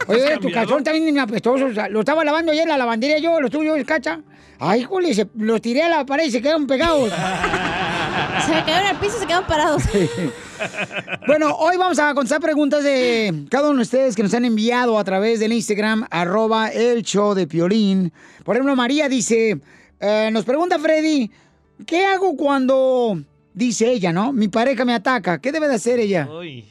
Oye, 0.07 0.39
tu 0.39 0.51
calzón 0.51 0.83
también 0.83 1.17
es 1.17 1.23
apestoso. 1.23 1.67
o 1.67 1.75
sea, 1.75 1.89
Lo 1.89 2.01
estaba 2.01 2.25
lavando 2.25 2.53
ayer 2.53 2.65
en 2.65 2.71
la 2.71 2.79
lavandería 2.79 3.19
yo, 3.19 3.41
los 3.41 3.51
tuyos, 3.51 3.79
cacha. 3.85 4.21
Ay, 4.59 4.83
jole, 4.83 5.15
se, 5.15 5.27
los 5.37 5.61
tiré 5.63 5.83
a 5.83 5.89
la 5.89 6.05
pared 6.05 6.25
y 6.25 6.31
se 6.31 6.43
quedaron 6.43 6.67
pegados. 6.67 7.11
Se 8.47 8.55
me 8.55 8.65
cayeron 8.65 8.87
al 8.87 8.99
piso 8.99 9.17
y 9.17 9.21
se 9.21 9.27
quedaron 9.27 9.47
parados. 9.47 9.83
Bueno, 11.27 11.55
hoy 11.57 11.77
vamos 11.77 11.99
a 11.99 12.13
contestar 12.15 12.41
preguntas 12.41 12.83
de 12.85 13.47
cada 13.51 13.69
uno 13.69 13.77
de 13.77 13.83
ustedes 13.83 14.17
que 14.17 14.23
nos 14.23 14.35
han 14.35 14.45
enviado 14.45 14.99
a 14.99 15.05
través 15.05 15.41
del 15.41 15.53
Instagram, 15.53 16.07
arroba 16.11 16.69
el 16.69 17.03
show 17.03 17.35
de 17.35 17.47
Piolín. 17.47 18.13
Por 18.45 18.57
ejemplo, 18.57 18.77
María 18.77 19.09
dice, 19.09 19.61
eh, 20.01 20.31
nos 20.33 20.45
pregunta 20.45 20.79
Freddy, 20.79 21.31
¿qué 21.87 22.05
hago 22.07 22.37
cuando, 22.37 23.23
dice 23.55 23.91
ella, 23.91 24.13
¿no? 24.13 24.33
Mi 24.33 24.49
pareja 24.49 24.85
me 24.85 24.95
ataca, 24.95 25.41
¿qué 25.41 25.53
debe 25.53 25.69
de 25.69 25.75
hacer 25.75 25.99
ella? 26.01 26.29
Uy. 26.31 26.67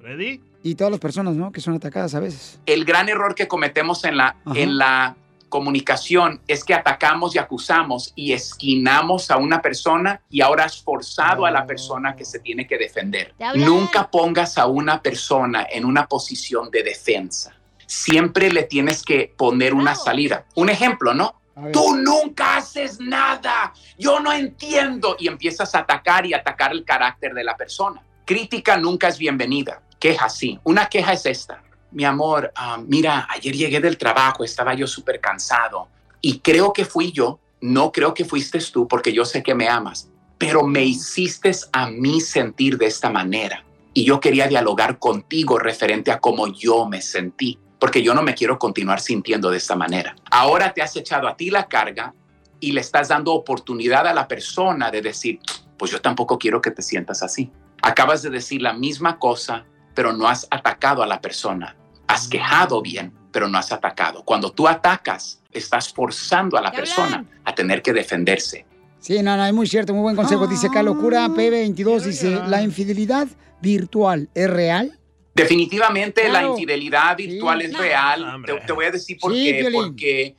¿Ready? 0.00 0.40
Y 0.62 0.74
todas 0.74 0.90
las 0.90 1.00
personas, 1.00 1.34
¿no? 1.36 1.52
Que 1.52 1.60
son 1.60 1.74
atacadas 1.74 2.14
a 2.14 2.20
veces. 2.20 2.60
el 2.66 2.84
gran 2.84 3.08
error 3.08 3.34
que 3.34 3.48
cometemos 3.48 4.04
en 4.04 4.16
la, 4.16 4.36
en 4.54 4.76
la 4.76 5.16
comunicación 5.50 6.40
es 6.46 6.64
que 6.64 6.72
atacamos 6.72 7.34
y 7.34 7.38
acusamos 7.38 8.12
y 8.14 8.32
esquinamos 8.32 9.30
a 9.30 9.36
una 9.36 9.60
persona 9.60 10.22
y 10.30 10.40
ahora 10.40 10.64
has 10.64 10.80
forzado 10.80 11.44
a 11.44 11.50
la 11.50 11.66
persona 11.66 12.16
que 12.16 12.24
se 12.24 12.38
tiene 12.38 12.66
que 12.66 12.78
defender. 12.78 13.34
Nunca 13.56 14.10
pongas 14.10 14.56
a 14.56 14.66
una 14.66 15.02
persona 15.02 15.66
en 15.70 15.84
una 15.84 16.06
posición 16.06 16.70
de 16.70 16.82
defensa. 16.82 17.54
Siempre 17.86 18.50
le 18.50 18.62
tienes 18.62 19.02
que 19.02 19.34
poner 19.36 19.74
una 19.74 19.94
salida. 19.94 20.46
Un 20.54 20.70
ejemplo, 20.70 21.12
¿no? 21.12 21.40
Tú 21.72 21.96
nunca 21.96 22.56
haces 22.58 23.00
nada. 23.00 23.74
Yo 23.98 24.20
no 24.20 24.32
entiendo. 24.32 25.16
Y 25.18 25.26
empiezas 25.26 25.74
a 25.74 25.80
atacar 25.80 26.24
y 26.24 26.32
atacar 26.32 26.72
el 26.72 26.84
carácter 26.84 27.34
de 27.34 27.44
la 27.44 27.56
persona. 27.56 28.02
Crítica 28.24 28.76
nunca 28.76 29.08
es 29.08 29.18
bienvenida. 29.18 29.82
Queja 30.00 30.30
sí. 30.30 30.58
Una 30.64 30.86
queja 30.86 31.12
es 31.12 31.26
esta. 31.26 31.62
Mi 31.92 32.04
amor, 32.04 32.50
ah, 32.56 32.82
mira, 32.84 33.28
ayer 33.30 33.54
llegué 33.54 33.80
del 33.80 33.98
trabajo, 33.98 34.42
estaba 34.42 34.74
yo 34.74 34.86
súper 34.86 35.20
cansado 35.20 35.88
y 36.20 36.38
creo 36.38 36.72
que 36.72 36.84
fui 36.84 37.12
yo. 37.12 37.38
No 37.60 37.92
creo 37.92 38.14
que 38.14 38.24
fuiste 38.24 38.58
tú 38.72 38.88
porque 38.88 39.12
yo 39.12 39.26
sé 39.26 39.42
que 39.42 39.54
me 39.54 39.68
amas, 39.68 40.08
pero 40.38 40.66
me 40.66 40.82
hiciste 40.82 41.52
a 41.72 41.90
mí 41.90 42.22
sentir 42.22 42.78
de 42.78 42.86
esta 42.86 43.10
manera. 43.10 43.62
Y 43.92 44.04
yo 44.04 44.18
quería 44.20 44.48
dialogar 44.48 44.98
contigo 44.98 45.58
referente 45.58 46.10
a 46.10 46.20
cómo 46.20 46.46
yo 46.46 46.86
me 46.86 47.02
sentí, 47.02 47.58
porque 47.78 48.02
yo 48.02 48.14
no 48.14 48.22
me 48.22 48.34
quiero 48.34 48.58
continuar 48.58 49.00
sintiendo 49.00 49.50
de 49.50 49.58
esta 49.58 49.76
manera. 49.76 50.16
Ahora 50.30 50.72
te 50.72 50.80
has 50.80 50.96
echado 50.96 51.28
a 51.28 51.36
ti 51.36 51.50
la 51.50 51.68
carga 51.68 52.14
y 52.60 52.72
le 52.72 52.80
estás 52.80 53.08
dando 53.08 53.34
oportunidad 53.34 54.06
a 54.06 54.14
la 54.14 54.26
persona 54.26 54.90
de 54.90 55.02
decir, 55.02 55.40
pues 55.76 55.90
yo 55.90 56.00
tampoco 56.00 56.38
quiero 56.38 56.62
que 56.62 56.70
te 56.70 56.80
sientas 56.80 57.22
así. 57.22 57.50
Acabas 57.82 58.22
de 58.22 58.30
decir 58.30 58.62
la 58.62 58.72
misma 58.72 59.18
cosa, 59.18 59.66
pero 60.00 60.14
no 60.14 60.26
has 60.26 60.46
atacado 60.50 61.02
a 61.02 61.06
la 61.06 61.20
persona. 61.20 61.76
Has 62.06 62.26
quejado 62.26 62.80
bien, 62.80 63.12
pero 63.30 63.48
no 63.48 63.58
has 63.58 63.70
atacado. 63.70 64.24
Cuando 64.24 64.50
tú 64.50 64.66
atacas, 64.66 65.42
estás 65.52 65.92
forzando 65.92 66.56
a 66.56 66.62
la 66.62 66.72
persona 66.72 67.22
a 67.44 67.54
tener 67.54 67.82
que 67.82 67.92
defenderse. 67.92 68.64
Sí, 68.98 69.22
no, 69.22 69.36
no, 69.36 69.44
es 69.44 69.52
muy 69.52 69.66
cierto, 69.66 69.92
muy 69.92 70.00
buen 70.04 70.16
consejo. 70.16 70.46
Dice 70.46 70.68
acá, 70.68 70.82
locura 70.82 71.28
P22, 71.28 72.00
dice, 72.00 72.30
¿la 72.46 72.62
infidelidad 72.62 73.28
virtual 73.60 74.30
es 74.34 74.48
real? 74.48 74.98
Definitivamente 75.34 76.22
la 76.24 76.30
Claro. 76.30 76.52
infidelidad 76.54 77.14
virtual 77.18 77.60
es 77.60 77.76
real. 77.76 78.42
Te, 78.46 78.54
te 78.54 78.72
voy 78.72 78.86
a 78.86 78.90
decir 78.92 79.18
por 79.20 79.34
Sí, 79.34 79.44
qué. 79.44 79.58
Piolín. 79.60 79.82
Porque 79.82 80.34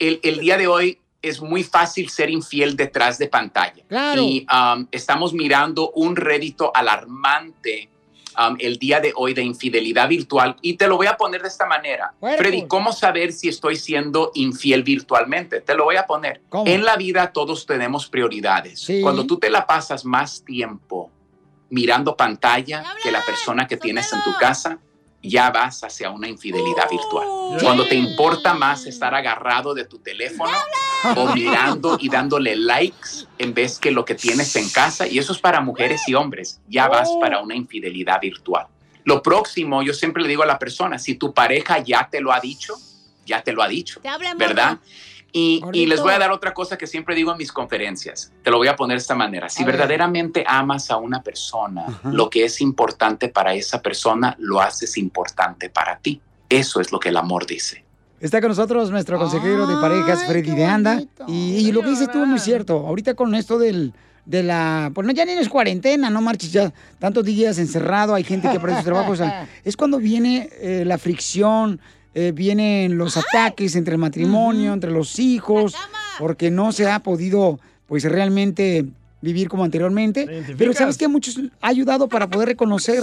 el, 0.00 0.18
el 0.24 0.40
día 0.40 0.56
de 0.58 0.66
hoy 0.66 0.98
es 1.22 1.40
muy 1.40 1.62
fácil 1.62 2.08
ser 2.08 2.28
infiel 2.28 2.74
detrás 2.74 3.18
de 3.18 3.28
pantalla. 3.28 3.84
Claro. 3.86 4.20
Y 4.20 4.44
um, 4.52 4.88
estamos 4.90 5.32
mirando 5.32 5.92
un 5.92 6.16
rédito 6.16 6.72
alarmante 6.74 7.88
um, 8.38 8.56
el 8.58 8.78
día 8.78 9.00
de 9.00 9.12
hoy 9.16 9.34
de 9.34 9.42
infidelidad 9.42 10.08
virtual. 10.08 10.56
Y 10.62 10.74
te 10.74 10.88
lo 10.88 10.96
voy 10.96 11.06
a 11.06 11.16
poner 11.16 11.42
de 11.42 11.48
esta 11.48 11.66
manera. 11.66 12.14
Freddy, 12.20 12.66
¿cómo 12.66 12.92
saber 12.92 13.32
si 13.32 13.48
estoy 13.48 13.76
siendo 13.76 14.30
infiel 14.34 14.82
virtualmente? 14.82 15.60
Te 15.60 15.74
lo 15.74 15.84
voy 15.84 15.96
a 15.96 16.06
poner. 16.06 16.42
¿Cómo? 16.48 16.66
En 16.66 16.84
la 16.84 16.96
vida 16.96 17.32
todos 17.32 17.66
tenemos 17.66 18.08
prioridades. 18.08 18.80
Sí. 18.80 19.00
Cuando 19.00 19.26
tú 19.26 19.38
te 19.38 19.50
la 19.50 19.66
pasas 19.66 20.04
más 20.04 20.44
tiempo 20.44 21.10
mirando 21.68 22.16
pantalla 22.16 22.84
que 23.02 23.10
la 23.10 23.24
persona 23.24 23.66
que 23.66 23.76
tienes 23.76 24.12
en 24.12 24.22
tu 24.22 24.32
casa, 24.38 24.78
ya 25.22 25.50
vas 25.50 25.82
hacia 25.82 26.10
una 26.10 26.28
infidelidad 26.28 26.88
virtual. 26.90 27.26
Cuando 27.60 27.86
te 27.86 27.96
importa 27.96 28.54
más 28.54 28.86
estar 28.86 29.14
agarrado 29.14 29.74
de 29.74 29.84
tu 29.84 29.98
teléfono 29.98 30.52
o 31.16 31.34
mirando 31.34 31.98
y 32.00 32.08
dándole 32.08 32.56
likes 32.56 33.26
en 33.38 33.54
vez 33.54 33.78
que 33.78 33.90
lo 33.90 34.04
que 34.04 34.14
tienes 34.14 34.56
en 34.56 34.68
casa, 34.70 35.06
y 35.06 35.18
eso 35.18 35.32
es 35.32 35.38
para 35.38 35.60
mujeres 35.60 36.02
y 36.06 36.14
hombres, 36.14 36.60
ya 36.68 36.88
vas 36.88 37.10
para 37.20 37.40
una 37.40 37.54
infidelidad 37.54 38.20
virtual. 38.20 38.66
Lo 39.04 39.22
próximo, 39.22 39.82
yo 39.82 39.94
siempre 39.94 40.22
le 40.22 40.28
digo 40.28 40.42
a 40.42 40.46
la 40.46 40.58
persona, 40.58 40.98
si 40.98 41.14
tu 41.14 41.32
pareja 41.32 41.78
ya 41.78 42.08
te 42.10 42.20
lo 42.20 42.32
ha 42.32 42.40
dicho, 42.40 42.74
ya 43.24 43.42
te 43.42 43.52
lo 43.52 43.62
ha 43.62 43.68
dicho, 43.68 44.00
¿verdad? 44.36 44.78
Y, 45.32 45.86
les 45.86 46.00
voy 46.00 46.14
a 46.14 46.18
dar 46.18 46.32
otra 46.32 46.54
cosa 46.54 46.78
que 46.78 46.86
siempre 46.86 47.14
digo 47.14 47.30
en 47.30 47.36
mis 47.36 47.52
conferencias. 47.52 48.32
Te 48.42 48.50
lo 48.50 48.56
voy 48.56 48.68
a 48.68 48.76
poner 48.76 48.96
de 48.96 49.02
esta 49.02 49.14
manera. 49.14 49.50
Si 49.50 49.62
A 49.62 49.66
ver. 49.66 49.76
verdaderamente 49.76 50.44
amas 50.46 50.90
a 50.90 50.96
una 50.96 51.22
persona, 51.22 52.00
lo 52.04 52.30
que 52.30 52.44
es 52.44 52.60
importante 52.62 53.28
para 53.28 53.52
esa 53.52 53.82
persona, 53.82 54.34
lo 54.38 54.60
haces 54.60 54.96
importante 54.96 55.68
para 55.68 55.98
ti. 55.98 56.22
Eso 56.48 56.80
es 56.80 56.90
lo 56.90 56.98
que 56.98 57.10
el 57.10 57.16
amor 57.18 57.44
dice. 57.44 57.85
Está 58.20 58.40
con 58.40 58.48
nosotros 58.48 58.90
nuestro 58.90 59.18
consejero 59.18 59.66
de 59.66 59.76
parejas, 59.76 60.24
Freddy 60.24 60.54
de 60.54 60.64
Anda. 60.64 61.02
Y, 61.28 61.56
y 61.56 61.72
lo 61.72 61.82
que 61.82 61.90
dices 61.90 62.10
tú 62.10 62.22
es 62.22 62.28
muy 62.28 62.38
cierto. 62.38 62.86
Ahorita 62.86 63.14
con 63.14 63.34
esto 63.34 63.58
del, 63.58 63.92
de 64.24 64.42
la... 64.42 64.90
Pues 64.94 65.06
no, 65.06 65.12
ya 65.12 65.24
ni 65.24 65.32
es 65.32 65.48
cuarentena, 65.48 66.10
no 66.10 66.20
marches 66.20 66.52
ya 66.52 66.72
tantos 66.98 67.24
días 67.24 67.58
encerrado, 67.58 68.14
hay 68.14 68.24
gente 68.24 68.50
que 68.50 68.58
perdió 68.58 68.78
su 68.78 68.84
trabajo. 68.84 69.12
O 69.12 69.16
sea, 69.16 69.48
es 69.64 69.76
cuando 69.76 69.98
viene 69.98 70.48
eh, 70.60 70.84
la 70.86 70.98
fricción, 70.98 71.80
eh, 72.14 72.32
vienen 72.34 72.98
los 72.98 73.16
ataques 73.16 73.76
entre 73.76 73.92
el 73.92 73.98
matrimonio, 73.98 74.72
entre 74.72 74.90
los 74.90 75.18
hijos, 75.18 75.74
porque 76.18 76.50
no 76.50 76.72
se 76.72 76.90
ha 76.90 77.00
podido, 77.00 77.60
pues 77.86 78.04
realmente 78.04 78.86
vivir 79.26 79.48
como 79.48 79.64
anteriormente. 79.64 80.44
Pero 80.56 80.72
sabes 80.72 80.96
que 80.96 81.04
a 81.04 81.08
muchos 81.08 81.38
ha 81.60 81.68
ayudado 81.68 82.08
para 82.08 82.28
poder 82.28 82.48
reconocer 82.48 83.02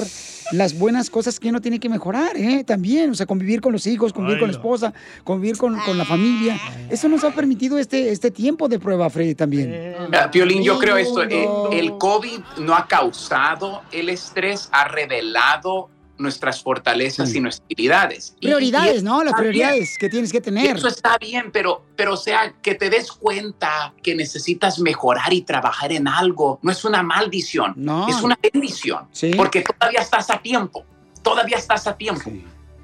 las 0.51 0.77
buenas 0.77 1.09
cosas 1.09 1.39
que 1.39 1.49
uno 1.49 1.59
tiene 1.59 1.79
que 1.79 1.89
mejorar, 1.89 2.37
¿eh? 2.37 2.63
También, 2.63 3.11
o 3.11 3.15
sea, 3.15 3.25
convivir 3.25 3.59
con 3.61 3.73
los 3.73 3.85
hijos, 3.85 4.13
convivir 4.13 4.39
con 4.39 4.47
la 4.47 4.53
esposa, 4.53 4.93
convivir 5.23 5.57
con, 5.57 5.77
con 5.79 5.97
la 5.97 6.05
familia. 6.05 6.59
Eso 6.89 7.09
nos 7.09 7.23
ha 7.23 7.31
permitido 7.31 7.77
este, 7.77 8.11
este 8.11 8.31
tiempo 8.31 8.69
de 8.69 8.79
prueba, 8.79 9.09
Freddy, 9.09 9.35
también. 9.35 9.95
Ah, 10.13 10.29
Piolín, 10.31 10.63
yo 10.63 10.79
creo 10.79 10.97
esto, 10.97 11.23
eh, 11.23 11.47
el 11.71 11.97
COVID 11.97 12.39
no 12.59 12.75
ha 12.75 12.87
causado 12.87 13.81
el 13.91 14.09
estrés, 14.09 14.69
ha 14.71 14.87
revelado 14.87 15.89
nuestras 16.23 16.63
fortalezas 16.63 17.35
y 17.35 17.39
nuestras 17.39 17.65
habilidades. 17.67 18.35
Y- 18.39 18.47
y 18.47 18.49
Prioridades, 18.49 19.03
¿no? 19.03 19.23
Las 19.23 19.33
bien. 19.33 19.37
prioridades 19.51 19.97
que 19.99 20.09
tienes 20.09 20.31
que 20.31 20.41
tener. 20.41 20.75
Eso 20.77 20.87
está 20.87 21.17
bien, 21.19 21.51
pero, 21.51 21.85
pero 21.95 22.13
o 22.13 22.17
sea, 22.17 22.53
que 22.63 22.73
te 22.75 22.89
des 22.89 23.11
cuenta 23.11 23.93
que 24.01 24.15
necesitas 24.15 24.79
mejorar 24.79 25.31
y 25.33 25.41
trabajar 25.43 25.91
en 25.91 26.07
algo, 26.07 26.59
no 26.63 26.71
es 26.71 26.83
una 26.85 27.03
maldición, 27.03 27.73
No. 27.75 28.07
es 28.09 28.21
una 28.23 28.37
bendición, 28.41 29.07
porque 29.37 29.61
todavía 29.63 29.99
estás 30.01 30.29
a 30.31 30.39
tiempo, 30.41 30.85
todavía 31.21 31.57
estás 31.57 31.85
a 31.85 31.95
tiempo. 31.95 32.31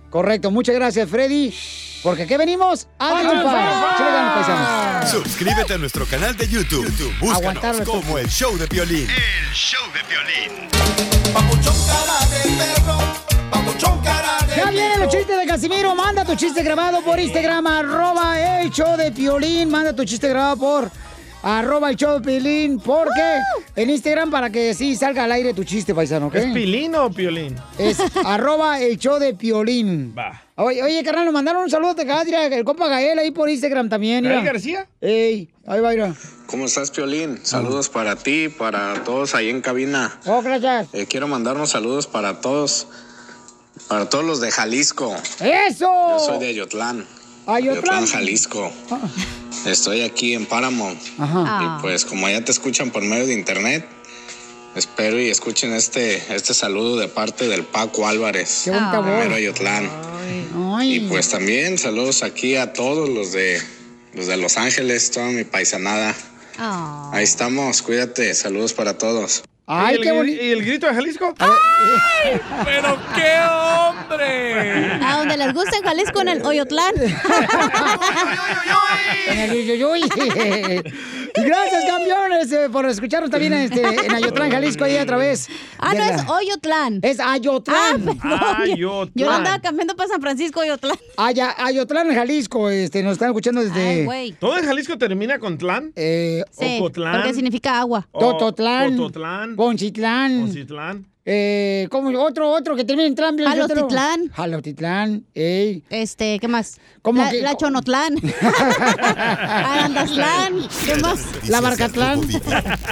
Correcto, 0.09 0.51
muchas 0.51 0.75
gracias, 0.75 1.09
Freddy. 1.09 1.53
Porque 2.01 2.23
aquí 2.23 2.37
venimos 2.37 2.87
a 2.97 3.17
¡A 3.17 3.19
triunfar. 3.19 5.07
Suscríbete 5.07 5.73
a 5.73 5.77
nuestro 5.77 6.05
canal 6.05 6.35
de 6.35 6.47
YouTube. 6.47 6.85
YouTube, 6.85 7.13
Búscanos 7.19 7.81
como 7.81 8.17
el 8.17 8.27
show 8.29 8.57
de 8.57 8.65
violín. 8.67 9.07
El 9.09 9.53
show 9.53 9.83
de 9.93 10.01
violín. 10.07 10.69
Ya 14.55 14.69
vienen 14.71 14.99
los 14.99 15.09
chistes 15.09 15.37
de 15.37 15.45
Casimiro. 15.45 15.93
Manda 15.95 16.25
tu 16.25 16.35
chiste 16.35 16.63
grabado 16.63 17.01
por 17.01 17.19
Instagram, 17.19 17.67
arroba 17.67 18.61
el 18.61 18.69
show 18.71 18.97
de 18.97 19.11
Piolín. 19.11 19.69
Manda 19.69 19.93
tu 19.93 20.05
chiste 20.05 20.29
grabado 20.29 20.57
por 20.57 20.91
arroba 21.43 21.89
el 21.89 21.95
show 21.95 22.19
de 22.19 22.21
Piolín. 22.21 22.79
Porque 22.79 23.39
en 23.75 23.89
Instagram 23.89 24.31
para 24.31 24.49
que 24.49 24.73
sí 24.73 24.95
salga 24.95 25.23
al 25.23 25.31
aire 25.31 25.53
tu 25.53 25.63
chiste, 25.63 25.93
paisano, 25.95 26.27
¿ok? 26.27 26.35
¿Es 26.35 26.53
pilín 26.53 26.95
o 26.95 27.09
piolín? 27.11 27.55
Es 27.77 27.97
arroba 28.25 28.79
el 28.79 28.97
show 28.97 29.19
de 29.19 29.33
Piolín. 29.33 30.13
Va. 30.17 30.43
Oye, 30.55 30.83
oye, 30.83 31.03
carnal, 31.03 31.23
nos 31.23 31.33
mandaron 31.33 31.63
un 31.63 31.69
saludo 31.69 31.93
de 31.93 32.03
mira, 32.03 32.45
el 32.47 32.65
compa 32.65 32.89
Gael 32.89 33.17
ahí 33.17 33.31
por 33.31 33.49
Instagram 33.49 33.87
también. 33.87 34.25
¿Gael 34.25 34.43
García? 34.43 34.87
Ey, 34.99 35.49
ahí 35.65 35.79
va, 35.79 35.91
mira. 35.91 36.13
¿Cómo 36.47 36.65
estás, 36.65 36.91
Piolín? 36.91 37.39
Saludos 37.43 37.87
para 37.87 38.17
ti, 38.17 38.49
para 38.49 39.03
todos 39.05 39.35
ahí 39.35 39.49
en 39.49 39.61
cabina. 39.61 40.19
Oh, 40.25 40.41
gracias. 40.41 40.87
Eh, 40.93 41.05
quiero 41.07 41.27
mandar 41.29 41.55
unos 41.55 41.69
saludos 41.69 42.07
para 42.07 42.41
todos, 42.41 42.87
para 43.87 44.09
todos 44.09 44.25
los 44.25 44.41
de 44.41 44.51
Jalisco. 44.51 45.15
¡Eso! 45.39 45.85
Yo 46.09 46.19
soy 46.19 46.39
de 46.39 46.47
Ayotlán. 46.47 47.05
Ayotlán. 47.45 48.05
Jalisco. 48.05 48.71
Estoy 49.65 50.01
aquí 50.01 50.33
en 50.33 50.45
Paramount. 50.45 50.99
Ajá. 51.17 51.77
Y 51.77 51.81
pues 51.81 52.05
como 52.05 52.29
ya 52.29 52.43
te 52.43 52.51
escuchan 52.51 52.91
por 52.91 53.03
medio 53.03 53.27
de 53.27 53.33
internet, 53.33 53.85
espero 54.75 55.19
y 55.19 55.29
escuchen 55.29 55.73
este, 55.73 56.23
este 56.33 56.53
saludo 56.53 56.97
de 56.97 57.07
parte 57.07 57.47
del 57.47 57.63
Paco 57.63 58.07
Álvarez. 58.07 58.61
Qué 58.65 58.71
bonita 58.71 58.99
voz. 58.99 59.09
Primero 59.09 59.35
Ayotlán. 59.35 59.89
Y 60.81 61.01
pues 61.01 61.29
también 61.29 61.77
saludos 61.77 62.23
aquí 62.23 62.55
a 62.55 62.73
todos 62.73 63.09
los 63.09 63.31
de 63.31 63.61
los 64.13 64.27
de 64.27 64.37
Los 64.37 64.57
Ángeles, 64.57 65.11
toda 65.11 65.27
mi 65.27 65.43
paisanada. 65.43 66.15
Ahí 67.11 67.23
estamos, 67.23 67.81
cuídate, 67.81 68.33
saludos 68.33 68.73
para 68.73 68.97
todos. 68.97 69.43
Ay, 69.65 69.95
¿Y 69.95 69.97
el, 69.99 70.03
qué 70.03 70.11
bonito. 70.11 70.43
¿Y 70.43 70.49
el 70.49 70.65
grito 70.65 70.87
de 70.87 70.93
Jalisco? 70.93 71.33
¡Pero 72.65 72.97
qué 73.15 73.33
hombre! 74.11 74.99
A 75.03 75.17
donde 75.17 75.37
les 75.37 75.53
gusta 75.53 75.77
en 75.77 75.83
Jalisco, 75.83 76.21
en 76.21 76.27
el 76.29 76.41
Oyotlán. 76.45 76.93
En 79.27 79.39
el 79.39 80.83
Gracias, 81.35 81.85
campeones, 81.85 82.51
eh, 82.51 82.69
por 82.71 82.85
escucharnos 82.87 83.29
también 83.29 83.53
este, 83.53 83.81
en 83.81 84.15
Ayotlán, 84.15 84.51
Jalisco, 84.51 84.83
ahí 84.83 84.97
otra 84.97 85.17
vez. 85.17 85.47
Ah, 85.77 85.93
no, 85.93 85.99
la- 85.99 86.09
es 86.15 86.27
Oyotlán. 86.27 86.99
Es 87.03 87.19
Ayotlán. 87.19 88.19
Ah, 88.23 88.57
perdón. 88.65 89.11
Yo 89.15 89.31
andaba 89.31 89.59
cambiando 89.59 89.95
para 89.95 90.09
San 90.09 90.21
Francisco, 90.21 90.59
Oyotlán. 90.61 90.97
Aya- 91.17 91.55
Ayotlán, 91.57 92.13
Jalisco, 92.13 92.69
este, 92.69 93.03
nos 93.03 93.13
están 93.13 93.29
escuchando 93.29 93.61
desde... 93.61 94.07
Ay. 94.09 94.31
¿Todo 94.39 94.57
en 94.57 94.65
Jalisco 94.65 94.97
termina 94.97 95.39
con 95.39 95.57
tlán? 95.57 95.91
Eh, 95.95 96.43
Sí, 96.51 96.77
Ocotlán. 96.79 97.13
porque 97.17 97.33
significa 97.33 97.79
agua. 97.79 98.07
Tototlán. 98.11 98.95
Tototlán. 98.97 99.55
Poncitlán. 99.55 100.39
Poncitlán. 100.41 101.05
Eh, 101.25 101.87
¿cómo? 101.91 102.17
Otro, 102.23 102.49
otro 102.49 102.75
que 102.75 102.83
termina 102.85 103.07
en 103.07 103.15
Tlán. 103.15 103.37
Jalotitlán. 103.37 104.29
Jalotitlán, 104.33 105.25
ey. 105.35 105.83
Este, 105.89 106.39
¿qué 106.39 106.47
más? 106.47 106.77
¿Cómo 107.01 107.21
la, 107.23 107.29
que- 107.31 107.41
la 107.41 107.55
Chonotlán. 107.55 108.15
Arandazlán. 109.21 110.53
¿Qué 110.85 110.95
más? 110.95 111.19
La 111.47 111.61
Barcatlán. 111.61 112.21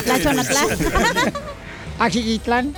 La 0.06 0.20
Chonatlán. 0.22 0.68
Ajigitlán. 2.00 2.74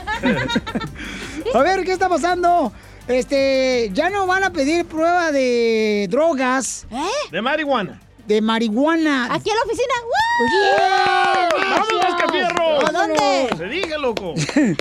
A 1.53 1.61
ver, 1.63 1.83
¿qué 1.83 1.91
está 1.91 2.07
pasando? 2.07 2.71
Este, 3.07 3.89
ya 3.93 4.09
no 4.09 4.27
van 4.27 4.43
a 4.43 4.51
pedir 4.53 4.85
prueba 4.85 5.31
de 5.31 6.07
drogas. 6.09 6.85
De 7.31 7.41
marihuana. 7.41 7.99
De 8.29 8.41
marihuana. 8.41 9.33
Aquí 9.33 9.49
en 9.49 9.55
la 9.55 9.63
oficina. 9.63 9.93
¡Vámonos, 11.71 12.21
Capierro! 12.21 12.87
¿A 12.87 12.91
dónde? 12.91 13.49
Se 13.57 13.65
diga, 13.65 13.97
loco. 13.97 14.35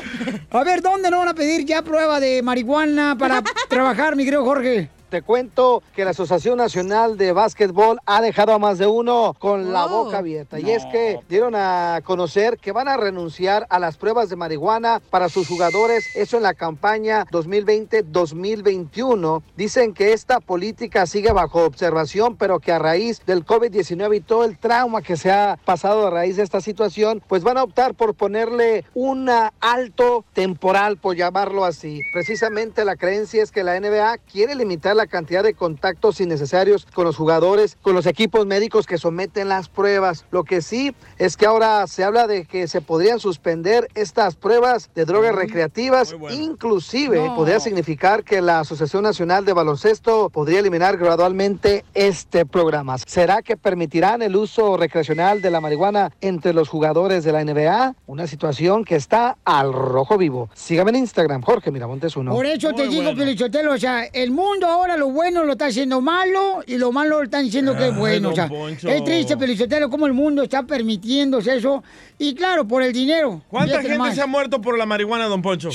A 0.50 0.64
ver, 0.64 0.82
¿dónde 0.82 1.10
no 1.10 1.20
van 1.20 1.28
a 1.28 1.34
pedir 1.34 1.64
ya 1.64 1.80
prueba 1.80 2.20
de 2.20 2.42
marihuana 2.42 3.16
para 3.18 3.42
trabajar, 3.70 4.16
mi 4.16 4.24
querido 4.24 4.44
Jorge? 4.44 4.90
Te 5.10 5.22
cuento 5.22 5.82
que 5.96 6.04
la 6.04 6.10
Asociación 6.10 6.58
Nacional 6.58 7.16
de 7.16 7.32
Básquetbol 7.32 7.98
ha 8.04 8.20
dejado 8.20 8.52
a 8.52 8.58
más 8.58 8.76
de 8.76 8.86
uno 8.86 9.34
con 9.38 9.72
la 9.72 9.86
boca 9.86 10.18
abierta. 10.18 10.60
Y 10.60 10.70
es 10.70 10.84
que 10.92 11.18
dieron 11.30 11.54
a 11.54 12.02
conocer 12.04 12.58
que 12.58 12.72
van 12.72 12.88
a 12.88 12.98
renunciar 12.98 13.66
a 13.70 13.78
las 13.78 13.96
pruebas 13.96 14.28
de 14.28 14.36
marihuana 14.36 15.00
para 15.08 15.30
sus 15.30 15.48
jugadores. 15.48 16.14
Eso 16.14 16.36
en 16.36 16.42
la 16.42 16.52
campaña 16.52 17.24
2020-2021. 17.30 19.42
Dicen 19.56 19.94
que 19.94 20.12
esta 20.12 20.40
política 20.40 21.06
sigue 21.06 21.32
bajo 21.32 21.64
observación, 21.64 22.36
pero 22.36 22.58
que 22.58 22.72
a 22.72 22.78
raíz 22.78 23.24
del 23.24 23.46
COVID-19 23.46 24.16
y 24.16 24.20
todo 24.20 24.44
el 24.44 24.58
trauma 24.58 25.00
que 25.00 25.16
se 25.16 25.30
ha 25.30 25.58
pasado 25.64 26.06
a 26.06 26.10
raíz 26.10 26.36
de 26.36 26.42
esta 26.42 26.60
situación, 26.60 27.22
pues 27.28 27.42
van 27.42 27.56
a 27.56 27.62
optar 27.62 27.94
por 27.94 28.14
ponerle 28.14 28.84
un 28.92 29.30
alto 29.60 30.26
temporal, 30.34 30.98
por 30.98 31.16
llamarlo 31.16 31.64
así. 31.64 32.02
Precisamente 32.12 32.84
la 32.84 32.96
creencia 32.96 33.42
es 33.42 33.50
que 33.50 33.64
la 33.64 33.80
NBA 33.80 34.18
quiere 34.30 34.54
limitar 34.54 34.97
la 34.98 35.06
cantidad 35.06 35.42
de 35.42 35.54
contactos 35.54 36.20
innecesarios 36.20 36.84
con 36.92 37.04
los 37.06 37.16
jugadores, 37.16 37.78
con 37.80 37.94
los 37.94 38.04
equipos 38.06 38.44
médicos 38.44 38.86
que 38.86 38.98
someten 38.98 39.48
las 39.48 39.68
pruebas. 39.70 40.26
Lo 40.30 40.44
que 40.44 40.60
sí 40.60 40.94
es 41.16 41.36
que 41.38 41.46
ahora 41.46 41.86
se 41.86 42.04
habla 42.04 42.26
de 42.26 42.44
que 42.44 42.68
se 42.68 42.82
podrían 42.82 43.20
suspender 43.20 43.88
estas 43.94 44.36
pruebas 44.36 44.90
de 44.94 45.04
drogas 45.06 45.34
recreativas, 45.34 46.14
inclusive 46.30 47.16
No. 47.24 47.36
podría 47.36 47.60
significar 47.60 48.24
que 48.24 48.40
la 48.40 48.60
Asociación 48.60 49.04
Nacional 49.04 49.44
de 49.44 49.52
Baloncesto 49.52 50.28
podría 50.30 50.58
eliminar 50.60 50.96
gradualmente 50.96 51.84
este 51.94 52.44
programa. 52.44 52.96
¿Será 52.98 53.42
que 53.42 53.56
permitirán 53.56 54.22
el 54.22 54.34
uso 54.36 54.76
recreacional 54.76 55.40
de 55.40 55.50
la 55.50 55.60
marihuana 55.60 56.10
entre 56.20 56.52
los 56.52 56.68
jugadores 56.68 57.22
de 57.24 57.32
la 57.32 57.44
NBA? 57.44 57.94
Una 58.06 58.26
situación 58.26 58.84
que 58.84 58.96
está 58.96 59.36
al 59.44 59.72
rojo 59.72 60.18
vivo. 60.18 60.50
Sígame 60.54 60.90
en 60.90 60.96
Instagram, 60.96 61.42
Jorge 61.42 61.70
Miramontes 61.70 62.16
uno. 62.16 62.32
Por 62.32 62.46
eso 62.46 62.72
te 62.72 62.88
digo, 62.88 63.14
Pelichotelo, 63.14 63.74
o 63.74 63.78
sea, 63.78 64.04
el 64.06 64.30
mundo 64.32 64.66
ahora 64.66 64.87
lo 64.96 65.10
bueno 65.10 65.44
lo 65.44 65.52
está 65.52 65.66
haciendo 65.66 66.00
malo 66.00 66.62
y 66.66 66.78
lo 66.78 66.92
malo 66.92 67.18
lo 67.18 67.24
están 67.24 67.44
diciendo 67.44 67.76
que 67.76 67.88
es 67.88 67.92
Ay, 67.92 67.98
bueno. 67.98 68.30
O 68.30 68.34
sea, 68.34 68.48
Poncho. 68.48 68.88
es 68.88 69.04
triste, 69.04 69.36
Pelichotelo, 69.36 69.90
cómo 69.90 70.06
el 70.06 70.12
mundo 70.12 70.42
está 70.42 70.62
permitiéndose 70.62 71.56
eso. 71.56 71.82
Y 72.18 72.34
claro, 72.34 72.66
por 72.66 72.82
el 72.82 72.92
dinero. 72.92 73.42
¿Cuánta 73.48 73.80
gente 73.80 73.96
nomás. 73.96 74.14
se 74.14 74.22
ha 74.22 74.26
muerto 74.26 74.60
por 74.60 74.78
la 74.78 74.86
marihuana, 74.86 75.26
don 75.26 75.42
Poncho? 75.42 75.70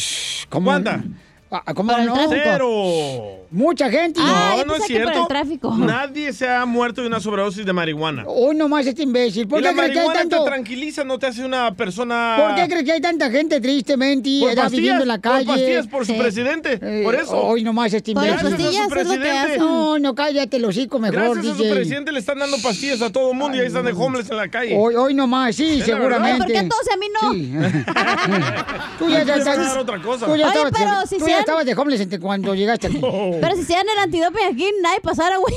¿Cómo? 0.50 0.66
¿Cuánta? 0.66 1.04
Ah, 1.52 1.74
¿Cómo 1.74 1.96
no? 1.98 2.16
Cero. 2.30 3.43
Mucha 3.54 3.90
gente. 3.90 4.20
no, 4.20 4.66
no 4.66 4.76
es 4.76 4.84
cierto. 4.86 5.28
Nadie 5.78 6.34
se 6.34 6.50
ha 6.50 6.66
muerto 6.66 7.02
de 7.02 7.08
una 7.08 7.20
sobredosis 7.20 7.66
de 7.66 7.72
marihuana. 7.72 8.24
Hoy 8.28 8.56
nomás 8.56 8.86
este 8.88 9.04
imbécil. 9.04 9.48
¿Por 9.48 9.60
y 9.60 9.62
qué 9.62 9.68
la 9.70 9.74
crees 9.76 9.92
que 9.92 10.00
hay 10.00 10.08
marihuana 10.08 10.30
tanto? 10.30 10.44
te 10.44 10.50
tranquiliza, 10.50 11.04
no 11.04 11.20
te 11.20 11.28
hace 11.28 11.46
una 11.46 11.74
persona... 11.76 12.36
¿Por 12.40 12.56
qué 12.56 12.68
crees 12.68 12.84
que 12.84 12.92
hay 12.94 13.02
tanta 13.02 13.30
gente 13.30 13.62
tristemente 13.62 14.28
y 14.30 14.40
Por 14.42 14.50
está 14.50 14.64
pastillas, 14.64 14.82
viviendo 14.82 15.02
en 15.04 15.08
la 15.08 15.14
por 15.20 15.32
calle? 15.32 15.46
pastillas, 15.46 15.88
por 15.88 16.06
su 16.06 16.18
presidente, 16.18 16.78
por 17.04 17.16
eso. 17.16 17.38
Hoy 17.38 17.64
nomás 17.64 17.94
este 17.94 18.14
Por 18.14 18.26
imbécil. 18.26 18.50
pastillas 18.50 18.86
a 18.86 18.90
su 18.90 19.00
es 19.00 19.08
lo 19.08 19.14
que. 19.14 19.58
No, 19.60 20.00
no, 20.00 20.16
cállate 20.16 20.58
los 20.60 20.70
hocico 20.72 20.98
mejor, 20.98 21.16
Gracias 21.36 21.46
a 21.54 21.58
su 21.58 21.64
DJ. 21.64 21.76
presidente 21.76 22.12
le 22.12 22.20
están 22.20 22.40
dando 22.40 22.58
pastillas 22.58 23.02
a 23.04 23.12
todo 23.12 23.32
el 23.32 23.38
mundo 23.38 23.56
y 23.58 23.60
ahí 23.62 23.68
están 23.68 23.86
de 23.86 23.92
homeless 23.92 24.30
en 24.32 24.38
la 24.38 24.48
calle. 24.50 24.76
Hoy, 24.78 24.96
hoy 24.96 25.14
nomás, 25.14 25.56
sí, 25.56 25.80
Es 25.80 25.86
seguramente. 25.86 26.40
¿Por 26.40 26.48
qué 26.48 26.54
y 26.54 26.94
a 26.94 26.98
mí 26.98 27.08
no? 27.22 27.34
Sí. 27.34 27.54
tú 29.00 29.10
ya, 29.10 29.22
otra 29.80 30.02
cosa. 30.02 30.26
tú 30.26 30.36
ya 30.36 30.48
Oye, 30.48 30.48
estabas, 30.48 30.72
pero 30.76 31.08
si 31.08 31.18
tú 31.20 31.28
ya 31.28 31.40
estabas 31.40 31.66
de 31.66 31.74
homeless 31.76 32.02
entre- 32.02 32.20
cuando 32.20 32.56
llegaste 32.56 32.88
aquí. 32.88 33.00
Pero 33.44 33.58
si 33.58 33.66
se 33.66 33.74
dan 33.74 33.86
el 33.90 34.00
antidoping 34.04 34.46
aquí, 34.54 34.72
nadie 34.82 35.02
pasara, 35.02 35.36
güey. 35.36 35.54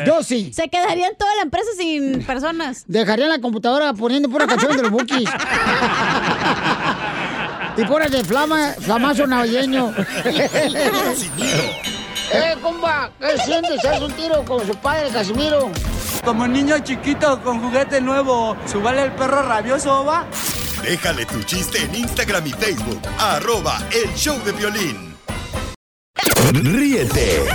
Yo 0.06 0.22
sí. 0.22 0.52
Se 0.54 0.68
quedarían 0.68 1.16
toda 1.18 1.34
la 1.34 1.42
empresa 1.42 1.68
sin 1.76 2.24
personas. 2.24 2.84
Dejaría 2.86 3.26
la 3.26 3.40
computadora 3.40 3.92
poniendo 3.94 4.28
pura 4.28 4.46
canción 4.46 4.76
de 4.76 4.82
los 4.84 4.92
bookies. 4.92 5.28
y 7.76 7.84
puras 7.84 8.12
de 8.12 8.22
flama, 8.22 8.74
flamazo 8.78 9.26
navideño. 9.26 9.92
¡Eh, 12.32 12.54
compa! 12.62 13.10
¿Qué 13.18 13.38
sientes? 13.38 13.84
¿Haz 13.84 14.00
un 14.02 14.12
tiro 14.12 14.44
con 14.44 14.64
su 14.64 14.76
padre, 14.76 15.10
Casimiro? 15.10 15.68
Como 16.24 16.46
niño 16.46 16.78
chiquito 16.78 17.42
con 17.42 17.60
juguete 17.60 18.00
nuevo, 18.00 18.56
¿subale 18.66 19.02
el 19.02 19.10
perro 19.10 19.42
rabioso, 19.42 20.04
va? 20.04 20.26
Déjale 20.84 21.26
tu 21.26 21.42
chiste 21.42 21.82
en 21.82 21.92
Instagram 21.92 22.46
y 22.46 22.52
Facebook. 22.52 23.00
Arroba 23.18 23.82
El 23.90 24.14
Show 24.14 24.38
de 24.44 24.52
Violín. 24.52 25.09
Ríete 26.52 27.46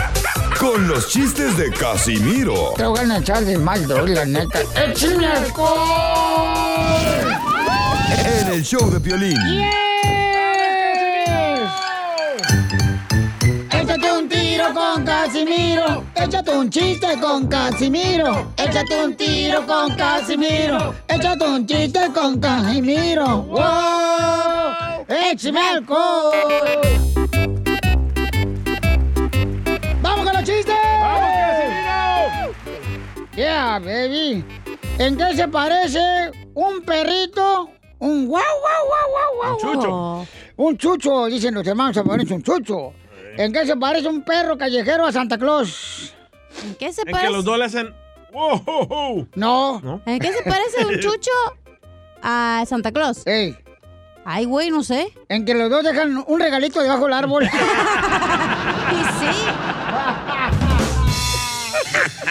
con 0.60 0.88
los 0.88 1.10
chistes 1.10 1.58
de 1.58 1.72
Casimiro 1.72 2.74
Te 2.78 2.86
voy 2.86 3.00
a 3.00 3.18
echar 3.18 3.44
de 3.44 3.58
mal, 3.58 3.88
la 3.88 4.26
neta. 4.26 4.60
¡Échame 4.76 5.28
en 8.26 8.48
el 8.48 8.64
show 8.64 8.90
de 8.90 9.00
Piolín. 9.00 9.38
Échate 13.72 14.12
un 14.12 14.30
tiro 14.30 14.74
con 14.74 15.06
Casimiro. 15.06 16.04
Échate 16.16 16.52
un 16.52 16.70
chiste 16.70 17.20
con 17.20 17.48
Casimiro. 17.48 18.52
Échate 18.58 19.04
un 19.04 19.16
tiro 19.16 19.66
con 19.66 19.96
Casimiro. 19.96 20.96
Échate 21.08 21.46
un 21.46 21.66
chiste 21.66 22.00
con 22.14 22.40
Casimiro. 22.40 23.44
¡Wow! 23.44 25.06
¡Échame 25.08 25.60
alcohol! 25.60 27.65
Baby. 33.66 34.46
¿En 35.00 35.18
qué 35.18 35.36
se 35.36 35.48
parece 35.48 36.32
un 36.54 36.82
perrito? 36.82 37.70
Un 38.00 38.28
guau, 38.28 38.44
guau, 38.62 38.88
guau, 38.88 39.10
guau, 39.12 39.36
guau. 39.36 39.54
Un 39.54 39.60
chucho. 39.60 40.28
Un 40.58 40.78
chucho, 40.78 41.26
dicen 41.26 41.54
los 41.56 41.68
hermanos, 41.68 41.96
se 41.96 42.04
parece 42.04 42.34
un 42.34 42.44
chucho. 42.44 42.94
¿En 43.38 43.52
qué 43.52 43.66
se 43.66 43.76
parece 43.76 44.08
un 44.08 44.24
perro 44.24 44.58
callejero 44.58 45.06
a 45.06 45.12
Santa 45.12 45.38
Claus? 45.38 46.14
¿En 46.64 46.76
qué 46.76 46.94
se 46.94 47.02
En 47.02 47.18
que 47.18 47.30
los 47.30 47.44
dos 47.44 47.58
le 47.58 47.66
hacen. 47.66 47.94
¡Wow! 48.32 48.64
wow, 48.64 48.88
wow". 48.88 49.28
No. 49.36 50.02
¿En 50.06 50.20
qué 50.20 50.32
se 50.32 50.44
parece 50.44 50.86
un 50.86 51.00
chucho 51.00 51.32
a 52.22 52.64
Santa 52.68 52.92
Claus? 52.92 53.26
Ey. 53.26 53.58
Ay, 54.24 54.46
güey, 54.46 54.72
no 54.72 54.84
sé. 54.84 55.12
En 55.30 55.46
que 55.46 55.54
los 55.54 55.70
dos 55.70 55.84
dejan 55.84 56.24
un 56.28 56.40
regalito 56.40 56.82
debajo 56.82 57.04
del 57.04 57.14
árbol. 57.14 57.44
y 58.92 59.04
sí. 59.20 59.32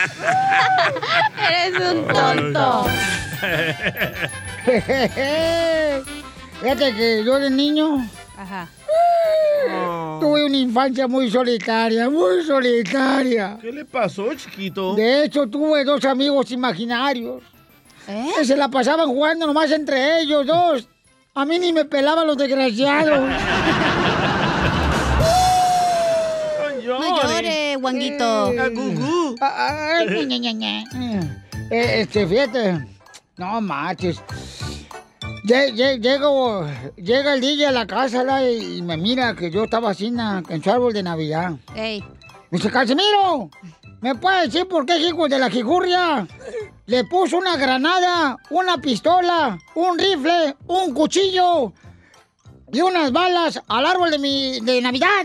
Eres 1.50 1.80
un 1.92 2.06
tonto. 2.06 2.86
Fíjate 6.60 6.94
que 6.94 7.24
yo 7.24 7.38
de 7.38 7.50
niño 7.50 8.08
Ajá. 8.38 8.68
tuve 10.20 10.46
una 10.46 10.56
infancia 10.56 11.06
muy 11.06 11.30
solitaria, 11.30 12.08
muy 12.08 12.42
solitaria. 12.44 13.58
¿Qué 13.60 13.70
le 13.72 13.84
pasó, 13.84 14.34
chiquito? 14.34 14.94
De 14.94 15.24
hecho, 15.24 15.46
tuve 15.46 15.84
dos 15.84 16.04
amigos 16.04 16.50
imaginarios. 16.50 17.42
Que 18.06 18.44
se 18.44 18.56
la 18.56 18.68
pasaban 18.68 19.08
jugando 19.08 19.46
nomás 19.46 19.70
entre 19.70 20.20
ellos 20.20 20.46
dos. 20.46 20.88
A 21.34 21.44
mí 21.44 21.58
ni 21.58 21.72
me 21.72 21.84
pelaban 21.84 22.26
los 22.26 22.36
desgraciados. 22.36 23.20
No 26.86 27.22
llore, 27.22 27.53
ña, 30.38 30.52
ña. 30.52 30.84
Eh, 31.70 32.00
Este, 32.02 32.26
fíjate. 32.26 32.86
No 33.36 33.60
lle- 35.74 36.00
Llego, 36.00 36.66
llega 36.96 37.34
el 37.34 37.40
DJ 37.40 37.66
a 37.66 37.72
la 37.72 37.86
casa 37.86 38.22
la, 38.24 38.48
y 38.48 38.80
me 38.82 38.96
mira 38.96 39.34
que 39.34 39.50
yo 39.50 39.64
estaba 39.64 39.90
así 39.90 40.10
na- 40.10 40.42
en 40.48 40.62
su 40.62 40.70
árbol 40.70 40.92
de 40.92 41.02
Navidad. 41.02 41.52
Ey. 41.74 42.00
Me 42.50 42.58
dice, 42.58 42.70
Casimiro, 42.70 43.50
¿me 44.00 44.14
puede 44.14 44.42
decir 44.46 44.66
por 44.68 44.86
qué 44.86 44.98
hijo 44.98 45.26
de 45.28 45.38
la 45.38 45.50
jijurria 45.50 46.26
le 46.86 47.04
puso 47.04 47.38
una 47.38 47.56
granada, 47.56 48.36
una 48.50 48.78
pistola, 48.78 49.58
un 49.74 49.98
rifle, 49.98 50.54
un 50.68 50.94
cuchillo 50.94 51.72
y 52.72 52.80
unas 52.80 53.10
balas 53.12 53.60
al 53.66 53.86
árbol 53.86 54.10
de 54.12 54.18
mi 54.18 54.60
de 54.60 54.80
Navidad? 54.80 55.24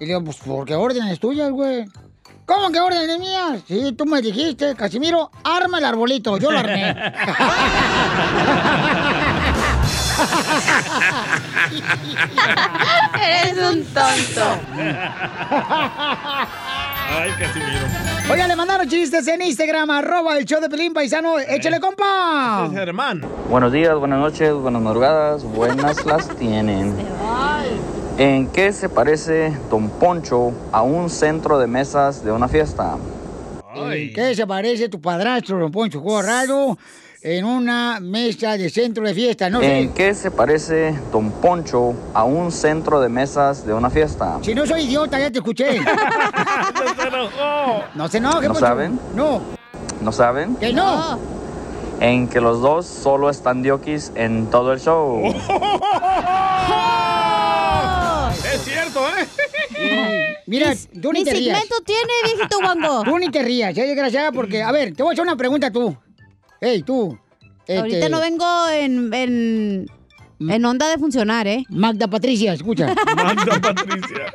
Y 0.00 0.06
le 0.06 0.14
digo, 0.14 0.24
pues 0.24 0.38
porque 0.38 0.74
órdenes 0.74 1.20
tuyas, 1.20 1.50
güey. 1.50 1.84
¿Cómo 2.46 2.70
que 2.72 2.80
órdenes 2.80 3.18
mías? 3.18 3.60
Sí, 3.68 3.92
tú 3.92 4.06
me 4.06 4.22
dijiste, 4.22 4.74
Casimiro, 4.74 5.30
arma 5.44 5.76
el 5.78 5.84
arbolito, 5.84 6.38
yo 6.38 6.50
lo 6.50 6.58
armé. 6.58 6.96
Eres 13.22 13.58
un 13.58 13.84
tonto. 13.84 14.58
Ay, 17.10 17.30
Casimiro. 17.38 17.86
Oiga, 18.30 18.48
le 18.48 18.56
mandaron 18.56 18.88
chistes 18.88 19.28
en 19.28 19.42
Instagram, 19.42 19.90
arroba 19.90 20.38
el 20.38 20.46
show 20.46 20.60
de 20.62 20.70
Pelín 20.70 20.94
Paisano. 20.94 21.38
¡Échale, 21.38 21.78
compa! 21.78 22.66
Es 22.66 22.72
Germán. 22.72 23.22
Buenos 23.50 23.70
días, 23.70 23.94
buenas 23.96 24.18
noches, 24.18 24.52
buenas 24.54 24.80
madrugadas, 24.80 25.44
buenas 25.44 26.06
las 26.06 26.28
tienen. 26.36 26.96
¿En 28.20 28.48
qué 28.48 28.70
se 28.74 28.90
parece 28.90 29.50
Don 29.70 29.88
Poncho 29.88 30.52
a 30.72 30.82
un 30.82 31.08
centro 31.08 31.58
de 31.58 31.66
mesas 31.66 32.22
de 32.22 32.30
una 32.30 32.48
fiesta? 32.48 32.98
¿En 33.74 34.12
qué 34.12 34.34
se 34.34 34.46
parece 34.46 34.90
tu 34.90 35.00
padrastro, 35.00 35.58
don 35.58 35.70
Poncho 35.72 36.02
Corrado, 36.02 36.76
en 37.22 37.46
una 37.46 37.98
mesa 37.98 38.58
de 38.58 38.68
centro 38.68 39.06
de 39.06 39.14
fiesta? 39.14 39.48
No 39.48 39.60
sé. 39.60 39.80
¿En 39.80 39.94
qué 39.94 40.12
se 40.12 40.30
parece 40.30 40.94
Don 41.10 41.30
Poncho 41.30 41.94
a 42.12 42.24
un 42.24 42.52
centro 42.52 43.00
de 43.00 43.08
mesas 43.08 43.64
de 43.64 43.72
una 43.72 43.88
fiesta? 43.88 44.36
Si 44.42 44.54
no 44.54 44.66
soy 44.66 44.82
idiota, 44.82 45.18
ya 45.18 45.30
te 45.30 45.38
escuché. 45.38 45.80
No 47.94 48.06
se 48.08 48.18
enoje, 48.18 48.48
¿No 48.48 48.52
Poncho. 48.52 48.60
saben? 48.66 49.00
No, 49.14 49.40
¿No 50.02 50.12
saben? 50.12 50.56
que 50.56 50.74
no. 50.74 51.18
En 52.00 52.28
que 52.28 52.42
los 52.42 52.60
dos 52.60 52.84
solo 52.84 53.30
están 53.30 53.62
diokis 53.62 54.12
en 54.14 54.46
todo 54.50 54.74
el 54.74 54.80
show. 54.80 55.22
Cierto, 58.92 59.08
¿eh? 59.76 60.36
Mira, 60.46 60.74
tú 61.00 61.12
ni 61.12 61.20
Ni 61.20 61.24
te 61.24 61.32
rías. 61.32 61.58
segmento 61.58 61.84
tiene, 61.84 62.12
viejito 62.24 62.58
guango. 62.60 63.04
Tú 63.04 63.18
ni 63.18 63.30
te 63.30 63.42
rías, 63.42 63.74
ya 63.74 63.84
desgraciada, 63.84 64.32
porque, 64.32 64.62
a 64.62 64.72
ver, 64.72 64.94
te 64.94 65.02
voy 65.02 65.10
a 65.10 65.12
hacer 65.12 65.22
una 65.24 65.36
pregunta 65.36 65.70
tú. 65.70 65.96
Ey, 66.60 66.82
tú. 66.82 67.18
Ahorita 67.68 67.96
Este, 67.98 68.08
no 68.08 68.20
vengo 68.20 68.68
en, 68.68 69.14
en, 69.14 69.86
en 70.40 70.64
onda 70.64 70.88
de 70.88 70.98
funcionar, 70.98 71.46
¿eh? 71.46 71.64
Magda 71.70 72.08
Patricia, 72.08 72.52
escucha. 72.52 72.92
Magda 73.16 73.60
Patricia. 73.60 74.34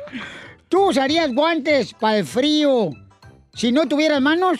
¿Tú 0.68 0.88
usarías 0.88 1.32
guantes 1.34 1.92
para 1.94 2.18
el 2.18 2.24
frío 2.26 2.90
si 3.54 3.72
no 3.72 3.86
tuvieras 3.86 4.20
manos? 4.22 4.58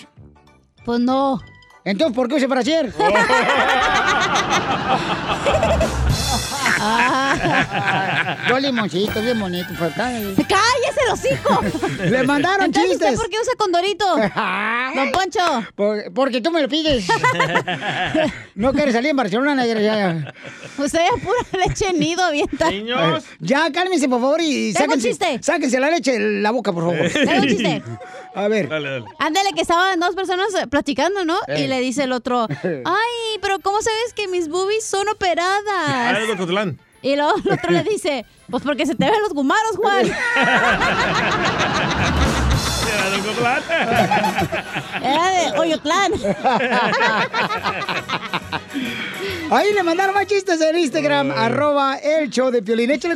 Pues 0.84 1.01
no. 1.01 1.40
Entonces, 1.84 2.14
¿por 2.14 2.28
qué 2.28 2.34
usas 2.34 2.49
brasier? 2.49 2.92
Dos 8.49 8.61
limoncitos 8.62 9.22
bien 9.22 9.39
bonitos. 9.41 9.76
faltan. 9.76 10.34
¡Cállese 10.37 11.01
los 11.09 11.24
hijos! 11.24 12.01
Le 12.11 12.22
mandaron 12.24 12.66
Entonces, 12.66 12.93
¿usted 12.93 13.07
chistes. 13.07 13.20
por 13.20 13.30
qué 13.30 13.37
usa 13.41 13.53
condorito? 13.57 14.07
Don 14.95 15.11
Poncho. 15.12 15.66
Por- 15.74 16.12
porque 16.12 16.41
tú 16.41 16.51
me 16.51 16.62
lo 16.62 16.68
pides. 16.68 17.07
no 18.55 18.72
quieres 18.72 18.95
salir 18.95 19.11
en 19.11 19.16
Barcelona, 19.16 19.55
negra. 19.55 19.80
Ya, 19.80 20.34
Usted 20.78 21.01
es 21.14 21.22
pura 21.22 21.64
leche 21.66 21.93
nido, 21.93 22.22
avienta. 22.24 22.70
ya. 22.70 23.18
ya 23.41 23.72
cálmense, 23.72 24.09
por 24.09 24.20
favor, 24.20 24.41
y 24.41 24.72
sáquense, 24.72 25.09
chiste. 25.09 25.39
sáquense 25.43 25.80
la 25.80 25.91
leche 25.91 26.12
de 26.12 26.41
la 26.41 26.51
boca, 26.51 26.72
por 26.72 26.84
favor. 26.84 27.11
Tengo 27.11 27.32
un 27.43 27.49
chiste. 27.49 27.82
A 28.34 28.49
ver. 28.49 28.68
Dale, 28.68 28.91
dale. 28.91 29.05
Ándale, 29.18 29.51
que 29.55 29.62
estaban 29.62 29.99
dos 29.99 30.14
personas 30.14 30.49
eh, 30.61 30.66
platicando, 30.66 31.24
¿no? 31.24 31.39
Y 31.57 31.66
le 31.66 31.80
dice 31.80 32.05
el 32.05 32.12
otro, 32.12 32.47
ay, 32.51 32.84
pero 33.41 33.59
¿cómo 33.61 33.80
sabes 33.82 34.12
que 34.14 34.28
mis 34.28 34.49
boobies 34.49 34.84
son 34.84 35.09
Ah, 35.09 35.12
operadas? 35.12 36.18
es 36.18 36.26
de 36.28 36.32
Ocotlán. 36.34 36.78
Y 37.03 37.14
luego 37.14 37.34
el 37.45 37.53
otro 37.53 37.70
le 37.70 37.82
dice, 37.84 38.24
pues 38.51 38.62
porque 38.64 38.84
se 38.87 38.95
te 38.95 39.05
ven 39.05 39.20
los 39.22 39.32
gumaros, 39.32 39.76
Juan. 39.76 40.07
Era 42.87 43.11
de 43.11 43.20
Ocotlán. 43.20 43.62
Era 45.03 45.30
de 45.30 45.59
Oyotlán. 45.59 46.12
Ahí 49.51 49.72
le 49.72 49.82
mandaron 49.82 50.14
más 50.14 50.26
chistes 50.26 50.61
en 50.61 50.78
Instagram, 50.78 51.30
arroba 51.30 51.97
el 51.97 52.28
show 52.30 52.51
de 52.51 52.62
Piolín. 52.62 52.91
Échale, 52.91 53.14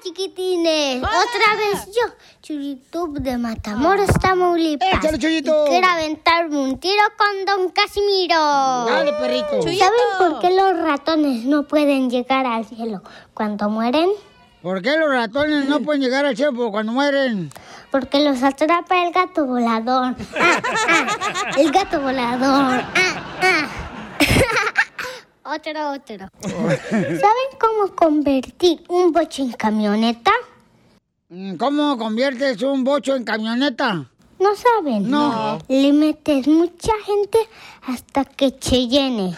Hola 0.00 0.14
chiquitines, 0.14 1.02
otra 1.02 1.56
vez 1.56 1.86
yo, 1.86 2.14
Chuyitub 2.40 3.18
de 3.18 3.36
Matamoros, 3.36 4.08
Tamaulipas. 4.20 4.88
Échale, 4.94 5.18
Chuyito. 5.18 5.64
Quiero 5.68 5.86
aventarme 5.88 6.56
un 6.56 6.80
tiro 6.80 7.02
con 7.18 7.44
Don 7.44 7.70
Casimiro. 7.70 8.34
Dale, 8.34 9.12
perrito. 9.12 9.60
¿Saben 9.60 10.00
por 10.18 10.40
qué 10.40 10.54
los 10.54 10.78
ratones 10.78 11.44
no 11.44 11.64
pueden 11.64 12.08
llegar 12.08 12.46
al 12.46 12.64
cielo 12.64 13.02
cuando 13.34 13.68
mueren? 13.68 14.08
¿Por 14.62 14.80
qué 14.80 14.96
los 14.96 15.10
ratones 15.10 15.68
no 15.68 15.80
pueden 15.80 16.00
llegar 16.00 16.24
al 16.24 16.34
cielo 16.34 16.70
cuando 16.70 16.92
mueren? 16.92 17.50
Porque 17.90 18.20
los 18.24 18.42
atrapa 18.42 19.04
el 19.04 19.12
gato 19.12 19.44
volador. 19.44 20.14
Ah, 20.38 20.62
ah, 20.88 21.50
el 21.58 21.70
gato 21.72 22.00
volador. 22.00 22.84
Ah, 22.94 23.38
ah. 23.42 23.89
Otro, 25.50 25.92
otro. 25.92 26.28
¿Saben 26.90 27.50
cómo 27.58 27.94
convertir 27.94 28.82
un 28.88 29.12
boche 29.12 29.42
en 29.42 29.52
camioneta? 29.52 30.32
Mm, 31.28 31.56
¿Cómo 31.56 31.96
conviertes 31.98 32.62
un 32.62 32.84
bocho 32.84 33.16
en 33.16 33.24
camioneta? 33.24 34.10
¿No 34.40 34.56
saben? 34.56 35.10
No. 35.10 35.58
Le 35.68 35.92
metes 35.92 36.48
mucha 36.48 36.92
gente 37.04 37.38
hasta 37.86 38.24
que 38.24 38.58
Cheyenne. 38.58 39.36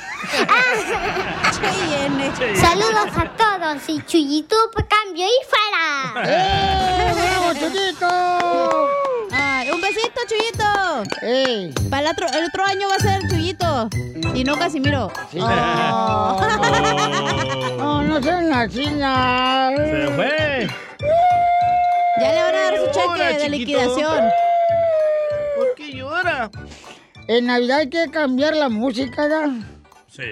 Cheyenne. 1.60 2.56
Saludos 2.56 3.08
a 3.16 3.28
todos 3.36 3.88
y 3.88 4.00
Chuyito 4.02 4.56
por 4.72 4.86
cambio 4.86 5.26
y 5.26 5.44
fuera. 5.50 6.24
¡Eh! 6.24 7.12
¡Bravo, 7.14 7.52
Chuyito! 7.54 8.08
Un 9.74 9.80
besito, 9.80 10.20
Chuyito. 10.28 10.68
Para 11.90 12.02
el 12.02 12.08
otro, 12.12 12.26
el 12.28 12.44
otro 12.44 12.64
año 12.64 12.88
va 12.88 12.94
a 12.94 12.98
ser 13.00 13.22
Chuyito. 13.28 13.88
Y 14.34 14.44
no 14.44 14.56
Casimiro. 14.56 15.10
Oh. 15.40 16.40
No, 17.76 18.02
no 18.04 18.22
sean 18.22 18.52
así. 18.52 18.84
Se 18.84 20.12
fue. 20.14 20.68
Ya 22.20 22.32
le 22.32 22.42
van 22.42 22.54
a 22.54 22.60
dar 22.60 22.76
su 22.76 22.86
cheque 22.92 23.22
de 23.24 23.34
chiquito. 23.34 23.48
liquidación. 23.50 24.30
En 27.28 27.46
Navidad 27.46 27.78
hay 27.78 27.88
que 27.88 28.10
cambiar 28.10 28.56
la 28.56 28.68
música, 28.68 29.22
¿verdad? 29.22 29.50
Sí. 30.08 30.22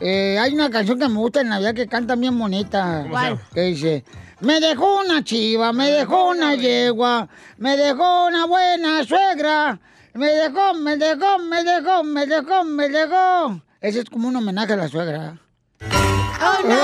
Eh, 0.00 0.38
hay 0.38 0.54
una 0.54 0.70
canción 0.70 0.98
que 0.98 1.08
me 1.08 1.16
gusta 1.16 1.40
en 1.40 1.48
Navidad 1.48 1.74
que 1.74 1.86
canta 1.86 2.14
bien 2.16 2.38
bonita. 2.38 3.02
¿Cómo 3.02 3.18
se 3.18 3.24
llama? 3.24 3.40
Que 3.52 3.60
dice, 3.62 4.04
me 4.40 4.60
dejó 4.60 5.00
una 5.00 5.22
chiva, 5.22 5.72
me 5.72 5.90
dejó 5.90 6.30
una 6.30 6.54
yegua, 6.54 7.28
me 7.58 7.76
dejó 7.76 8.26
una 8.26 8.46
buena 8.46 9.04
suegra, 9.04 9.78
me 10.14 10.28
dejó, 10.28 10.74
me 10.74 10.96
dejó, 10.96 11.38
me 11.38 11.64
dejó, 11.64 12.02
me 12.04 12.26
dejó, 12.26 12.64
me 12.64 12.88
dejó. 12.88 13.60
Ese 13.80 14.00
es 14.00 14.10
como 14.10 14.28
un 14.28 14.36
homenaje 14.36 14.72
a 14.72 14.76
la 14.76 14.88
suegra. 14.88 15.38
¡Oh, 15.82 16.66
no! 16.66 16.74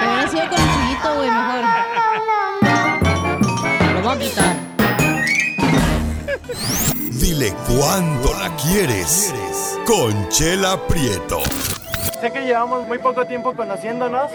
Ahora 0.00 0.28
sigo 0.28 0.42
con 0.48 0.60
el 0.60 0.68
Chuyito, 0.72 1.14
güey, 1.16 1.30
mejor. 1.30 1.64
Lo 3.94 4.02
voy 4.02 4.16
a 4.16 4.18
quitar. 4.18 4.56
Dile 7.10 7.52
cuándo 7.66 8.32
la 8.34 8.54
quieres. 8.56 9.34
Conchela 9.84 10.86
Prieto. 10.86 11.40
Sé 12.20 12.30
que 12.30 12.42
llevamos 12.42 12.86
muy 12.86 12.98
poco 12.98 13.26
tiempo 13.26 13.54
conociéndonos. 13.54 14.30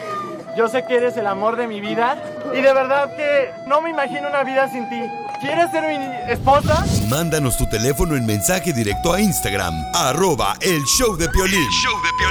Yo 0.57 0.67
sé 0.67 0.84
que 0.86 0.97
eres 0.97 1.15
el 1.15 1.26
amor 1.28 1.55
de 1.55 1.67
mi 1.67 1.80
vida. 1.80 2.17
Y 2.53 2.61
de 2.61 2.73
verdad 2.73 3.15
que 3.15 3.51
no 3.67 3.82
me 3.82 3.91
imagino 3.91 4.28
una 4.28 4.43
vida 4.43 4.69
sin 4.69 4.89
ti. 4.89 5.01
¿Quieres 5.39 5.71
ser 5.71 5.84
mi 5.88 6.32
esposa? 6.32 6.86
Mándanos 7.07 7.57
tu 7.57 7.65
teléfono 7.67 8.15
en 8.15 8.26
mensaje 8.26 8.73
directo 8.73 9.13
a 9.13 9.21
Instagram, 9.21 9.73
arroba 9.93 10.55
el 10.59 10.82
show 10.84 11.15
de 11.15 11.30
Piolín. 11.30 11.67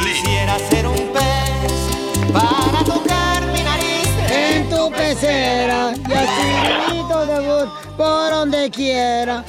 Quisiera 0.02 0.58
ser 0.70 0.86
un 0.86 1.12
pez 1.12 2.32
para 2.32 2.84
tocar 2.84 3.46
mi 3.46 3.62
nariz 3.62 4.08
En 4.28 4.68
tu 4.68 4.90
pecera 4.90 5.92
y 5.94 6.43
por 7.96 8.30
donde 8.30 8.70
quiera. 8.70 9.44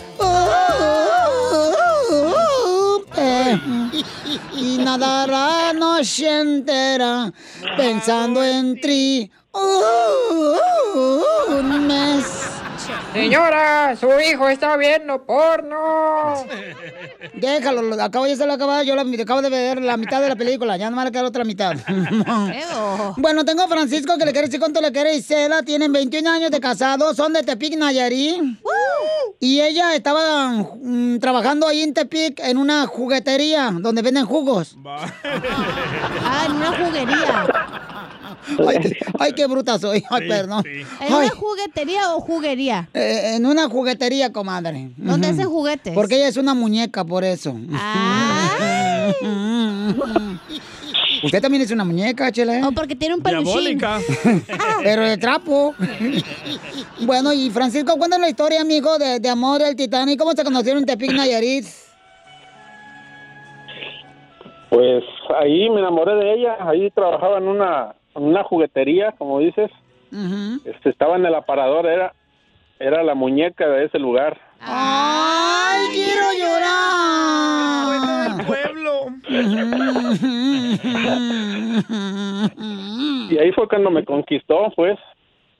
Y 4.53 4.77
nadará 4.77 5.73
noche 5.73 6.39
entera 6.39 7.31
pensando 7.77 8.43
en 8.43 8.79
ti. 8.81 9.31
Un 11.47 11.87
mes. 11.87 12.54
Señora, 13.15 13.95
su 13.95 14.07
hijo 14.19 14.49
está 14.49 14.75
viendo 14.75 15.25
porno. 15.25 16.45
Déjalo, 17.33 17.81
lo- 17.81 18.03
acabo 18.03 18.27
ya 18.27 18.35
se 18.35 18.45
lo 18.45 18.51
acabado, 18.53 18.83
yo 18.83 18.93
la- 18.93 19.05
acabo 19.23 19.41
de 19.41 19.49
ver 19.49 19.81
la 19.81 19.95
mitad 19.95 20.21
de 20.21 20.27
la 20.27 20.35
película, 20.35 20.75
ya 20.75 20.89
no 20.89 20.97
me 20.97 21.03
va 21.03 21.07
a 21.07 21.11
quedar 21.11 21.23
otra 21.23 21.45
mitad. 21.45 21.75
bueno, 23.17 23.45
tengo 23.45 23.63
a 23.63 23.67
Francisco 23.69 24.17
que 24.17 24.25
le 24.25 24.33
quiere 24.33 24.47
decir 24.47 24.59
cuánto 24.59 24.81
le 24.81 24.91
quiere 24.91 25.15
Isela, 25.15 25.63
tienen 25.63 25.93
21 25.93 26.29
años 26.29 26.51
de 26.51 26.59
casados, 26.59 27.15
son 27.15 27.31
de 27.31 27.43
Tepic, 27.43 27.77
Nayarit. 27.77 28.41
Y 29.39 29.61
ella 29.61 29.95
estaba 29.95 30.49
mm, 30.49 31.19
trabajando 31.19 31.67
ahí 31.67 31.83
en 31.83 31.93
Tepic 31.93 32.39
en 32.41 32.57
una 32.57 32.85
juguetería 32.85 33.71
donde 33.73 34.01
venden 34.01 34.25
jugos. 34.25 34.75
Ah, 34.85 36.43
en 36.47 36.51
una 36.51 36.71
juguería. 36.77 37.45
Ay, 38.67 38.77
qué- 38.81 38.97
ay, 39.19 39.33
qué 39.33 39.47
bruta 39.47 39.77
soy. 39.79 40.03
Ay, 40.09 40.21
Sí, 40.23 40.27
perdón. 40.29 40.63
¿En 40.65 40.85
Ay, 40.99 41.13
una 41.25 41.29
juguetería 41.29 42.15
o 42.15 42.19
juguería? 42.21 42.89
eh, 42.93 43.35
en 43.35 43.45
una 43.45 43.67
juguetería, 43.69 44.31
comadre. 44.31 44.89
¿Dónde 44.97 45.27
Ujú. 45.27 45.35
hacen 45.35 45.49
juguetes? 45.49 45.93
Porque 45.93 46.15
ella 46.15 46.27
es 46.27 46.37
una 46.37 46.53
muñeca, 46.53 47.03
por 47.05 47.23
eso. 47.23 47.55
Usted 51.23 51.41
también 51.41 51.63
es 51.63 51.71
una 51.71 51.83
muñeca, 51.85 52.31
chela. 52.31 52.67
O 52.67 52.71
porque 52.71 52.95
tiene 52.95 53.15
un 53.15 53.21
peluchín. 53.21 53.79
Pero 54.83 55.01
de 55.03 55.17
trapo. 55.17 55.73
bueno, 57.01 57.33
y 57.33 57.49
Francisco, 57.49 57.97
cuéntanos 57.97 58.25
la 58.25 58.29
historia, 58.29 58.61
amigo, 58.61 58.97
de, 58.97 59.19
de 59.19 59.29
amor 59.29 59.61
del 59.61 59.75
Titanic. 59.75 60.19
¿Cómo 60.19 60.33
se 60.33 60.43
conocieron 60.43 60.81
en 60.83 60.85
Tepic, 60.85 61.11
Nayarit? 61.13 61.65
Pues 64.69 65.03
ahí 65.41 65.69
me 65.69 65.79
enamoré 65.79 66.15
de 66.15 66.33
ella, 66.33 66.57
ahí 66.59 66.91
trabajaba 66.91 67.37
en 67.37 67.47
una, 67.47 67.95
una 68.15 68.43
juguetería, 68.43 69.13
como 69.17 69.39
dices. 69.39 69.71
Este, 70.65 70.89
estaba 70.89 71.15
en 71.17 71.25
el 71.25 71.35
aparador, 71.35 71.85
era, 71.85 72.13
era 72.79 73.03
la 73.03 73.15
muñeca 73.15 73.67
de 73.67 73.85
ese 73.85 73.99
lugar. 73.99 74.39
¡Ay, 74.61 75.87
quiero 75.91 76.21
llorar! 76.39 78.45
pueblo! 78.45 79.05
Y 83.29 83.37
ahí 83.37 83.51
fue 83.53 83.67
cuando 83.67 83.89
me 83.91 84.05
conquistó, 84.05 84.71
pues. 84.75 84.97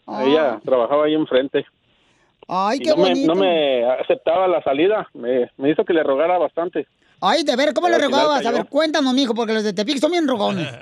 Ella 0.07 0.59
trabajaba 0.63 1.05
ahí 1.05 1.15
enfrente. 1.15 1.65
¡Ay, 2.47 2.77
Y 2.79 2.83
qué 2.83 2.91
no, 2.91 2.97
me, 2.97 3.09
bonito! 3.09 3.33
no 3.33 3.39
me 3.39 3.83
aceptaba 3.91 4.47
la 4.47 4.61
salida, 4.61 5.09
me, 5.13 5.49
me 5.57 5.71
hizo 5.71 5.83
que 5.83 5.93
le 5.93 6.03
rogara 6.03 6.37
bastante. 6.37 6.85
Ay, 7.21 7.43
de 7.43 7.55
ver, 7.55 7.73
¿cómo 7.73 7.87
Pero 7.87 7.97
le 7.97 8.05
rogabas? 8.05 8.45
A 8.45 8.51
ver, 8.51 8.65
cuéntanos, 8.67 9.11
mijo, 9.15 9.33
porque 9.33 9.53
los 9.53 9.63
de 9.63 9.73
Tepic 9.73 9.97
son 9.97 10.11
bien 10.11 10.27
rogones. 10.27 10.69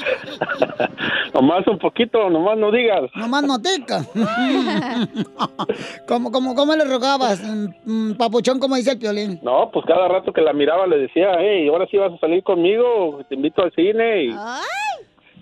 Nomás 1.34 1.66
un 1.66 1.78
poquito, 1.78 2.30
nomás 2.30 2.56
no 2.58 2.70
digas. 2.70 3.10
Nomás 3.14 3.42
no 3.42 3.58
tica. 3.60 4.00
¿Cómo, 6.08 6.30
cómo, 6.32 6.54
¿Cómo 6.54 6.74
le 6.74 6.84
rogabas? 6.84 7.42
Mm, 7.42 7.66
mm, 7.84 8.14
Papuchón, 8.16 8.58
como 8.58 8.76
dice 8.76 8.92
el 8.92 8.98
piolín. 8.98 9.38
No, 9.42 9.70
pues 9.70 9.84
cada 9.86 10.08
rato 10.08 10.32
que 10.32 10.40
la 10.40 10.52
miraba 10.52 10.86
le 10.86 10.98
decía, 10.98 11.32
hey, 11.38 11.68
ahora 11.68 11.86
sí 11.90 11.96
vas 11.98 12.12
a 12.12 12.18
salir 12.18 12.42
conmigo, 12.42 13.20
te 13.28 13.34
invito 13.34 13.62
al 13.62 13.72
cine 13.72 14.24
y, 14.24 14.34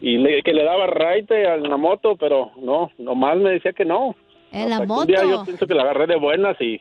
y 0.00 0.18
le- 0.18 0.42
que 0.42 0.52
le 0.52 0.64
daba 0.64 0.86
raite 0.86 1.46
a 1.46 1.56
la 1.56 1.76
moto, 1.76 2.16
pero 2.16 2.50
no, 2.60 2.90
nomás 2.98 3.36
me 3.36 3.50
decía 3.50 3.72
que 3.72 3.84
no. 3.84 4.14
En 4.52 4.70
la 4.70 4.80
moto. 4.80 5.00
Un 5.02 5.06
día 5.06 5.22
yo 5.24 5.44
pienso 5.44 5.66
que 5.66 5.74
la 5.74 5.82
agarré 5.82 6.06
de 6.06 6.16
buenas 6.16 6.56
y, 6.60 6.80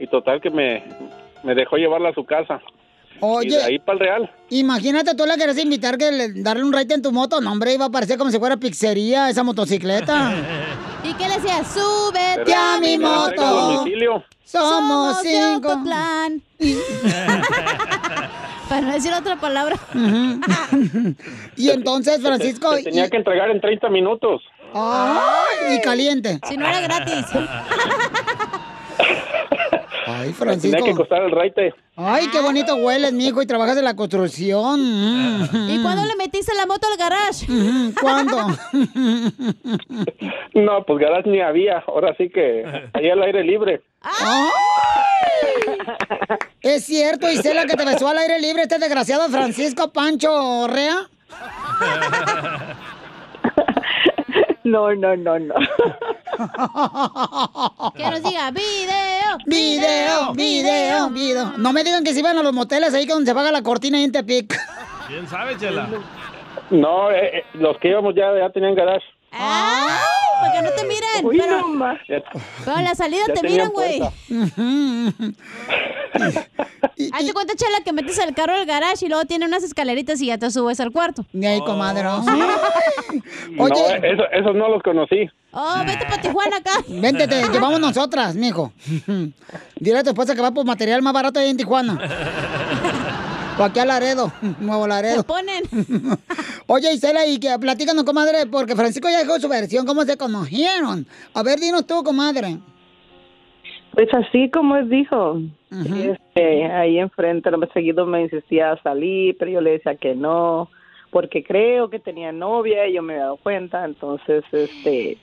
y 0.00 0.06
total 0.08 0.40
que 0.40 0.50
me, 0.50 0.82
me 1.44 1.54
dejó 1.54 1.76
llevarla 1.76 2.10
a 2.10 2.14
su 2.14 2.24
casa. 2.24 2.60
Y 3.20 3.24
Oye, 3.24 3.56
de 3.56 3.62
ahí 3.64 3.78
para 3.78 3.94
el 3.94 4.00
Real. 4.00 4.30
imagínate, 4.50 5.14
tú 5.14 5.26
la 5.26 5.36
querías 5.36 5.58
invitar 5.58 5.98
que 5.98 6.10
le- 6.12 6.32
darle 6.42 6.62
un 6.64 6.72
ride 6.72 6.94
en 6.94 7.02
tu 7.02 7.10
moto. 7.12 7.40
No, 7.40 7.50
hombre, 7.52 7.74
iba 7.74 7.86
a 7.86 7.90
parecer 7.90 8.16
como 8.18 8.30
si 8.30 8.38
fuera 8.38 8.56
pizzería 8.56 9.28
esa 9.28 9.42
motocicleta. 9.42 10.32
¿Y 11.04 11.12
qué 11.14 11.28
le 11.28 11.34
decía? 11.36 11.64
Súbete 11.64 12.42
Pero- 12.44 12.60
a 12.60 12.78
mi 12.80 12.96
moto. 12.98 13.42
domicilio. 13.42 14.24
Somos 14.44 15.18
cinco. 15.22 15.68
Ocotlán. 15.72 16.42
Para 18.68 18.80
no 18.82 18.92
decir 18.92 19.12
otra 19.14 19.36
palabra. 19.36 19.76
y 21.56 21.70
entonces, 21.70 22.20
Francisco... 22.20 22.74
Te 22.76 22.82
tenía 22.84 23.08
que 23.08 23.16
entregar 23.16 23.50
en 23.50 23.60
30 23.60 23.88
minutos. 23.88 24.42
¡Ay! 24.74 25.76
Y 25.76 25.80
caliente. 25.80 26.38
Si 26.46 26.56
no 26.58 26.66
era 26.66 26.80
gratis. 26.82 27.24
Ay, 30.28 30.32
Me 30.32 30.38
Francisco. 30.38 30.76
tenía 30.76 30.92
que 30.92 30.96
costar 30.96 31.22
el 31.22 31.30
raite. 31.30 31.74
Ay, 31.96 32.28
qué 32.28 32.40
bonito 32.40 32.76
hueles, 32.76 33.12
mijo, 33.12 33.42
y 33.42 33.46
trabajas 33.46 33.76
en 33.76 33.84
la 33.84 33.96
construcción. 33.96 34.80
Mm. 34.80 35.70
¿Y 35.70 35.82
cuándo 35.82 36.04
le 36.04 36.14
metiste 36.16 36.54
la 36.54 36.66
moto 36.66 36.86
al 36.90 36.96
garage? 36.96 37.46
¿Cuándo? 38.00 38.36
No, 40.54 40.82
pues 40.84 40.98
garage 40.98 41.28
ni 41.30 41.40
había. 41.40 41.84
Ahora 41.86 42.14
sí 42.18 42.28
que 42.30 42.64
ahí 42.92 43.08
al 43.08 43.22
aire 43.22 43.44
libre. 43.44 43.80
¡Ay! 44.00 44.48
¿Es 46.62 46.84
cierto, 46.84 47.30
Isela, 47.30 47.64
que 47.66 47.76
te 47.76 47.84
besó 47.84 48.08
al 48.08 48.18
aire 48.18 48.40
libre 48.40 48.62
este 48.62 48.78
desgraciado 48.78 49.28
Francisco 49.28 49.92
Pancho 49.92 50.66
Rea? 50.66 50.96
No, 54.64 54.94
no, 54.94 55.16
no, 55.16 55.38
no. 55.38 55.54
Que 57.96 58.10
nos 58.10 58.22
diga 58.22 58.50
video. 58.50 59.38
Video, 59.46 60.32
video, 60.34 61.10
video. 61.10 61.52
No 61.58 61.72
me 61.72 61.84
digan 61.84 62.04
que 62.04 62.12
se 62.12 62.20
iban 62.20 62.38
a 62.38 62.42
los 62.42 62.52
moteles 62.52 62.94
ahí 62.94 63.06
donde 63.06 63.30
se 63.30 63.34
paga 63.34 63.50
la 63.50 63.62
cortina 63.62 63.98
ahí 63.98 64.04
en 64.04 64.12
Tepic. 64.12 64.56
¿Quién 65.08 65.26
sabe, 65.26 65.56
Chela? 65.56 65.88
No, 66.70 67.10
eh, 67.10 67.38
eh, 67.38 67.44
los 67.54 67.78
que 67.78 67.88
íbamos 67.88 68.14
ya, 68.14 68.36
ya 68.38 68.50
tenían 68.50 68.74
garage. 68.74 69.04
¡Ay! 69.32 70.17
Para 70.40 70.52
que 70.52 70.62
no 70.62 70.70
te 70.70 70.82
miren. 70.84 71.24
Uy, 71.24 71.38
pero, 71.38 71.68
no 71.68 71.96
pero 72.64 72.80
la 72.80 72.94
salida 72.94 73.22
ya 73.28 73.34
te 73.34 73.42
miran, 73.48 73.70
güey. 73.70 74.00
Hazte 77.12 77.32
cuenta, 77.32 77.54
Chela, 77.54 77.80
que 77.84 77.92
metes 77.92 78.18
el 78.18 78.34
carro 78.34 78.54
al 78.54 78.66
garage 78.66 79.06
y 79.06 79.08
luego 79.08 79.24
tiene 79.24 79.46
unas 79.46 79.62
escaleritas 79.62 80.20
y 80.20 80.26
ya 80.26 80.38
te 80.38 80.50
subes 80.50 80.80
al 80.80 80.90
cuarto. 80.90 81.24
Y 81.32 81.44
ahí, 81.46 81.60
comadre. 81.60 82.02
No, 82.04 82.22
Oye. 83.58 83.82
eso- 84.02 84.30
esos 84.32 84.54
no 84.54 84.68
los 84.68 84.82
conocí. 84.82 85.28
Oh, 85.52 85.76
vete 85.86 86.04
para 86.04 86.20
Tijuana 86.20 86.56
acá. 86.58 86.72
Vente, 86.88 87.26
te 87.26 87.42
llevamos 87.48 87.80
nosotras, 87.80 88.34
mijo. 88.34 88.72
Dile 89.76 89.98
a 89.98 90.02
tu 90.02 90.10
esposa 90.10 90.34
que 90.34 90.42
va 90.42 90.50
por 90.50 90.64
material 90.66 91.00
más 91.02 91.12
barato 91.12 91.40
ahí 91.40 91.48
en 91.50 91.56
Tijuana. 91.56 91.98
O 93.58 93.64
aquí 93.64 93.80
a 93.80 93.84
Laredo, 93.84 94.30
Nuevo 94.60 94.86
Laredo. 94.86 95.24
ponen. 95.24 95.64
Oye, 96.68 96.92
Isela, 96.94 97.26
y 97.26 97.40
que 97.40 97.48
platícanos, 97.60 98.04
comadre, 98.04 98.46
porque 98.50 98.76
Francisco 98.76 99.08
ya 99.10 99.18
dejó 99.18 99.40
su 99.40 99.48
versión, 99.48 99.84
¿cómo 99.84 100.02
se 100.02 100.16
conocieron? 100.16 101.06
A 101.34 101.42
ver, 101.42 101.58
dinos 101.58 101.86
tú, 101.86 102.04
comadre. 102.04 102.58
Pues 103.92 104.08
así 104.14 104.48
como 104.50 104.76
él 104.76 104.88
dijo, 104.88 105.40
este, 105.72 106.66
ahí 106.66 106.98
enfrente, 107.00 107.50
lo 107.50 107.58
más 107.58 107.70
seguido 107.72 108.06
me 108.06 108.22
insistía 108.22 108.72
a 108.72 108.82
salir, 108.82 109.34
pero 109.38 109.50
yo 109.50 109.60
le 109.60 109.72
decía 109.72 109.96
que 109.96 110.14
no, 110.14 110.70
porque 111.10 111.42
creo 111.42 111.90
que 111.90 111.98
tenía 111.98 112.30
novia 112.30 112.86
y 112.86 112.94
yo 112.94 113.02
me 113.02 113.14
había 113.14 113.24
dado 113.24 113.38
cuenta, 113.38 113.84
entonces, 113.84 114.44
este, 114.52 115.18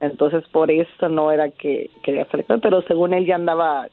entonces 0.00 0.44
por 0.52 0.70
eso 0.70 1.08
no 1.08 1.32
era 1.32 1.50
que 1.50 1.88
quería 2.02 2.26
él, 2.30 2.60
pero 2.60 2.82
según 2.82 3.14
él 3.14 3.24
ya 3.24 3.36
andaba 3.36 3.88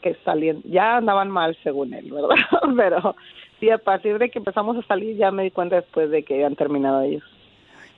que 0.00 0.16
saliendo, 0.24 0.62
ya 0.68 0.96
andaban 0.96 1.30
mal 1.30 1.56
según 1.62 1.94
él, 1.94 2.10
¿verdad? 2.10 2.36
Pero 2.76 3.16
sí, 3.60 3.70
a 3.70 3.78
partir 3.78 4.18
de 4.18 4.30
que 4.30 4.38
empezamos 4.38 4.76
a 4.76 4.86
salir 4.86 5.16
ya 5.16 5.30
me 5.30 5.44
di 5.44 5.50
cuenta 5.50 5.76
después 5.76 6.10
de 6.10 6.22
que 6.22 6.34
habían 6.34 6.56
terminado 6.56 7.02
ellos. 7.02 7.22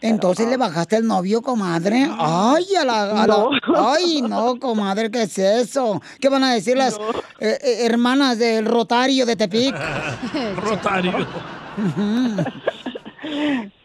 Entonces 0.05 0.48
le 0.48 0.57
bajaste 0.57 0.96
el 0.96 1.07
novio, 1.07 1.42
comadre. 1.42 2.09
Ay, 2.18 2.64
a 2.80 2.84
la, 2.84 3.03
a 3.22 3.26
la- 3.26 3.26
No. 3.28 3.50
Ay, 3.76 4.20
no, 4.20 4.59
comadre, 4.59 5.12
¿qué 5.12 5.22
es 5.22 5.38
eso? 5.38 6.00
¿Qué 6.20 6.28
van 6.28 6.42
a 6.42 6.55
decir 6.55 6.76
las 6.76 6.98
eh, 7.38 7.57
eh, 7.62 7.86
hermanas 7.86 8.36
del 8.36 8.64
Rotario 8.66 9.24
de 9.24 9.36
Tepic? 9.36 9.72
Rotario. 10.57 11.12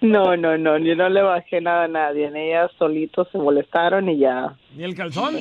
No, 0.02 0.36
no, 0.36 0.58
no, 0.58 0.78
yo 0.80 0.96
no 0.96 1.10
le 1.10 1.22
bajé 1.22 1.62
nada 1.62 1.84
a 1.84 1.88
nadie, 1.88 2.32
ellas 2.34 2.72
solitos 2.78 3.28
se 3.32 3.38
molestaron 3.38 4.10
y 4.10 4.18
ya. 4.18 4.56
¿Ni 4.76 4.84
el 4.84 4.96
calzón? 4.96 5.36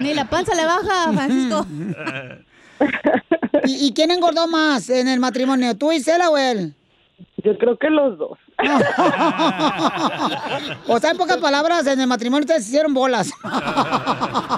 Ni 0.00 0.14
la 0.14 0.24
panza 0.24 0.54
le 0.54 0.64
baja, 0.64 1.12
Francisco. 1.12 1.66
¿Y, 3.64 3.86
y 3.86 3.92
quién 3.92 4.10
engordó 4.10 4.48
más 4.48 4.88
en 4.90 5.08
el 5.08 5.20
matrimonio, 5.20 5.76
tú, 5.76 5.92
Isela 5.92 6.30
o 6.30 6.38
él? 6.38 6.74
Yo 7.44 7.56
creo 7.58 7.78
que 7.78 7.90
los 7.90 8.16
dos. 8.18 8.38
o 10.86 11.00
sea, 11.00 11.10
en 11.10 11.16
pocas 11.16 11.38
palabras, 11.38 11.84
en 11.86 12.00
el 12.00 12.06
matrimonio 12.06 12.44
ustedes 12.44 12.62
se 12.64 12.70
hicieron 12.70 12.94
bolas. 12.94 13.32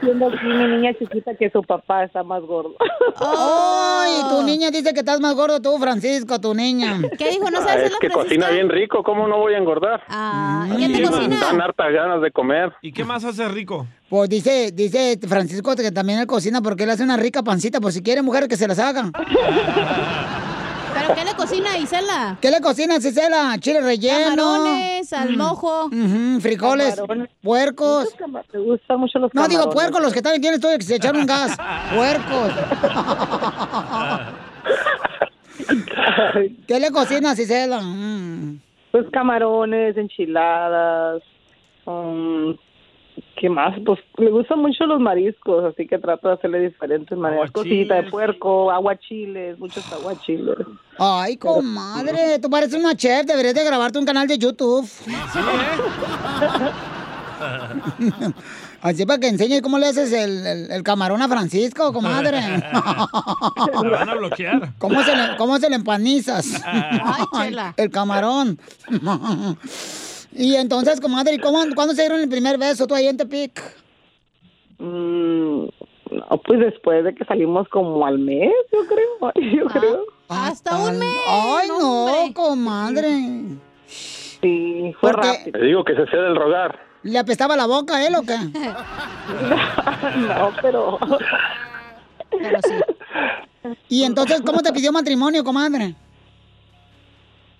Diciendo 0.00 0.28
aquí 0.28 0.46
mi 0.46 0.66
niña 0.66 0.92
chiquita 0.98 1.34
que 1.36 1.50
su 1.50 1.62
papá 1.62 2.04
está 2.04 2.22
más 2.22 2.42
gordo. 2.42 2.74
Ay, 3.16 4.22
tu 4.28 4.42
niña 4.42 4.70
dice 4.70 4.92
que 4.92 5.00
estás 5.00 5.20
más 5.20 5.34
gordo 5.34 5.60
tú, 5.60 5.78
Francisco, 5.78 6.40
tu 6.40 6.54
niña. 6.54 7.00
¿Qué 7.18 7.30
dijo? 7.30 7.50
¿No 7.50 7.58
Ah, 7.66 7.74
es 7.76 7.92
que 7.98 8.10
cocina 8.10 8.50
bien 8.50 8.68
rico, 8.68 9.02
¿cómo 9.02 9.26
no 9.26 9.38
voy 9.38 9.54
a 9.54 9.58
engordar? 9.58 10.02
Ah, 10.08 10.66
¿quién 10.76 10.92
te 10.92 10.98
Sí, 10.98 11.02
me 11.04 11.08
cocina? 11.10 11.40
Dan 11.40 11.60
hartas 11.60 11.92
ganas 11.92 12.20
de 12.22 12.30
comer. 12.30 12.72
¿Y 12.82 12.92
qué 12.92 13.04
más 13.04 13.24
hace 13.24 13.48
rico? 13.48 13.86
Pues 14.08 14.28
dice, 14.28 14.70
dice 14.72 15.18
Francisco 15.26 15.74
que 15.74 15.90
también 15.90 16.18
él 16.20 16.26
cocina 16.26 16.60
porque 16.60 16.84
él 16.84 16.90
hace 16.90 17.02
una 17.02 17.16
rica 17.16 17.42
pancita, 17.42 17.80
por 17.80 17.92
si 17.92 18.02
quiere 18.02 18.22
mujeres 18.22 18.48
que 18.48 18.56
se 18.56 18.68
las 18.68 18.78
hagan. 18.78 19.12
¿Pero 21.04 21.14
qué 21.14 21.24
le 21.24 21.34
cocina 21.34 21.78
Isela? 21.78 22.38
¿Qué 22.40 22.50
le 22.50 22.60
cocina, 22.60 23.00
Cisela? 23.00 23.56
Chile 23.60 23.80
relleno. 23.82 24.36
Camarones, 24.36 25.12
al 25.12 25.36
mojo. 25.36 25.86
Ujú, 25.86 26.40
frijoles, 26.40 26.94
Camarones. 26.94 27.28
puercos. 27.42 28.08
Me 28.52 28.60
gustan 28.60 29.00
mucho 29.00 29.18
los 29.18 29.34
No, 29.34 29.46
digo 29.48 29.68
puercos, 29.70 30.00
los 30.00 30.12
que 30.12 30.20
están 30.20 30.34
aquí 30.34 30.46
en 30.46 30.54
el 30.54 30.60
estudio 30.60 30.78
que 30.78 30.84
se 30.84 30.94
echaron 30.96 31.20
un 31.22 31.26
gas. 31.26 31.56
Puercos. 31.94 32.52
¿Qué 36.66 36.80
le 36.80 36.90
cocina, 36.90 37.34
Cisela? 37.36 37.80
Mm. 37.80 38.60
Pues 38.90 39.06
camarones, 39.12 39.96
enchiladas, 39.96 41.22
um, 41.86 42.54
¿qué 43.38 43.48
más? 43.50 43.74
Pues 43.84 43.98
le 44.18 44.30
gustan 44.30 44.60
mucho 44.60 44.84
los 44.86 45.00
mariscos, 45.00 45.64
así 45.64 45.86
que 45.86 45.98
trato 45.98 46.28
de 46.28 46.34
hacerle 46.34 46.60
diferentes 46.60 47.16
maneras. 47.18 47.50
Cosita 47.50 47.96
de 47.96 48.04
puerco, 48.10 48.70
aguachiles, 48.70 49.58
muchos 49.58 49.90
aguachiles. 49.92 50.56
Ay, 50.98 51.36
comadre, 51.36 52.38
tú 52.40 52.48
pareces 52.50 52.74
una 52.82 52.94
chef, 52.96 53.26
deberías 53.26 53.54
de 53.54 53.64
grabarte 53.64 53.98
un 53.98 54.04
canal 54.06 54.26
de 54.28 54.38
YouTube. 54.38 54.88
Así 58.80 59.06
para 59.06 59.18
que 59.18 59.28
enseñes 59.28 59.62
cómo 59.62 59.78
le 59.78 59.86
haces 59.86 60.12
el, 60.12 60.46
el- 60.46 60.70
el 60.70 60.82
camarón 60.82 61.22
a 61.22 61.28
Francisco, 61.28 61.90
comadre. 61.92 62.40
Me 63.82 63.90
van 63.90 64.08
a 64.10 64.14
bloquear. 64.14 64.72
¿Cómo 64.78 65.02
se 65.02 65.16
le, 65.16 65.36
cómo 65.38 65.58
se 65.58 65.70
le 65.70 65.76
empanizas? 65.76 66.62
Ay, 66.66 67.24
chela. 67.32 67.74
El 67.78 67.90
camarón. 67.90 68.58
Y 70.34 70.56
entonces, 70.56 71.00
comadre, 71.00 71.34
¿y 71.34 71.38
cómo, 71.38 71.58
¿cuándo 71.74 71.94
se 71.94 72.02
dieron 72.02 72.20
el 72.20 72.28
primer 72.28 72.58
beso 72.58 72.86
tú 72.86 72.94
ahí 72.94 73.06
en 73.06 73.16
Tepic? 73.16 73.60
Mm, 74.78 75.64
no, 76.10 76.42
pues 76.46 76.60
después 76.60 77.04
de 77.04 77.14
que 77.14 77.24
salimos 77.24 77.68
como 77.68 78.04
al 78.04 78.18
mes, 78.18 78.52
yo 78.72 78.80
creo. 78.86 79.32
Yo 79.56 79.66
creo. 79.66 80.04
Hasta 80.28 80.76
un 80.78 80.98
mes. 80.98 81.08
Ay, 81.28 81.68
no, 81.68 82.32
comadre. 82.34 83.18
Sí, 83.86 84.94
fue 85.00 85.12
Porque- 85.12 85.26
rápido. 85.28 85.58
Le 85.60 85.66
digo 85.66 85.84
que 85.84 85.94
se 85.94 86.06
cede 86.06 86.26
el 86.28 86.36
rogar. 86.36 86.78
¿Le 87.02 87.18
apestaba 87.18 87.56
la 87.56 87.66
boca 87.66 87.96
a 87.96 88.06
él 88.06 88.14
o 88.14 88.22
qué? 88.22 88.36
no, 90.28 90.52
pero... 90.62 90.98
Pero 92.30 92.58
sí. 92.64 92.74
Y 93.88 94.04
entonces, 94.04 94.40
¿cómo 94.42 94.60
te 94.62 94.72
pidió 94.72 94.92
matrimonio, 94.92 95.44
comadre? 95.44 95.94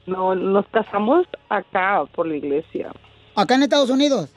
No, 0.07 0.35
nos 0.35 0.67
casamos 0.69 1.27
acá 1.49 2.05
por 2.15 2.27
la 2.27 2.37
iglesia. 2.37 2.93
¿Acá 3.35 3.55
en 3.55 3.63
Estados 3.65 3.91
Unidos? 3.91 4.31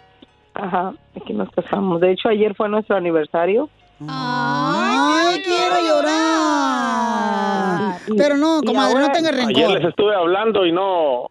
Ajá, 0.54 0.94
aquí 1.16 1.34
nos 1.34 1.50
casamos. 1.52 2.02
De 2.02 2.12
hecho, 2.12 2.30
ayer 2.30 2.56
fue 2.56 2.68
nuestro 2.70 2.96
aniversario. 2.96 3.70
Ay, 4.08 5.42
quiero 5.44 5.76
llorar. 5.88 6.18
Pero 8.18 8.38
no, 8.38 8.62
comadre, 8.66 8.94
no 8.96 9.00
ahora- 9.02 9.14
tengas 9.14 9.34
Ayer 9.34 9.48
les 9.48 9.58
rencor. 9.74 9.90
estuve 9.90 10.16
hablando 10.16 10.66
y 10.66 10.72
no, 10.72 11.30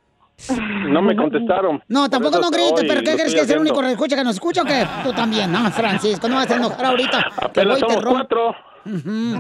no 0.89 1.03
me 1.03 1.17
contestaron. 1.17 1.83
No, 1.89 2.09
tampoco 2.09 2.39
no 2.39 2.51
grites, 2.51 2.85
pero 2.87 3.01
¿qué 3.03 3.15
crees 3.15 3.35
que 3.35 3.41
es 3.41 3.51
el 3.51 3.59
único 3.59 3.83
escucha 3.83 4.17
que 4.17 4.25
nos 4.25 4.35
escucha 4.35 4.63
o 4.63 4.65
qué? 4.65 4.87
Tú 5.03 5.13
también, 5.13 5.51
no, 5.51 5.71
Francisco, 5.71 6.29
no 6.29 6.37
vas 6.37 6.51
a 6.51 6.57
enojar 6.57 6.87
ahorita. 6.87 7.25
Que 7.37 7.45
Apenas 7.45 7.81
voy 7.81 7.91
y 7.91 7.95
te 7.95 8.01
somos 8.01 8.13
cuatro. 8.13 8.55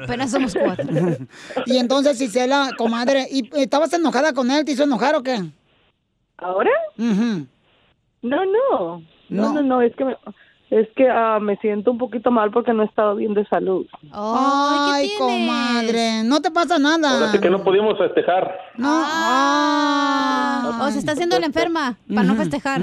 Apenas 0.03 0.30
somos 0.30 0.55
cuatro. 0.55 0.86
Y 1.66 1.76
entonces, 1.78 2.18
Cisela, 2.18 2.70
comadre, 2.76 3.26
¿y 3.30 3.49
estabas 3.61 3.92
enojada 3.92 4.32
con 4.32 4.51
él? 4.51 4.64
¿Te 4.64 4.72
hizo 4.72 4.84
enojar 4.84 5.14
o 5.14 5.22
qué? 5.22 5.42
¿Ahora? 6.38 6.70
No. 6.97 7.47
No. 8.22 9.03
No, 9.28 9.53
no, 9.53 9.62
no, 9.62 9.82
es 9.82 9.94
que 9.97 10.05
me, 10.05 10.16
es 10.71 10.89
que 10.97 11.09
ah, 11.09 11.39
me 11.41 11.57
siento 11.59 11.93
un 11.93 11.99
poquito 11.99 12.31
mal 12.31 12.51
porque 12.51 12.73
no 12.73 12.83
he 12.83 12.87
estado 12.87 13.14
bien 13.14 13.35
de 13.35 13.47
salud. 13.47 13.87
Ay, 14.12 15.11
comadre, 15.19 16.25
no 16.25 16.41
te 16.41 16.51
pasa 16.51 16.79
nada. 16.79 17.14
Ahora 17.14 17.33
sí 17.33 17.39
que 17.39 17.51
no 17.51 17.62
pudimos 17.62 17.97
festejar. 17.99 18.59
No. 18.77 18.89
Ah. 18.89 20.81
O 20.83 20.91
se 20.91 20.99
está 20.99 21.12
haciendo 21.12 21.39
la 21.39 21.47
enferma 21.47 21.97
para 22.09 22.25
no 22.25 22.35
festejar. 22.35 22.81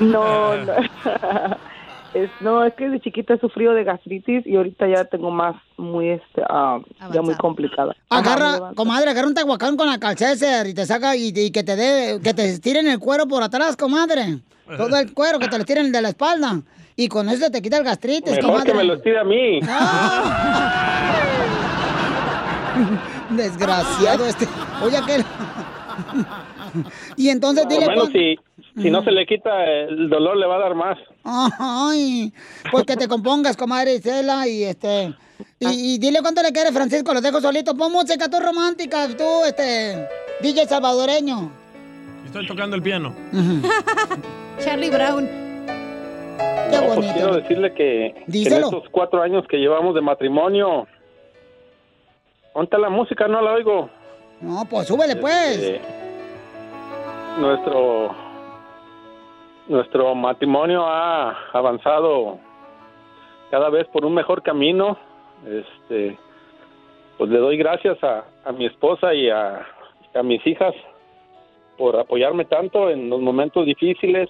No, 0.00 0.56
no. 0.56 0.72
Es, 2.14 2.28
no, 2.40 2.62
es 2.62 2.74
que 2.74 2.90
de 2.90 3.00
chiquita 3.00 3.32
he 3.32 3.40
sufrido 3.40 3.72
de 3.72 3.84
gastritis 3.84 4.46
y 4.46 4.56
ahorita 4.56 4.86
ya 4.86 5.06
tengo 5.06 5.30
más 5.30 5.56
muy, 5.78 6.10
este, 6.10 6.42
ah, 6.46 6.78
ya 7.10 7.22
muy 7.22 7.34
complicada. 7.36 7.96
Agarra, 8.10 8.74
comadre, 8.74 9.10
agarra 9.10 9.28
un 9.28 9.34
tehuacán 9.34 9.78
con 9.78 9.86
la 9.88 9.98
calcéser 9.98 10.66
y 10.66 10.74
te 10.74 10.84
saca 10.84 11.16
y, 11.16 11.32
y 11.34 11.50
que 11.50 11.62
te 11.62 11.74
dé, 11.74 12.20
que 12.22 12.34
te 12.34 12.44
estiren 12.44 12.86
el 12.86 12.98
cuero 12.98 13.26
por 13.26 13.42
atrás, 13.42 13.78
comadre. 13.78 14.40
Todo 14.76 14.96
el 14.98 15.14
cuero, 15.14 15.38
que 15.38 15.48
te 15.48 15.56
lo 15.56 15.62
estiren 15.62 15.90
de 15.90 16.02
la 16.02 16.10
espalda. 16.10 16.60
Y 16.96 17.08
con 17.08 17.28
eso 17.28 17.50
te 17.50 17.60
quita 17.62 17.78
el 17.78 17.84
gastritis, 17.84 18.32
Mejor 18.36 18.50
comadre. 18.50 18.70
que 18.72 18.76
me 18.78 18.84
lo 18.84 18.94
estire 18.94 19.18
a 19.18 19.24
mí. 19.24 19.60
Desgraciado 23.30 24.26
este. 24.26 24.46
Oye, 24.82 24.96
aquel. 24.96 25.24
y 27.16 27.28
entonces 27.28 27.66
dile. 27.68 27.86
cuán- 27.86 28.12
si, 28.12 28.36
si 28.80 28.90
no 28.90 29.02
se 29.02 29.10
le 29.10 29.26
quita 29.26 29.50
el 29.64 30.08
dolor 30.08 30.36
le 30.36 30.46
va 30.46 30.56
a 30.56 30.60
dar 30.60 30.74
más. 30.74 30.98
Ay, 31.24 32.32
pues 32.70 32.84
que 32.84 32.96
te 32.96 33.08
compongas, 33.08 33.56
comadre 33.56 33.94
Isela, 33.94 34.46
y 34.48 34.64
este. 34.64 35.14
Y, 35.58 35.94
y 35.94 35.98
dile 35.98 36.20
cuánto 36.20 36.42
le 36.42 36.52
quieres, 36.52 36.72
Francisco, 36.72 37.12
lo 37.14 37.20
dejo 37.20 37.40
solito. 37.40 37.76
Pon 37.76 37.92
música 37.92 38.28
tú 38.28 38.38
romántica, 38.40 39.08
tú, 39.16 39.44
este. 39.46 40.08
DJ 40.40 40.66
salvadoreño. 40.66 41.50
Estoy 42.26 42.46
tocando 42.46 42.76
el 42.76 42.82
piano. 42.82 43.14
Charlie 44.64 44.90
Brown. 44.90 45.51
Qué 46.70 46.76
No, 46.76 46.94
pues 46.94 47.12
quiero 47.12 47.36
decirle 47.36 47.72
que, 47.74 48.14
que 48.30 48.42
en 48.42 48.52
estos 48.52 48.88
cuatro 48.90 49.22
años 49.22 49.46
que 49.48 49.58
llevamos 49.58 49.94
de 49.94 50.00
matrimonio, 50.00 50.86
¿dónde 52.54 52.78
la 52.78 52.88
música? 52.88 53.28
No 53.28 53.40
la 53.40 53.52
oigo. 53.52 53.90
No, 54.40 54.64
pues 54.68 54.88
súbele, 54.88 55.16
pues. 55.16 55.62
Eh, 55.62 55.80
nuestro 57.38 58.14
nuestro 59.68 60.14
matrimonio 60.14 60.84
ha 60.86 61.36
avanzado 61.52 62.38
cada 63.50 63.70
vez 63.70 63.86
por 63.88 64.04
un 64.04 64.14
mejor 64.14 64.42
camino. 64.42 64.98
Este, 65.46 66.18
pues 67.18 67.30
le 67.30 67.38
doy 67.38 67.56
gracias 67.56 68.02
a, 68.02 68.24
a 68.44 68.52
mi 68.52 68.66
esposa 68.66 69.14
y 69.14 69.28
a, 69.30 69.66
a 70.14 70.22
mis 70.22 70.44
hijas 70.46 70.74
por 71.78 71.98
apoyarme 71.98 72.44
tanto 72.44 72.90
en 72.90 73.08
los 73.08 73.20
momentos 73.20 73.66
difíciles 73.66 74.28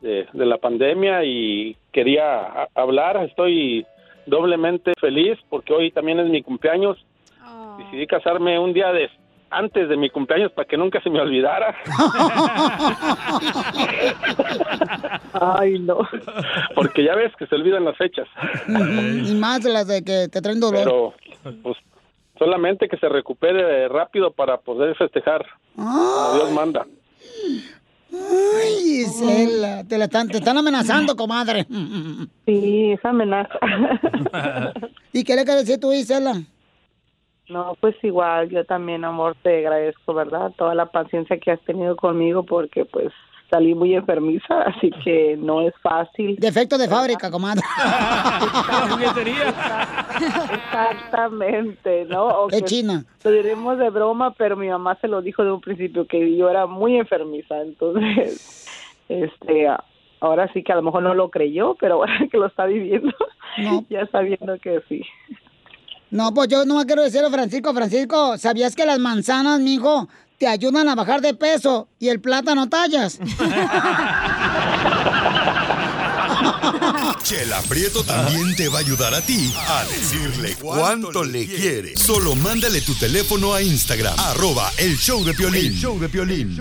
de, 0.00 0.26
de 0.32 0.46
la 0.46 0.58
pandemia 0.58 1.24
y 1.24 1.76
quería 1.92 2.40
a- 2.40 2.68
hablar. 2.74 3.16
Estoy 3.24 3.86
doblemente 4.26 4.92
feliz 5.00 5.38
porque 5.48 5.72
hoy 5.72 5.90
también 5.90 6.20
es 6.20 6.28
mi 6.28 6.42
cumpleaños. 6.42 6.96
Decidí 7.78 8.06
casarme 8.06 8.58
un 8.58 8.72
día 8.72 8.92
de, 8.92 9.08
antes 9.50 9.88
de 9.88 9.96
mi 9.96 10.10
cumpleaños 10.10 10.52
para 10.52 10.68
que 10.68 10.76
nunca 10.76 11.00
se 11.00 11.10
me 11.10 11.20
olvidara. 11.20 11.74
Ay, 15.32 15.78
no. 15.78 15.98
Porque 16.74 17.04
ya 17.04 17.14
ves 17.14 17.34
que 17.36 17.46
se 17.46 17.54
olvidan 17.54 17.84
las 17.84 17.96
fechas. 17.96 18.26
y 18.68 19.34
más 19.34 19.62
de 19.62 19.72
las 19.72 19.86
de 19.86 20.02
que 20.02 20.28
te 20.28 20.40
traen 20.42 20.60
dolor. 20.60 20.82
Pero, 20.84 21.14
pues, 21.62 21.76
solamente 22.38 22.88
que 22.88 22.96
se 22.98 23.08
recupere 23.08 23.88
rápido 23.88 24.32
para 24.32 24.58
poder 24.58 24.96
festejar. 24.96 25.46
Como 25.76 26.34
Dios 26.34 26.52
manda. 26.52 26.86
Ay, 28.12 29.02
Isela, 29.02 29.84
te, 29.84 29.98
la 29.98 30.04
están, 30.04 30.28
te 30.28 30.38
están 30.38 30.56
amenazando, 30.56 31.14
comadre. 31.14 31.66
Sí, 32.46 32.92
esa 32.92 33.10
amenaza. 33.10 33.58
¿Y 35.12 35.24
qué 35.24 35.36
le 35.36 35.44
quieres 35.44 35.66
decir 35.66 35.80
tú, 35.80 35.92
Isela? 35.92 36.34
No, 37.48 37.76
pues 37.80 37.96
igual, 38.02 38.50
yo 38.50 38.64
también, 38.64 39.04
amor, 39.04 39.36
te 39.42 39.58
agradezco, 39.58 40.12
¿verdad? 40.12 40.52
Toda 40.56 40.74
la 40.74 40.86
paciencia 40.86 41.38
que 41.38 41.50
has 41.50 41.60
tenido 41.62 41.96
conmigo 41.96 42.42
porque 42.42 42.84
pues 42.84 43.12
salí 43.50 43.74
muy 43.74 43.94
enfermiza, 43.94 44.62
así 44.62 44.90
que 45.04 45.36
no 45.38 45.62
es 45.62 45.74
fácil. 45.82 46.36
Defecto 46.38 46.76
de 46.76 46.88
fábrica, 46.88 47.30
comadre. 47.30 47.62
Exactamente, 50.54 52.04
¿no? 52.06 52.26
O 52.38 52.48
Es 52.50 52.62
que 52.62 52.64
china. 52.64 53.04
Lo 53.24 53.30
diremos 53.30 53.78
de 53.78 53.90
broma, 53.90 54.34
pero 54.34 54.56
mi 54.56 54.68
mamá 54.68 54.96
se 55.00 55.08
lo 55.08 55.22
dijo 55.22 55.44
de 55.44 55.52
un 55.52 55.60
principio 55.60 56.06
que 56.06 56.36
yo 56.36 56.48
era 56.48 56.66
muy 56.66 56.96
enfermiza, 56.96 57.60
entonces, 57.62 58.66
este, 59.08 59.68
ahora 60.20 60.50
sí 60.52 60.62
que 60.62 60.72
a 60.72 60.76
lo 60.76 60.82
mejor 60.82 61.02
no 61.02 61.14
lo 61.14 61.30
creyó, 61.30 61.74
pero 61.80 61.94
ahora 61.94 62.18
que 62.30 62.36
lo 62.36 62.46
está 62.46 62.66
viviendo, 62.66 63.14
ya 63.88 64.00
está 64.00 64.20
viendo 64.20 64.58
que 64.58 64.82
sí. 64.88 65.02
No, 66.10 66.32
pues 66.32 66.48
yo 66.48 66.64
no 66.64 66.82
quiero 66.86 67.02
decirle 67.02 67.28
Francisco, 67.30 67.74
Francisco, 67.74 68.38
¿sabías 68.38 68.74
que 68.74 68.86
las 68.86 68.98
manzanas, 68.98 69.60
mijo, 69.60 70.08
te 70.38 70.46
ayudan 70.46 70.88
a 70.88 70.94
bajar 70.94 71.20
de 71.20 71.34
peso 71.34 71.88
y 71.98 72.08
el 72.08 72.20
plátano 72.20 72.68
tallas? 72.68 73.18
Chela 77.22 77.60
Prieto 77.68 78.04
también 78.04 78.54
te 78.56 78.68
va 78.68 78.78
a 78.78 78.80
ayudar 78.80 79.12
a 79.12 79.20
ti 79.20 79.52
a 79.56 79.84
decirle 79.84 80.54
cuánto 80.60 81.24
le 81.24 81.46
quiere. 81.46 81.96
Solo 81.96 82.34
mándale 82.36 82.80
tu 82.80 82.94
teléfono 82.94 83.52
a 83.52 83.60
Instagram, 83.60 84.14
arroba 84.18 84.70
el 84.78 84.96
show 84.96 85.22
de 85.24 85.34
Piolín. 85.34 85.66
El 85.66 85.74
show 85.74 85.98
de 85.98 86.08
Piolín. 86.08 86.58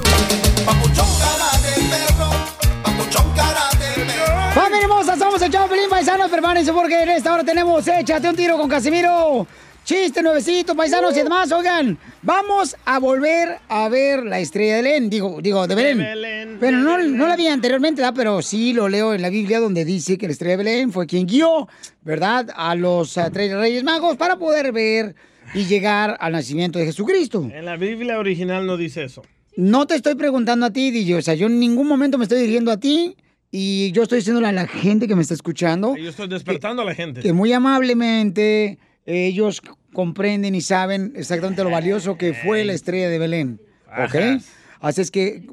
¡Familia 4.54 4.82
hermosa! 4.82 5.16
Somos 5.16 5.42
el 5.42 5.52
Chavo 5.52 5.68
Pelín, 5.70 5.90
paisanos, 5.90 6.30
prepárense 6.30 6.74
porque 6.74 7.04
en 7.04 7.10
esta 7.10 7.34
hora 7.34 7.44
tenemos 7.44 7.88
Échate 7.88 8.28
un 8.28 8.36
tiro 8.36 8.58
con 8.58 8.68
Casimiro. 8.68 9.48
Chiste 9.88 10.22
nuevecito, 10.22 10.76
paisanos 10.76 11.16
y 11.16 11.22
demás. 11.22 11.50
Oigan, 11.54 11.98
vamos 12.22 12.76
a 12.84 13.00
volver 13.00 13.58
a 13.70 13.88
ver 13.88 14.26
la 14.26 14.42
estrella 14.42 14.76
de 14.76 14.82
Belén. 14.82 15.10
Digo, 15.10 15.40
digo, 15.42 15.66
de 15.66 15.76
Belén. 15.76 16.58
Pero 16.60 16.80
no, 16.80 16.98
no 16.98 17.26
la 17.26 17.38
vi 17.38 17.48
anteriormente, 17.48 18.02
¿verdad? 18.02 18.14
Pero 18.14 18.42
sí 18.42 18.74
lo 18.74 18.90
leo 18.90 19.14
en 19.14 19.22
la 19.22 19.30
Biblia 19.30 19.62
donde 19.62 19.86
dice 19.86 20.18
que 20.18 20.26
la 20.28 20.34
estrella 20.34 20.58
de 20.58 20.64
Belén 20.66 20.92
fue 20.92 21.08
quien 21.08 21.26
guió, 21.26 21.70
¿verdad? 22.02 22.50
A 22.58 22.76
los 22.76 23.18
a, 23.18 23.32
tres 23.32 23.54
reyes 23.54 23.82
magos 23.86 24.18
para 24.18 24.36
poder 24.36 24.74
ver 24.74 25.16
y 25.54 25.64
llegar 25.64 26.18
al 26.20 26.34
nacimiento 26.34 26.80
de 26.80 26.86
Jesucristo. 26.88 27.50
En 27.50 27.64
la 27.64 27.78
Biblia 27.78 28.20
original 28.20 28.68
no 28.68 28.76
dice 28.76 29.06
eso. 29.06 29.22
No 29.56 29.88
te 29.88 29.96
estoy 29.96 30.16
preguntando 30.16 30.66
a 30.66 30.70
ti, 30.70 30.92
DJ. 30.92 31.16
O 31.16 31.22
sea, 31.22 31.34
yo 31.34 31.48
en 31.48 31.62
ningún 31.62 31.88
momento 31.88 32.18
me 32.18 32.26
estoy 32.26 32.40
dirigiendo 32.42 32.74
a 32.74 32.78
ti 32.78 33.16
y 33.52 33.94
yo 33.94 34.04
estoy 34.04 34.18
diciéndole 34.18 34.48
a 34.48 34.52
la 34.52 34.68
gente 34.68 35.08
que 35.08 35.16
me 35.16 35.22
está 35.22 35.34
escuchando 35.34 35.96
Yo 35.96 36.10
estoy 36.10 36.28
despertando 36.28 36.82
a 36.82 36.86
la 36.86 36.94
gente. 36.94 37.22
que 37.22 37.32
muy 37.32 37.54
amablemente 37.54 38.80
ellos 39.08 39.62
comprenden 39.94 40.56
y 40.56 40.62
saben 40.62 41.14
exactamente 41.16 41.64
lo 41.64 41.70
valioso 41.70 42.18
que 42.18 42.34
fue 42.34 42.64
la 42.66 42.74
estrella 42.74 43.10
de 43.10 43.20
Belén. 43.20 43.62
¿Ok? 43.88 44.16
Ajá. 44.16 44.38
Así 44.80 45.02
es 45.02 45.10
que, 45.12 45.44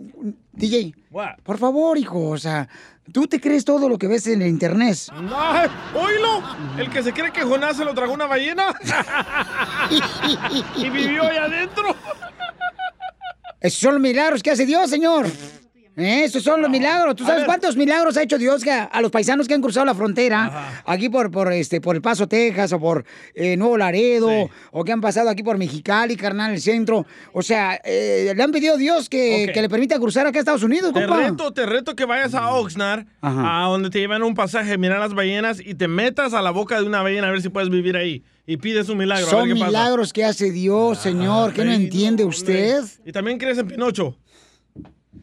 DJ, 0.53 0.95
What? 1.11 1.39
por 1.43 1.59
favor, 1.59 1.97
hijo, 1.97 2.29
o 2.29 2.37
sea, 2.37 2.69
tú 3.11 3.27
te 3.27 3.41
crees 3.41 3.65
todo 3.65 3.89
lo 3.89 3.97
que 3.97 4.07
ves 4.07 4.27
en 4.27 4.43
el 4.43 4.49
internet. 4.49 4.99
No, 5.15 5.53
oílo, 5.99 6.43
el 6.79 6.91
que 6.91 7.03
se 7.03 7.13
cree 7.13 7.33
que 7.33 7.43
Jonás 7.43 7.77
se 7.77 7.85
lo 7.85 7.95
tragó 7.95 8.13
una 8.13 8.27
ballena 8.27 8.75
y 10.77 10.91
vivió 10.91 11.25
ahí 11.25 11.39
adentro. 11.39 11.97
Esos 13.61 13.81
son 13.81 13.95
los 13.95 14.03
milagros 14.03 14.43
que 14.43 14.51
hace 14.51 14.67
Dios, 14.67 14.91
señor. 14.91 15.27
Eh, 15.97 16.25
Esos 16.25 16.43
son 16.43 16.61
los 16.61 16.69
milagros. 16.71 17.15
¿Tú 17.15 17.25
sabes 17.25 17.45
cuántos 17.45 17.77
milagros 17.77 18.17
ha 18.17 18.23
hecho 18.23 18.37
Dios 18.37 18.67
a, 18.67 18.85
a 18.85 19.01
los 19.01 19.11
paisanos 19.13 19.47
que 19.47 19.55
han 19.55 19.61
cruzado 19.63 19.87
la 19.87 19.95
frontera, 19.95 20.83
aquí 20.85 21.09
por, 21.09 21.31
por, 21.31 21.53
este, 21.53 21.81
por 21.81 21.95
El 21.95 22.03
Paso, 22.03 22.27
Texas, 22.27 22.73
o 22.73 22.81
por 22.81 23.05
eh, 23.35 23.57
Nuevo 23.57 23.77
Laredo, 23.79 24.51
o 24.73 24.85
que 24.85 24.93
han 24.93 25.01
pasado 25.01 25.31
aquí 25.31 25.43
por 25.43 25.57
Mexicali, 25.57 26.17
carnal, 26.17 26.53
el 26.53 26.61
centro? 26.61 27.07
O 27.33 27.43
sea, 27.43 27.81
eh, 27.85 28.33
le 28.35 28.43
han 28.43 28.51
pedido 28.51 28.75
a 28.75 28.77
Dios 28.77 29.09
que, 29.09 29.51
que 29.55 29.63
le 29.63 29.69
permita 29.69 29.99
cruzar 29.99 30.27
acá 30.27 30.39
a 30.39 30.41
Estados 30.41 30.63
Unidos, 30.65 30.93
Te 30.93 31.01
compa. 31.07 31.17
reto, 31.29 31.53
te 31.53 31.65
reto 31.67 31.95
que 31.95 32.05
vayas 32.05 32.35
a 32.35 32.51
Oxnard, 32.55 33.07
Ajá. 33.21 33.65
a 33.65 33.69
donde 33.69 33.91
te 33.91 34.01
llevan 34.01 34.23
un 34.25 34.35
pasaje, 34.35 34.77
mirar 34.79 34.99
las 34.99 35.15
ballenas 35.15 35.61
y 35.65 35.75
te 35.75 35.87
metas 35.87 36.35
a 36.35 36.43
la 36.43 36.51
boca 36.51 36.81
de 36.81 36.87
una 36.87 37.03
ballena 37.03 37.29
a 37.29 37.31
ver 37.31 37.41
si 37.43 37.51
puedes 37.51 37.71
vivir 37.71 37.97
ahí. 37.97 38.25
Y 38.47 38.59
pides 38.59 38.91
un 38.91 38.99
milagro. 38.99 39.27
a 39.27 39.31
Son 39.31 39.45
ver 39.49 39.55
qué 39.55 39.61
pasa. 39.61 39.67
milagros 39.71 40.13
que 40.13 40.23
hace 40.23 40.51
Dios, 40.51 40.99
señor. 40.99 41.55
¿Qué 41.55 41.65
no 41.65 41.73
entiende 41.73 42.25
usted? 42.27 42.83
Y 43.07 43.11
también 43.11 43.39
crees 43.39 43.57
en 43.57 43.69
Pinocho. 43.69 44.19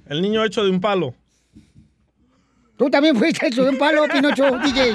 El 0.07 0.21
niño 0.21 0.43
hecho 0.43 0.63
de 0.63 0.69
un 0.69 0.81
palo. 0.81 1.13
Tú 2.77 2.89
también 2.89 3.15
fuiste 3.15 3.47
hecho 3.47 3.63
de 3.63 3.69
un 3.69 3.77
palo, 3.77 4.03
Pinocho, 4.11 4.57
DJ. 4.63 4.91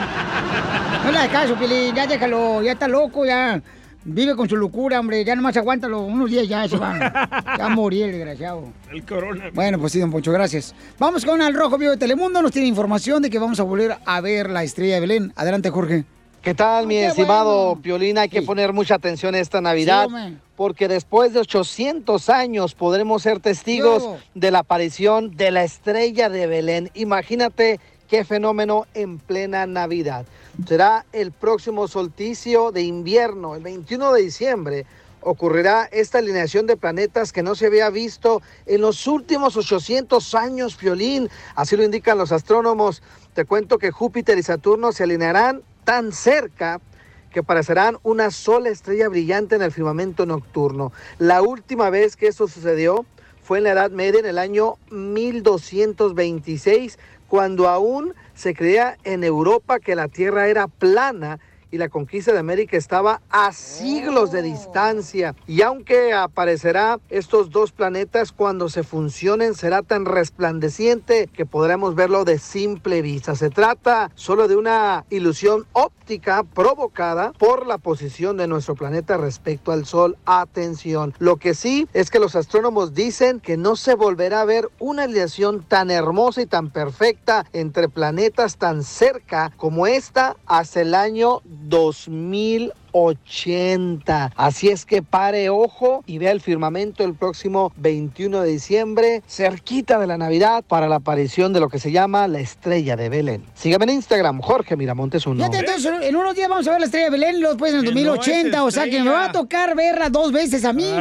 No 1.05 1.12
le 1.12 1.18
hagas 1.18 1.28
caso, 1.28 1.55
Pilín, 1.57 1.94
ya 1.94 2.07
déjalo, 2.07 2.62
ya 2.62 2.72
está 2.72 2.88
loco, 2.88 3.24
ya. 3.24 3.62
Vive 4.05 4.36
con 4.36 4.49
su 4.49 4.57
locura, 4.57 5.01
hombre, 5.01 5.24
ya 5.24 5.34
nomás 5.34 5.57
aguántalo, 5.57 6.01
unos 6.03 6.30
días 6.30 6.49
ya 6.49 6.68
se 6.68 6.76
van. 6.76 7.01
Ya 7.59 7.68
morir 7.68 8.05
el 8.07 8.12
desgraciado. 8.12 8.72
El 8.92 9.05
corona. 9.05 9.51
Bueno, 9.53 9.78
pues 9.78 9.92
sí, 9.92 10.01
don 10.01 10.11
Poncho, 10.11 10.32
gracias. 10.32 10.74
Vamos 10.99 11.24
con 11.24 11.40
Al 11.42 11.55
Rojo 11.55 11.78
Vivo 11.78 11.92
de 11.92 11.97
Telemundo, 11.97 12.42
nos 12.42 12.53
tiene 12.53 12.68
información 12.68 13.22
de 13.22 13.30
que 13.30 13.38
vamos 13.38 13.59
a 13.61 13.62
volver 13.62 13.97
a 14.05 14.20
ver 14.20 14.51
la 14.51 14.62
estrella 14.62 14.94
de 14.94 15.01
Belén. 15.01 15.32
Adelante, 15.36 15.70
Jorge. 15.70 16.05
¿Qué 16.47 16.55
tal, 16.55 16.86
mi 16.86 16.94
qué 16.94 17.07
estimado 17.07 17.70
bueno. 17.70 17.82
Piolín? 17.82 18.18
Hay 18.18 18.28
que 18.28 18.40
poner 18.40 18.72
mucha 18.72 18.94
atención 18.94 19.34
esta 19.34 19.61
Navidad, 19.61 20.07
Sí, 20.09 20.38
porque 20.55 20.86
después 20.86 21.32
de 21.32 21.40
800 21.40 22.28
años 22.28 22.76
podremos 22.76 23.22
ser 23.22 23.40
testigos 23.40 24.05
Yo. 24.05 24.18
de 24.36 24.53
la 24.53 24.61
aparición 24.61 25.36
de 25.36 25.51
la 25.51 25.64
estrella 25.64 26.28
de 26.28 26.47
Belén. 26.47 26.92
Imagínate 26.94 27.80
qué 28.07 28.24
fenómeno 28.24 28.86
en 28.94 29.18
plena 29.18 29.66
Navidad. 29.66 30.24
Será 30.68 31.05
el 31.12 31.32
próximo 31.32 31.88
solsticio 31.88 32.70
de 32.70 32.82
invierno, 32.82 33.57
el 33.57 33.64
21 33.64 34.12
de 34.12 34.22
diciembre. 34.22 34.86
Ocurrirá 35.22 35.88
esta 35.90 36.18
alineación 36.18 36.68
de 36.68 36.76
planetas 36.76 37.32
que 37.32 37.42
no 37.42 37.57
se 37.57 37.66
había 37.66 37.90
visto 37.90 38.40
en 38.66 38.82
los 38.82 39.09
últimos 39.09 39.57
800 39.57 40.32
años, 40.36 40.76
Piolín. 40.76 41.28
Así 41.57 41.76
lo 41.76 41.82
indican 41.82 42.16
los 42.16 42.30
astrónomos. 42.30 43.03
Te 43.34 43.44
cuento 43.44 43.78
que 43.78 43.90
Júpiter 43.90 44.38
y 44.38 44.44
Saturno 44.44 44.92
se 44.92 45.03
alinearán 45.03 45.64
tan 45.87 46.12
cerca 46.12 46.82
que 47.30 47.43
parecerán 47.45 47.99
una 48.03 48.32
sola 48.32 48.70
estrella 48.70 49.09
brillante 49.09 49.55
en 49.55 49.62
el 49.62 49.70
firmamento 49.70 50.26
nocturno. 50.26 50.93
La 51.18 51.43
última 51.43 51.91
vez 51.91 52.16
que 52.16 52.26
eso 52.26 52.49
sucedió 52.49 53.07
fue 53.41 53.59
en 53.59 53.64
la 53.64 53.70
Edad 53.70 53.93
Media, 53.93 54.18
en 54.18 54.26
el 54.26 54.39
año 54.39 54.78
1226, 54.91 56.99
cuando 57.28 57.68
aún 57.68 58.14
se 58.34 58.53
creía 58.53 58.99
en 59.05 59.22
Europa 59.22 59.78
que 59.78 59.95
la 59.95 60.09
Tierra 60.09 60.49
era 60.49 60.66
plana 60.66 61.39
y 61.71 61.79
la 61.79 61.89
conquista 61.89 62.33
de 62.33 62.39
América 62.39 62.77
estaba 62.77 63.23
a 63.31 63.53
siglos 63.53 64.31
de 64.33 64.43
distancia. 64.43 65.35
Y 65.47 65.62
aunque 65.62 66.12
aparecerá 66.12 66.99
estos 67.09 67.51
dos 67.51 67.73
planetas 67.73 68.33
cuando 68.33 68.69
se 68.69 68.83
funcionen, 68.83 69.55
será 69.55 69.83
tan 69.83 70.05
resplandeciente 70.05 71.29
que 71.29 71.47
podremos 71.47 71.95
verlo 71.95 72.25
de 72.25 72.39
simple 72.39 73.03
vista. 73.03 73.35
Se 73.35 73.51
trata 73.51 74.11
solo 74.14 74.49
de 74.49 74.57
una 74.57 75.05
ilusión 75.11 75.67
óptica 75.73 76.45
provocada 76.45 77.33
por 77.33 77.67
la 77.67 77.79
posición 77.79 78.37
de 78.37 78.47
nuestro 78.47 78.75
planeta 78.75 79.17
respecto 79.17 79.73
al 79.73 79.87
Sol. 79.87 80.17
Atención. 80.25 81.14
Lo 81.19 81.37
que 81.37 81.55
sí 81.55 81.89
es 81.93 82.11
que 82.11 82.19
los 82.19 82.37
astrónomos 82.37 82.95
dicen 82.95 83.41
que 83.41 83.57
no 83.57 83.77
se 83.77 83.95
volverá 83.95 84.43
a 84.43 84.45
ver 84.45 84.71
una 84.79 85.05
alineación 85.05 85.62
tan 85.62 85.91
hermosa 85.91 86.43
y 86.43 86.47
tan 86.47 86.71
perfecta 86.71 87.47
entre 87.53 87.89
planetas 87.89 88.57
tan 88.57 88.83
cerca 88.83 89.53
como 89.57 89.87
esta 89.87 90.37
hasta 90.47 90.81
el 90.81 90.95
año 90.95 91.41
2080. 91.69 94.33
Así 94.35 94.69
es 94.69 94.87
que 94.87 95.03
pare 95.03 95.51
ojo 95.51 96.03
y 96.07 96.17
vea 96.19 96.33
el 96.33 96.41
firmamento 96.41 97.05
el 97.05 97.14
próximo 97.14 97.73
21 97.77 98.41
de 98.43 98.49
diciembre, 98.49 99.23
cerquita 99.27 99.99
de 99.99 100.07
la 100.07 100.19
Navidad, 100.19 100.64
para 100.67 100.89
la 100.89 100.97
aparición 100.97 101.53
de 101.53 101.61
lo 101.61 101.69
que 101.69 101.79
se 101.79 101.93
llama 101.93 102.27
la 102.29 102.41
estrella 102.41 102.97
de 102.97 103.09
Belén. 103.09 103.45
Sígame 103.55 103.85
en 103.85 103.91
Instagram, 103.91 104.41
Jorge 104.41 104.77
Miramontes 104.77 105.27
uno. 105.27 105.45
Fíjate, 105.45 105.59
entonces, 105.59 105.93
en 106.03 106.17
unos 106.17 106.35
días 106.35 106.49
vamos 106.49 106.67
a 106.69 106.71
ver 106.71 106.81
la 106.81 106.87
estrella 106.87 107.07
de 107.07 107.12
Belén 107.12 107.37
y 107.37 107.41
luego 107.41 107.55
después 107.55 107.73
en 107.73 107.79
el 107.81 107.87
2080. 107.87 108.64
o 108.64 108.71
sea 108.71 108.89
que 108.89 109.03
me 109.03 109.11
va 109.11 109.27
a 109.27 109.33
tocar 109.33 109.77
verla 109.77 110.09
dos 110.11 110.33
veces 110.33 110.64
a 110.64 110.73
mí. 110.73 110.91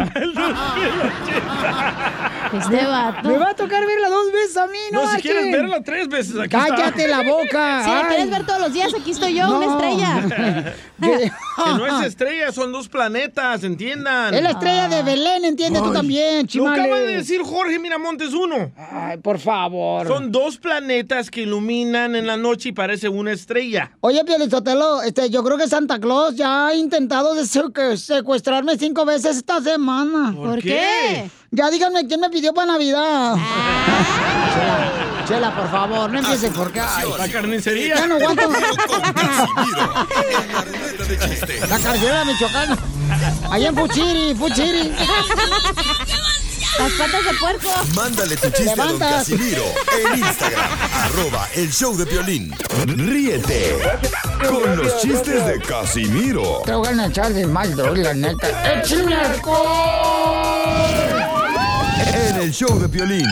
Este 2.58 2.86
vato. 2.86 3.28
Me 3.28 3.38
va 3.38 3.50
a 3.50 3.56
tocar 3.56 3.86
verla 3.86 4.10
dos 4.10 4.32
veces 4.32 4.58
a 4.58 4.68
mí, 4.68 4.78
no 4.92 5.02
No, 5.02 5.08
si 5.08 5.14
marchen. 5.14 5.32
quieres 5.32 5.52
verla 5.52 5.84
tres 5.84 6.08
veces, 6.08 6.36
aquí 6.40 6.56
está. 6.56 6.68
Cállate 6.76 7.08
la 7.08 7.24
boca. 7.24 7.82
Si 7.86 7.90
la 7.92 8.08
quieres 8.08 8.30
ver 8.30 8.46
todos 8.46 8.60
los 8.62 8.74
días, 8.74 8.94
aquí 8.94 9.12
estoy 9.12 9.36
yo, 9.36 9.56
una 9.58 9.66
estrella. 9.66 10.74
que 11.02 11.74
no 11.78 11.86
es 12.00 12.06
estrella, 12.08 12.52
son 12.52 12.72
dos 12.72 12.88
planetas, 12.90 13.64
entiendan. 13.64 14.34
Es 14.34 14.42
la 14.42 14.52
estrella 14.52 14.88
de 14.88 15.04
Belén, 15.04 15.46
entiende 15.46 15.80
tú 15.80 15.92
también, 15.92 16.42
Lo 16.42 16.48
chimales. 16.48 16.84
acaba 16.86 17.00
de 17.00 17.16
decir 17.18 17.42
Jorge 17.44 17.80
Miramontes 17.80 18.34
uno. 18.34 18.72
Ay, 18.78 19.18
por 19.18 19.40
favor. 19.40 20.08
Son 20.08 20.32
dos 20.32 20.58
planetas 20.58 21.30
que 21.30 21.42
iluminan 21.42 22.16
en 22.16 22.28
la 22.28 22.38
noche 22.38 22.70
y 22.70 22.72
parece 22.72 23.10
una 23.10 23.32
estrella. 23.32 23.92
Oye, 24.02 24.24
Pielizotelo, 24.26 25.02
este, 25.02 25.30
yo 25.30 25.44
creo 25.44 25.58
que 25.58 25.68
Santa 25.68 26.00
Claus 26.00 26.36
ya 26.36 26.68
ha 26.68 26.76
intentado 26.76 27.36
secuestrarme 27.46 28.78
cinco 28.78 29.06
veces 29.06 29.38
esta 29.38 29.62
semana. 29.62 30.34
¿Por 30.36 30.50
¿Por 30.56 30.62
qué? 30.62 30.70
qué? 30.70 31.30
Ya 31.52 31.70
díganme 31.70 32.06
quién 32.08 32.20
me 32.20 32.30
pidió 32.30 32.54
para 32.54 32.74
Navidad. 32.74 33.36
Chela, 34.54 35.26
Chela, 35.28 35.56
por 35.56 35.70
favor, 35.72 36.10
no 36.12 36.20
empieces 36.20 36.52
porque... 36.56 36.80
ay, 36.80 37.08
La 37.18 37.28
carnicería. 37.30 37.96
ya 37.96 38.08
no 38.08 38.16
aguanto. 38.16 38.50
La 41.70 41.80
carcelera 41.80 42.26
michoacana. 42.26 42.78
Allá 43.52 43.70
en 43.70 43.76
Fuchiri, 43.76 44.36
Fuchiri. 44.36 44.92
Las 46.78 46.92
patas 46.94 47.24
de 47.24 47.34
puerco. 47.40 47.70
Mándale 47.96 48.36
tu 48.36 48.50
chiste 48.50 48.72
a 48.72 48.76
don. 48.86 49.00
Casimiro 49.00 49.64
en 49.98 50.20
Instagram, 50.20 50.70
arroba 51.04 51.48
el 51.56 51.72
show 51.72 51.96
de 51.96 52.04
violín. 52.06 52.54
Ríete 52.86 53.78
con 54.50 54.76
los 54.76 55.00
chistes 55.02 55.46
de 55.46 55.60
Casimiro 55.62 56.62
Te 56.66 56.74
voy 56.74 56.88
a 57.00 57.06
echar 57.06 57.32
de 57.34 57.48
mal, 57.48 57.74
la 58.04 58.14
neta. 58.14 58.74
¡Échame 58.82 59.16
alcohol! 59.16 59.64
En 62.04 62.36
el 62.42 62.52
show 62.52 62.78
de 62.80 62.88
violín. 62.88 63.26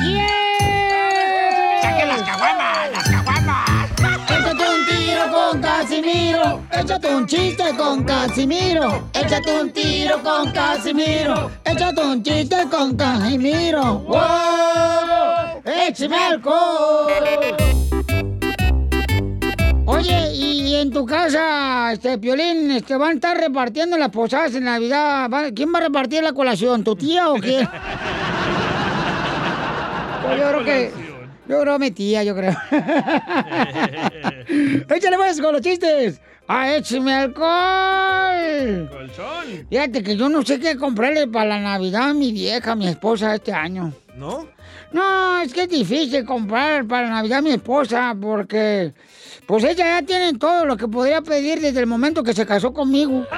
¡Saquen 1.82 2.08
las 2.08 2.22
caguamas! 2.22 2.92
¡Las 2.92 3.10
caguamas! 3.10 3.92
Échate 4.30 4.64
un 4.70 4.86
tiro 4.88 5.32
con 5.32 5.62
Casimiro. 5.62 6.62
Échate 6.72 7.16
un 7.16 7.26
chiste 7.28 7.64
con 7.78 8.04
Casimiro. 8.04 9.10
Échate 9.14 9.62
un 9.62 9.72
tiro 9.72 10.22
con 10.24 10.52
Casimiro. 10.52 11.52
Échate 11.66 12.02
un 12.02 12.24
chiste 12.24 12.58
con 12.70 12.96
Casimiro. 12.96 14.00
¡Wow! 14.00 15.62
¡Échame 15.66 16.16
alcohol! 16.18 17.12
Oye, 19.86 20.34
y 20.34 20.76
en 20.76 20.92
tu 20.92 21.06
casa, 21.06 21.92
este, 21.92 22.18
Piolín, 22.18 22.72
este, 22.72 22.96
van 22.96 23.10
a 23.10 23.14
estar 23.14 23.38
repartiendo 23.38 23.98
las 23.98 24.10
posadas 24.10 24.56
en 24.56 24.64
Navidad. 24.64 25.30
¿Va- 25.30 25.52
¿Quién 25.54 25.74
va 25.74 25.80
a 25.80 25.82
repartir 25.84 26.24
la 26.24 26.32
colación? 26.34 26.84
¿Tu 26.84 26.96
tía 26.96 27.30
o 27.30 27.36
quién? 27.36 27.68
Pues 30.24 30.40
yo 30.40 30.50
creo 30.50 30.64
que... 30.64 30.92
Yo 31.48 31.60
creo 31.60 31.78
mi 31.78 31.92
tía, 31.92 32.24
yo 32.24 32.34
creo. 32.36 32.52
Échale 34.90 35.18
pues 35.18 35.42
con 35.42 35.52
los 35.52 35.62
chistes. 35.62 36.22
¡Ah, 36.48 36.76
écheme 36.76 37.14
alcohol! 37.14 38.90
Colchón. 38.90 39.68
Fíjate 39.70 40.04
que 40.04 40.16
yo 40.16 40.30
no 40.30 40.42
sé 40.44 40.60
qué 40.60 40.78
comprarle 40.78 41.28
para 41.28 41.46
la 41.46 41.60
Navidad 41.60 42.10
a 42.10 42.14
mi 42.14 42.32
vieja, 42.32 42.72
a 42.72 42.76
mi 42.76 42.88
esposa, 42.88 43.36
este 43.36 43.52
año. 43.54 43.94
¿No? 44.16 44.48
No, 44.92 45.42
es 45.42 45.54
que 45.54 45.64
es 45.64 45.70
difícil 45.70 46.24
comprar 46.26 46.86
para 46.86 47.10
Navidad 47.10 47.40
a 47.40 47.42
mi 47.42 47.52
esposa 47.52 48.16
porque 48.20 48.94
pues 49.46 49.64
ella 49.64 50.00
ya 50.00 50.06
tiene 50.06 50.38
todo 50.38 50.66
lo 50.66 50.78
que 50.78 50.88
podría 50.88 51.22
pedir 51.22 51.60
desde 51.60 51.80
el 51.80 51.88
momento 51.88 52.24
que 52.24 52.34
se 52.34 52.46
casó 52.46 52.74
conmigo. 52.74 53.26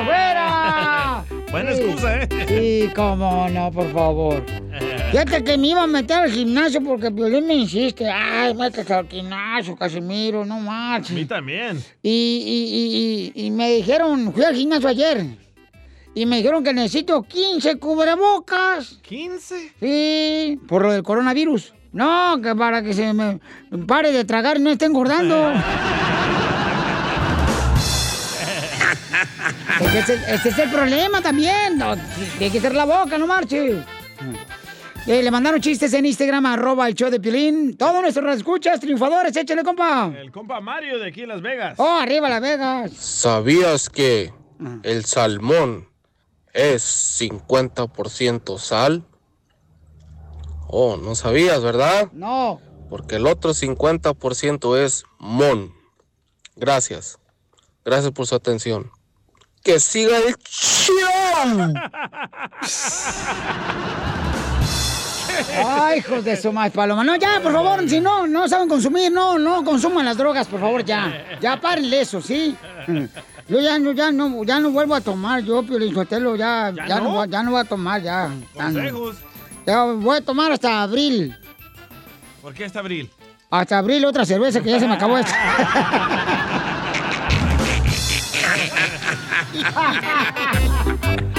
¡Afuera! 0.00 1.24
Buena 1.50 1.70
excusa, 1.72 2.22
¿eh? 2.22 2.28
Sí, 2.72 2.88
cómo 2.96 3.48
no, 3.50 3.70
por 3.70 3.92
favor. 3.92 4.42
Fíjate 5.10 5.44
que 5.44 5.58
me 5.58 5.68
iba 5.68 5.82
a 5.82 5.86
meter 5.86 6.16
al 6.16 6.30
gimnasio 6.30 6.82
porque 6.82 7.10
Piolín 7.10 7.46
me 7.46 7.54
insiste. 7.54 8.08
Ay, 8.08 8.54
métete 8.54 8.94
al 8.94 9.06
gimnasio, 9.06 9.76
Casimiro, 9.76 10.42
no 10.46 10.54
A 10.72 10.98
mí 11.00 11.26
también. 11.26 11.84
Y, 12.02 12.08
y- 12.10 13.32
y- 13.34 13.42
y- 13.42 13.46
y 13.46 13.50
me 13.50 13.72
dijeron, 13.74 14.32
fui 14.32 14.42
al 14.44 14.54
gimnasio 14.54 14.88
ayer. 14.88 15.22
Y 16.14 16.24
me 16.24 16.38
dijeron 16.38 16.64
que 16.64 16.72
necesito 16.72 17.22
15 17.24 17.76
cubrebocas. 17.76 19.02
¿15? 19.02 19.72
Sí, 19.78 20.58
por 20.66 20.80
lo 20.80 20.92
del 20.92 21.02
coronavirus. 21.02 21.74
No, 21.92 22.40
que 22.42 22.54
para 22.54 22.82
que 22.82 22.94
se 22.94 23.12
me 23.12 23.38
pare 23.86 24.12
de 24.12 24.24
tragar 24.24 24.56
y 24.56 24.60
no 24.60 24.70
esté 24.70 24.86
engordando. 24.86 25.52
Porque 29.78 29.98
ese, 29.98 30.14
ese 30.28 30.48
es 30.48 30.58
el 30.58 30.70
problema 30.70 31.20
también. 31.20 31.78
No, 31.78 31.94
tiene 32.38 32.52
que 32.52 32.60
ser 32.60 32.74
la 32.74 32.84
boca, 32.84 33.18
no 33.18 33.26
marche. 33.26 33.82
Eh, 35.06 35.20
le 35.20 35.30
mandaron 35.32 35.60
chistes 35.60 35.92
en 35.94 36.06
Instagram, 36.06 36.46
arroba 36.46 36.86
el 36.86 36.94
show 36.94 37.10
de 37.10 37.18
Pilín. 37.18 37.76
Todos 37.76 38.00
nuestros 38.02 38.36
escuchas, 38.36 38.78
triunfadores, 38.78 39.36
échale, 39.36 39.64
compa. 39.64 40.12
El 40.16 40.30
compa 40.30 40.60
Mario 40.60 40.98
de 41.00 41.08
aquí 41.08 41.22
en 41.22 41.28
Las 41.28 41.42
Vegas. 41.42 41.74
Oh, 41.78 41.98
arriba 42.00 42.28
Las 42.28 42.40
Vegas. 42.40 42.92
¿Sabías 42.92 43.90
que 43.90 44.32
el 44.84 45.04
salmón 45.04 45.88
es 46.52 46.84
50% 47.20 48.58
sal? 48.58 49.04
Oh, 50.68 50.96
no 50.96 51.16
sabías, 51.16 51.62
¿verdad? 51.62 52.08
No. 52.12 52.60
Porque 52.88 53.16
el 53.16 53.26
otro 53.26 53.54
50% 53.54 54.78
es 54.78 55.04
mon. 55.18 55.72
Gracias. 56.54 57.18
Gracias 57.84 58.12
por 58.12 58.28
su 58.28 58.36
atención. 58.36 58.90
Que 59.62 59.78
siga 59.78 60.18
el 60.18 60.34
show. 60.48 61.72
Ay, 65.64 65.98
hijos 65.98 66.24
de 66.24 66.36
su 66.36 66.52
madre 66.52 66.70
paloma. 66.70 67.04
No, 67.04 67.16
ya, 67.16 67.40
por 67.42 67.52
favor, 67.52 67.88
si 67.88 68.00
no, 68.00 68.26
no 68.26 68.48
saben 68.48 68.68
consumir, 68.68 69.10
no, 69.10 69.38
no 69.38 69.64
consuman 69.64 70.04
las 70.04 70.16
drogas, 70.16 70.46
por 70.46 70.60
favor, 70.60 70.84
ya. 70.84 71.38
Ya 71.40 71.60
párenle 71.60 72.00
eso, 72.00 72.20
¿sí? 72.20 72.56
Yo 73.48 73.60
ya 73.60 73.78
no, 73.78 73.92
ya 73.92 74.12
no, 74.12 74.44
ya 74.44 74.58
no 74.60 74.70
vuelvo 74.70 74.94
a 74.94 75.00
tomar, 75.00 75.42
yo, 75.42 75.62
Piolín 75.62 75.94
Sotelo, 75.94 76.36
ya, 76.36 76.72
ya, 76.86 77.00
no? 77.00 77.24
ya 77.24 77.42
no 77.42 77.52
voy 77.52 77.60
a 77.60 77.64
tomar, 77.64 78.02
ya. 78.02 78.30
Ya. 78.54 78.62
Consejos. 78.64 79.16
Ya 79.66 79.84
voy 79.84 80.16
a 80.16 80.20
tomar 80.20 80.52
hasta 80.52 80.82
abril. 80.82 81.36
¿Por 82.40 82.54
qué 82.54 82.64
está 82.64 82.80
abril? 82.80 83.10
Hasta 83.50 83.78
abril 83.78 84.04
otra 84.04 84.24
cerveza 84.24 84.60
que 84.60 84.70
ya 84.70 84.80
se 84.80 84.88
me 84.88 84.94
acabó 84.94 85.18
esta. 85.18 85.36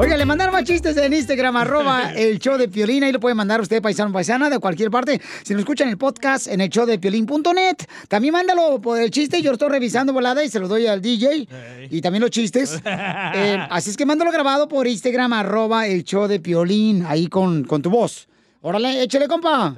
Oiga, 0.00 0.16
le 0.16 0.24
mandaron 0.24 0.52
más 0.52 0.62
chistes 0.62 0.96
en 0.96 1.12
Instagram, 1.12 1.56
arroba 1.56 2.12
el 2.12 2.38
show 2.38 2.56
de 2.56 2.68
Piolín. 2.68 3.02
Ahí 3.02 3.10
lo 3.10 3.18
puede 3.18 3.34
mandar 3.34 3.60
usted, 3.60 3.82
paisano 3.82 4.12
paisana, 4.12 4.48
de 4.48 4.60
cualquier 4.60 4.92
parte. 4.92 5.20
Si 5.42 5.54
nos 5.54 5.62
escuchan 5.62 5.88
el 5.88 5.98
podcast 5.98 6.46
en 6.46 6.60
el 6.60 6.68
show 6.68 6.86
de 6.86 7.00
Piolín.net, 7.00 7.78
también 8.06 8.32
mándalo 8.32 8.80
por 8.80 9.00
el 9.00 9.10
chiste. 9.10 9.42
Yo 9.42 9.50
lo 9.50 9.54
estoy 9.54 9.70
revisando 9.70 10.12
volada 10.12 10.44
y 10.44 10.48
se 10.48 10.60
lo 10.60 10.68
doy 10.68 10.86
al 10.86 11.02
DJ. 11.02 11.48
Y 11.90 12.00
también 12.00 12.22
los 12.22 12.30
chistes. 12.30 12.80
Eh, 13.34 13.58
así 13.70 13.90
es 13.90 13.96
que 13.96 14.06
mándalo 14.06 14.32
grabado 14.32 14.68
por 14.68 14.86
Instagram, 14.86 15.32
arroba 15.32 15.86
el 15.86 16.02
show 16.04 16.26
de 16.26 16.40
Piolín, 16.40 17.04
ahí 17.06 17.26
con, 17.26 17.64
con 17.64 17.82
tu 17.82 17.90
voz. 17.90 18.28
Órale, 18.68 19.02
échale, 19.02 19.28
compa. 19.28 19.74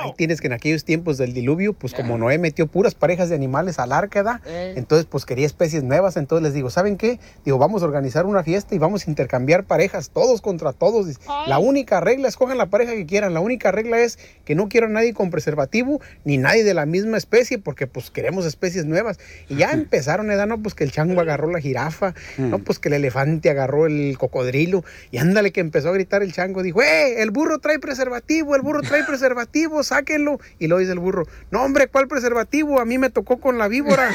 Ahí 0.00 0.12
tienes 0.16 0.40
que 0.40 0.46
en 0.46 0.52
aquellos 0.52 0.84
tiempos 0.84 1.18
del 1.18 1.34
diluvio, 1.34 1.72
pues 1.72 1.92
como 1.92 2.18
Noé 2.18 2.38
metió 2.38 2.68
puras 2.68 2.94
parejas 2.94 3.28
de 3.30 3.34
animales 3.34 3.80
al 3.80 3.90
arca, 3.90 4.22
¿da? 4.22 4.40
Eh. 4.46 4.74
entonces 4.76 5.08
pues 5.10 5.26
quería 5.26 5.44
especies 5.44 5.82
nuevas, 5.82 6.16
entonces 6.16 6.44
les 6.44 6.54
digo, 6.54 6.70
¿saben 6.70 6.96
qué? 6.96 7.18
Digo, 7.44 7.58
vamos 7.58 7.82
a 7.82 7.86
organizar 7.86 8.26
una 8.26 8.44
fiesta 8.44 8.76
y 8.76 8.78
vamos 8.78 9.08
a 9.08 9.10
intercambiar 9.10 9.64
parejas, 9.64 10.10
todos 10.10 10.40
contra 10.40 10.72
todos. 10.72 11.18
La 11.48 11.58
única 11.58 11.98
regla, 11.98 12.28
escojan 12.28 12.58
la 12.58 12.66
pareja 12.66 12.92
que 12.92 13.06
quieran, 13.06 13.34
la 13.34 13.40
única 13.40 13.72
regla 13.72 13.98
es 13.98 14.20
que 14.44 14.54
no 14.54 14.68
quiero 14.68 14.86
a 14.86 14.90
nadie 14.90 15.14
con 15.14 15.30
preservativo, 15.30 16.00
ni 16.24 16.36
nadie 16.36 16.62
de 16.62 16.74
la 16.74 16.86
misma 16.86 17.16
especie, 17.16 17.58
porque 17.58 17.88
pues 17.88 18.12
queremos 18.12 18.46
especies 18.46 18.84
nuevas. 18.84 19.18
Y 19.48 19.56
ya 19.56 19.70
empezaron, 19.72 20.30
¿eh? 20.30 20.46
No, 20.46 20.62
pues 20.62 20.76
que 20.76 20.84
el 20.84 20.92
chango 20.92 21.20
agarró 21.20 21.50
la 21.50 21.60
jirafa, 21.60 22.14
no, 22.36 22.60
pues 22.60 22.78
que 22.78 22.86
el 22.86 22.94
elefante 22.94 23.50
agarró 23.50 23.86
el 23.86 24.16
cocodrilo, 24.16 24.84
y 25.10 25.18
ándale 25.18 25.50
que 25.50 25.58
empezó 25.58 25.88
a 25.88 25.92
gritar 25.92 26.22
el 26.22 26.32
chango, 26.32 26.62
dijo, 26.62 26.82
¡eh! 26.82 27.20
El 27.20 27.32
burro 27.32 27.58
trae 27.58 27.80
preservativo, 27.80 28.27
preservativo, 28.28 28.56
el 28.56 28.62
burro 28.62 28.82
trae 28.82 29.04
preservativo, 29.04 29.82
sáquenlo. 29.82 30.38
Y 30.58 30.66
lo 30.66 30.78
dice 30.78 30.92
el 30.92 30.98
burro, 30.98 31.26
no 31.50 31.62
hombre, 31.62 31.88
¿cuál 31.88 32.08
preservativo? 32.08 32.80
A 32.80 32.84
mí 32.84 32.98
me 32.98 33.10
tocó 33.10 33.38
con 33.38 33.58
la 33.58 33.68
víbora. 33.68 34.10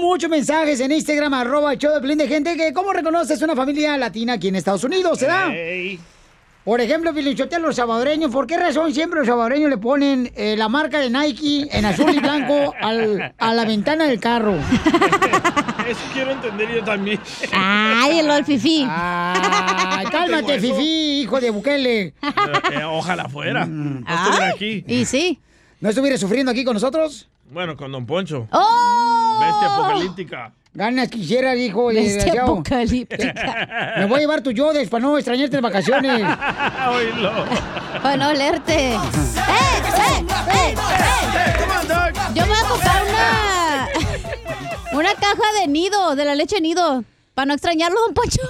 muchos 0.00 0.30
mensajes 0.30 0.80
en 0.80 0.92
Instagram, 0.92 1.34
arroba 1.34 1.74
el 1.74 1.78
show 1.78 1.92
de 1.92 2.00
Plin 2.00 2.16
de 2.16 2.26
gente 2.26 2.56
que 2.56 2.72
cómo 2.72 2.90
reconoces 2.92 3.42
una 3.42 3.54
familia 3.54 3.98
latina 3.98 4.34
aquí 4.34 4.48
en 4.48 4.56
Estados 4.56 4.82
Unidos, 4.82 5.18
¿se 5.18 5.26
da? 5.26 5.50
Hey. 5.50 6.00
Por 6.66 6.80
ejemplo, 6.80 7.14
Pilichote, 7.14 7.60
los 7.60 7.76
salvadoreños, 7.76 8.32
¿por 8.32 8.48
qué 8.48 8.56
razón 8.56 8.92
siempre 8.92 9.20
los 9.20 9.28
salvadoreños 9.28 9.70
le 9.70 9.78
ponen 9.78 10.32
eh, 10.34 10.56
la 10.58 10.68
marca 10.68 10.98
de 10.98 11.08
Nike 11.10 11.68
en 11.70 11.84
azul 11.84 12.12
y 12.12 12.18
blanco 12.18 12.74
al- 12.80 13.32
a 13.38 13.54
la 13.54 13.64
ventana 13.64 14.06
del 14.08 14.18
carro? 14.18 14.56
Eso 15.88 16.00
quiero 16.12 16.32
entender 16.32 16.68
yo 16.74 16.82
también. 16.82 17.20
Ay, 17.52 18.18
el 18.18 18.44
Fifi. 18.44 18.84
Ay, 18.90 20.06
cálmate, 20.10 20.58
Fifi, 20.58 21.20
hijo 21.22 21.40
de 21.40 21.50
Bukele. 21.50 22.14
Eh, 22.72 22.82
ojalá 22.84 23.28
fuera. 23.28 23.64
No 23.64 24.00
estuviera 24.12 24.48
aquí. 24.48 24.84
Y 24.88 25.04
sí. 25.04 25.38
¿No 25.80 25.88
estuviera 25.90 26.18
sufriendo 26.18 26.50
aquí 26.50 26.64
con 26.64 26.74
nosotros? 26.74 27.28
Bueno, 27.52 27.76
con 27.76 27.92
Don 27.92 28.04
Poncho. 28.06 28.48
¡Oh! 28.50 29.38
Bestia 29.40 29.72
apocalíptica. 29.72 30.52
Ganas 30.76 31.08
quisiera, 31.08 31.56
hijo. 31.56 31.88
de 31.88 31.94
Bestia 31.94 32.14
desgraciado. 32.16 32.52
apocalíptica. 32.52 33.94
Me 33.96 34.04
voy 34.04 34.18
a 34.18 34.20
llevar 34.20 34.42
tu 34.42 34.50
yodes 34.50 34.90
para 34.90 35.00
no 35.06 35.16
extrañarte 35.16 35.56
en 35.56 35.62
vacaciones. 35.62 36.12
Oílo. 36.90 37.32
Para 38.02 38.16
no 38.18 38.28
olerte. 38.28 38.74
¡Eh, 38.94 38.98
eh, 38.98 40.24
eh, 40.54 40.74
eh! 40.74 40.74
Yo 42.34 42.42
me 42.42 42.48
voy 42.48 42.58
a 42.58 42.68
comprar 42.68 43.02
una... 43.08 43.88
Una 44.92 45.14
caja 45.14 45.60
de 45.60 45.66
nido, 45.68 46.14
de 46.14 46.24
la 46.26 46.34
leche 46.34 46.60
nido. 46.60 47.02
Para 47.32 47.46
no 47.46 47.54
extrañarlo, 47.54 47.98
don 48.00 48.12
Poncho. 48.12 48.42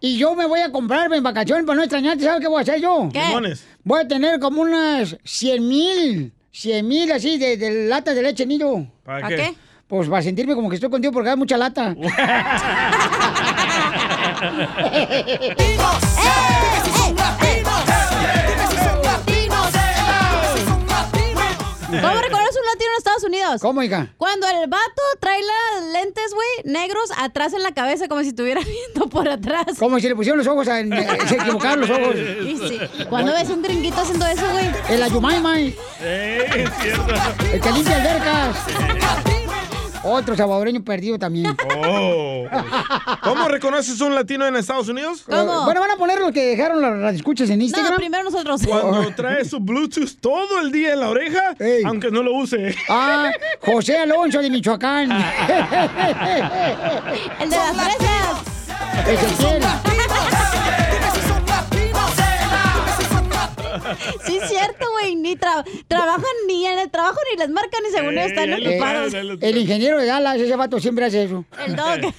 Y 0.00 0.18
yo 0.18 0.34
me 0.34 0.44
voy 0.46 0.60
a 0.60 0.70
comprarme 0.72 1.16
en 1.16 1.22
vacaciones 1.22 1.64
para 1.64 1.76
no 1.76 1.82
extrañarte. 1.82 2.22
¿Sabes 2.24 2.40
qué 2.42 2.48
voy 2.48 2.58
a 2.58 2.62
hacer 2.62 2.80
yo? 2.82 3.08
¿Qué? 3.12 3.20
Limones. 3.28 3.64
Voy 3.82 4.00
a 4.02 4.08
tener 4.08 4.40
como 4.40 4.60
unas 4.60 5.16
100 5.24 5.66
mil, 5.68 6.32
100 6.52 6.86
mil 6.86 7.12
así 7.12 7.38
de, 7.38 7.56
de 7.56 7.88
latas 7.88 8.14
de 8.14 8.22
leche 8.22 8.44
nido. 8.46 8.86
¿Para 9.04 9.20
¿Para 9.22 9.28
qué? 9.36 9.42
qué? 9.42 9.54
Pues 9.88 10.08
para 10.08 10.22
sentirme 10.22 10.54
como 10.54 10.68
que 10.68 10.74
estoy 10.74 10.90
contigo 10.90 11.12
porque 11.12 11.30
hay 11.30 11.36
mucha 11.36 11.56
lata. 11.56 11.94
¿Cómo 22.00 22.20
reconoces 22.20 22.56
un 22.56 22.66
latino 22.66 22.90
en 22.90 22.98
Estados 22.98 23.24
Unidos? 23.24 23.60
¿Cómo, 23.60 23.82
hija? 23.82 24.08
Cuando 24.16 24.46
el 24.48 24.68
vato 24.68 25.02
trae 25.20 25.40
las 25.40 25.84
lentes, 25.92 26.32
güey, 26.34 26.74
negros 26.74 27.10
atrás 27.18 27.52
en 27.52 27.62
la 27.62 27.72
cabeza, 27.72 28.08
como 28.08 28.22
si 28.22 28.28
estuviera 28.28 28.60
viendo 28.94 29.08
por 29.08 29.28
atrás. 29.28 29.66
Como 29.78 29.98
si 30.00 30.08
le 30.08 30.16
pusieron 30.16 30.38
los 30.38 30.46
ojos, 30.46 30.68
a, 30.68 30.78
se 31.26 31.34
equivocaron 31.34 31.80
los 31.80 31.90
ojos. 31.90 32.16
Y 32.16 32.56
sí. 32.56 32.80
Cuando 33.08 33.32
ves 33.32 33.48
un 33.50 33.62
gringuito 33.62 34.00
haciendo 34.00 34.26
eso, 34.26 34.46
güey. 34.50 34.70
El 34.88 35.02
ayumaymay. 35.02 35.76
Eh, 36.00 36.64
es 36.64 36.70
cierto. 36.82 37.14
El 37.52 37.60
que 37.60 37.72
limpia 37.72 37.96
albercas. 37.96 38.56
Otro 40.06 40.36
salvadoreño 40.36 40.84
perdido 40.84 41.18
también. 41.18 41.56
Oh. 41.88 42.44
¿Cómo 43.22 43.48
reconoces 43.48 44.00
un 44.00 44.14
latino 44.14 44.46
en 44.46 44.56
Estados 44.56 44.88
Unidos? 44.88 45.24
Bueno, 45.26 45.66
van 45.66 45.90
a 45.90 45.96
poner 45.96 46.18
los 46.20 46.32
que 46.32 46.46
dejaron 46.46 46.80
las 46.80 46.96
las 46.96 47.14
escuchas 47.14 47.50
en 47.50 47.60
Instagram. 47.62 47.92
No, 47.92 47.98
primero 47.98 48.24
nosotros. 48.24 48.62
Cuando 48.66 49.10
trae 49.16 49.44
su 49.44 49.60
Bluetooth 49.60 50.16
todo 50.20 50.60
el 50.60 50.72
día 50.72 50.94
en 50.94 51.00
la 51.00 51.10
oreja, 51.10 51.54
aunque 51.84 52.10
no 52.10 52.22
lo 52.22 52.34
use. 52.34 52.74
Ah, 52.88 53.30
José 53.64 53.98
Alonso 53.98 54.40
de 54.40 54.48
Michoacán. 54.50 55.10
El 57.40 57.50
de 57.50 57.56
las 57.56 57.76
fresas. 57.76 59.06
Ezequiel. 59.06 59.62
Sí, 64.24 64.38
es 64.42 64.48
cierto, 64.48 64.86
güey. 65.00 65.16
Ni 65.16 65.36
tra- 65.36 65.64
trabajan 65.88 66.24
ni 66.46 66.66
en 66.66 66.78
el 66.78 66.90
trabajo 66.90 67.18
ni 67.32 67.38
les 67.38 67.50
marcan 67.50 67.82
ni 67.84 67.90
según 67.90 68.12
ellos 68.18 68.32
están 68.32 68.52
ocupados. 68.52 69.14
El 69.14 69.56
ingeniero 69.56 69.98
de 69.98 70.06
Dallas, 70.06 70.36
ese 70.36 70.56
vato 70.56 70.78
siempre 70.80 71.04
hace 71.06 71.24
eso. 71.24 71.44
El 71.66 71.76
dog. 71.76 72.12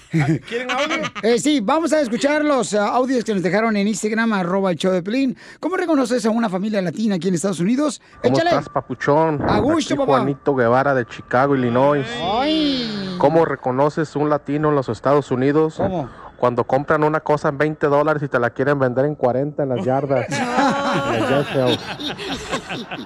¿Quieren 0.48 0.72
audio? 0.72 1.03
Eh, 1.23 1.39
sí, 1.39 1.60
vamos 1.61 1.94
a 1.94 2.02
escuchar 2.02 2.44
los 2.45 2.73
ah, 2.73 2.88
audios 2.89 3.23
que 3.23 3.34
nos 3.34 3.44
dejaron 3.44 3.76
en 3.77 3.88
Instagram, 3.88 4.34
arroba 4.34 4.72
el 4.72 4.77
show 4.77 4.91
de 4.91 5.02
Pelín. 5.03 5.38
¿Cómo 5.60 5.77
reconoces 5.77 6.26
a 6.26 6.30
una 6.30 6.49
familia 6.49 6.81
latina 6.81 7.15
aquí 7.15 7.27
en 7.27 7.35
Estados 7.35 7.60
Unidos? 7.60 8.02
¿Cómo 8.22 8.35
Échale. 8.35 8.49
estás, 8.52 8.69
papuchón? 8.69 9.41
A 9.48 9.60
gusto, 9.60 9.95
papá. 9.95 10.18
Juanito 10.18 10.56
Guevara 10.56 10.94
de 10.94 11.06
Chicago, 11.06 11.56
Illinois. 11.56 12.06
Ay. 12.22 13.15
¿Cómo 13.18 13.45
reconoces 13.45 14.15
un 14.15 14.30
latino 14.30 14.69
en 14.69 14.76
los 14.76 14.89
Estados 14.89 15.31
Unidos? 15.31 15.76
¿Cómo? 15.77 16.10
Cuando 16.38 16.64
compran 16.65 17.03
una 17.03 17.19
cosa 17.19 17.49
en 17.49 17.57
20 17.57 17.88
dólares 17.88 18.22
y 18.23 18.27
te 18.27 18.39
la 18.39 18.51
quieren 18.51 18.77
vender 18.77 19.05
en 19.05 19.15
40 19.15 19.64
en 19.64 19.69
las 19.69 19.84
yardas. 19.84 20.27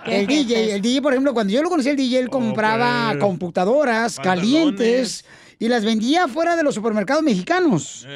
El 0.05 0.27
DJ, 0.27 0.75
el 0.75 0.81
DJ, 0.81 1.01
por 1.01 1.13
ejemplo, 1.13 1.33
cuando 1.33 1.53
yo 1.53 1.61
lo 1.61 1.69
conocí, 1.69 1.89
el 1.89 1.95
DJ, 1.95 2.19
él 2.19 2.29
compraba 2.29 3.15
computadoras 3.19 4.19
calientes 4.19 5.23
y 5.61 5.67
las 5.69 5.85
vendía 5.85 6.27
fuera 6.27 6.55
de 6.55 6.63
los 6.63 6.73
supermercados 6.73 7.21
mexicanos. 7.23 8.07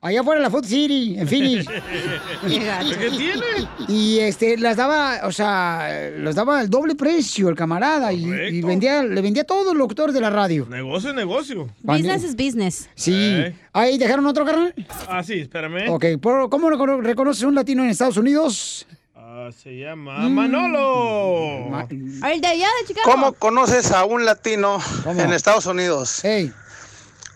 Allá 0.00 0.20
afuera 0.20 0.38
de 0.38 0.44
la 0.44 0.50
Food 0.50 0.64
City, 0.66 1.16
en 1.18 1.26
Phoenix. 1.26 1.66
¿Qué 2.48 3.10
tiene? 3.10 3.68
Y 3.88 4.20
este, 4.20 4.56
las 4.56 4.76
daba, 4.76 5.20
o 5.24 5.32
sea, 5.32 6.10
las 6.18 6.36
daba 6.36 6.60
al 6.60 6.70
doble 6.70 6.94
precio 6.94 7.48
el 7.48 7.56
camarada 7.56 8.12
y, 8.12 8.24
y 8.24 8.62
vendía, 8.62 9.02
le 9.02 9.20
vendía 9.20 9.42
a 9.42 9.46
todos 9.46 9.66
los 9.66 9.74
locutores 9.76 10.14
de 10.14 10.20
la 10.20 10.30
radio. 10.30 10.64
Negocio 10.70 11.10
es 11.10 11.16
negocio. 11.16 11.68
Business 11.82 12.22
is 12.22 12.36
business. 12.36 12.88
Sí. 12.94 13.12
Eh. 13.16 13.54
Ahí 13.72 13.98
dejaron 13.98 14.24
otro 14.26 14.44
carnal. 14.44 14.72
Ah, 15.08 15.24
sí, 15.24 15.40
espérame. 15.40 15.88
Ok, 15.90 16.04
¿por- 16.20 16.48
¿cómo 16.50 16.70
recono- 16.70 17.00
reconoces 17.00 17.42
un 17.42 17.56
latino 17.56 17.82
en 17.82 17.90
Estados 17.90 18.16
Unidos? 18.16 18.86
Ah, 19.16 19.48
se 19.50 19.76
llama 19.76 20.28
Manolo. 20.28 21.66
El 21.90 22.40
de 22.40 22.46
allá 22.46 22.66
de 22.80 22.86
Chicago. 22.86 23.10
¿Cómo 23.10 23.32
conoces 23.32 23.90
a 23.90 24.04
un 24.04 24.24
latino 24.24 24.78
en 25.06 25.32
Estados 25.32 25.66
Unidos? 25.66 26.22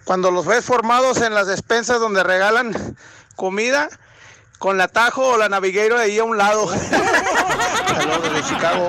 Cuando 0.07 0.31
los 0.31 0.47
ves 0.47 0.65
formados 0.65 1.21
en 1.21 1.35
las 1.35 1.49
despensas 1.49 1.99
donde 1.99 2.23
regalan 2.23 2.97
comida 3.35 3.89
con 4.61 4.79
la 4.79 4.87
Tajo 4.87 5.31
o 5.35 5.37
la 5.37 5.49
Navigator 5.49 5.99
ahí 5.99 6.19
a 6.21 6.25
un 6.25 6.39
lado. 6.39 6.69
Saludos 7.89 8.23
desde 8.23 8.49
Chicago. 8.49 8.89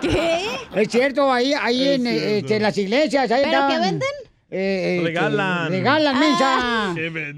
¿Qué? 0.00 0.48
Es 0.74 0.88
cierto, 0.88 1.30
ahí, 1.30 1.52
ahí 1.52 1.88
en 1.88 2.06
este, 2.06 2.58
las 2.58 2.76
iglesias. 2.78 3.30
Ahí 3.30 3.44
¿Pero 3.44 3.68
qué 3.68 3.78
venden? 3.78 4.08
eh, 4.50 4.96
este, 4.96 5.08
Regalan. 5.08 5.68
regalan, 5.70 6.18
mensa. 6.18 6.94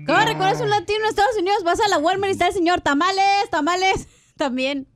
¿Cómo 0.07 0.25
reconoces 0.25 0.61
un 0.61 0.71
latino 0.71 1.01
en 1.01 1.07
Estados 1.11 1.37
Unidos? 1.37 1.65
Vas 1.65 1.81
a 1.81 1.89
la 1.89 1.99
Walmart 1.99 2.31
y 2.31 2.33
está 2.35 2.47
el 2.47 2.55
señor 2.55 2.83
tamales, 2.83 3.51
tamales. 3.51 4.07
También. 4.37 4.87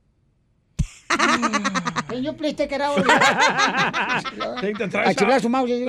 Señor, 2.11 2.35
please 2.35 2.55
take 2.55 2.75
it 2.75 2.81
out. 2.81 2.97
Take 4.61 4.77
the 4.77 4.83
A 4.85 4.89
trash 4.89 5.15
chiflar 5.15 5.41
su 5.41 5.49
mouse. 5.49 5.69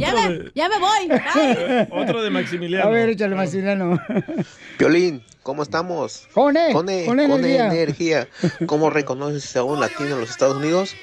Ya 0.00 0.14
me, 0.14 0.50
ya 0.54 0.66
me 0.70 0.78
voy. 0.78 1.08
Bye. 1.08 1.88
Otro 1.90 2.22
de 2.22 2.30
Maximiliano. 2.30 2.86
A 2.86 2.90
ver, 2.90 3.10
échale, 3.10 3.34
Maximiliano. 3.34 4.00
Piolín, 4.78 5.22
¿cómo 5.42 5.62
estamos? 5.62 6.26
Con 6.32 6.56
E, 6.56 6.72
Con 6.72 6.88
E, 6.88 7.04
con 7.04 7.18
con 7.18 7.20
energía. 7.44 7.66
energía. 7.66 8.28
¿Cómo 8.66 8.88
reconoces 8.88 9.54
a 9.56 9.62
un 9.62 9.80
latino 9.80 10.14
en 10.14 10.20
los 10.20 10.30
Estados 10.30 10.56
Unidos? 10.56 10.96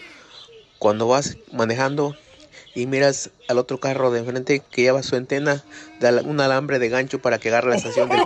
Cuando 0.80 1.08
vas 1.08 1.38
manejando 1.54 2.16
y 2.74 2.88
miras 2.88 3.30
al 3.48 3.60
otro 3.60 3.80
carro 3.80 4.10
de 4.10 4.22
enfrente 4.22 4.64
que 4.72 4.82
lleva 4.82 5.04
su 5.04 5.16
antena 5.16 5.62
de 6.00 6.22
un 6.22 6.42
alambre 6.42 6.80
de 6.80 6.90
gancho 6.90 7.20
para 7.22 7.38
que 7.38 7.50
agarre 7.50 7.70
la 7.70 7.76
estación 7.76 8.10
del 8.10 8.22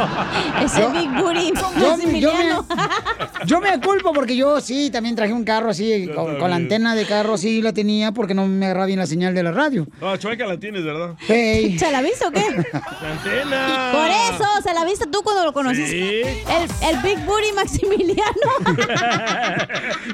Ese 0.64 0.86
Big 0.88 1.10
Booty. 1.10 1.52
Yo, 1.54 1.80
yo 1.80 1.90
Maximiliano. 1.90 2.66
me, 2.68 2.76
yo 3.46 3.60
me 3.60 3.80
culpo 3.80 4.12
porque 4.12 4.36
yo 4.36 4.60
sí 4.60 4.90
también 4.90 5.16
traje 5.16 5.32
un 5.32 5.44
carro 5.44 5.70
así, 5.70 6.08
con, 6.14 6.38
con 6.38 6.50
la 6.50 6.56
antena 6.56 6.94
de 6.94 7.06
carro 7.06 7.36
sí 7.36 7.62
la 7.62 7.72
tenía 7.72 8.12
porque 8.12 8.34
no 8.34 8.46
me 8.46 8.66
agarraba 8.66 8.86
bien 8.86 8.98
la 8.98 9.06
señal 9.06 9.34
de 9.34 9.42
la 9.42 9.52
radio. 9.52 9.86
No, 10.00 10.16
chueca 10.16 10.46
la 10.46 10.58
tienes, 10.58 10.84
¿verdad? 10.84 11.14
Hey. 11.26 11.78
¿Se 11.78 11.90
la 11.90 12.02
viste 12.02 12.26
o 12.26 12.30
qué? 12.30 12.44
La 12.72 13.10
antena. 13.12 13.90
Por 13.92 14.06
eso, 14.08 14.48
se 14.62 14.74
la 14.74 14.84
viste 14.84 15.06
tú 15.06 15.22
cuando 15.22 15.44
lo 15.44 15.52
conociste. 15.52 15.90
Sí. 15.90 16.42
El, 16.82 16.94
el 16.96 17.02
Big 17.02 17.24
Booty 17.24 17.52
Maximiliano. 17.54 18.22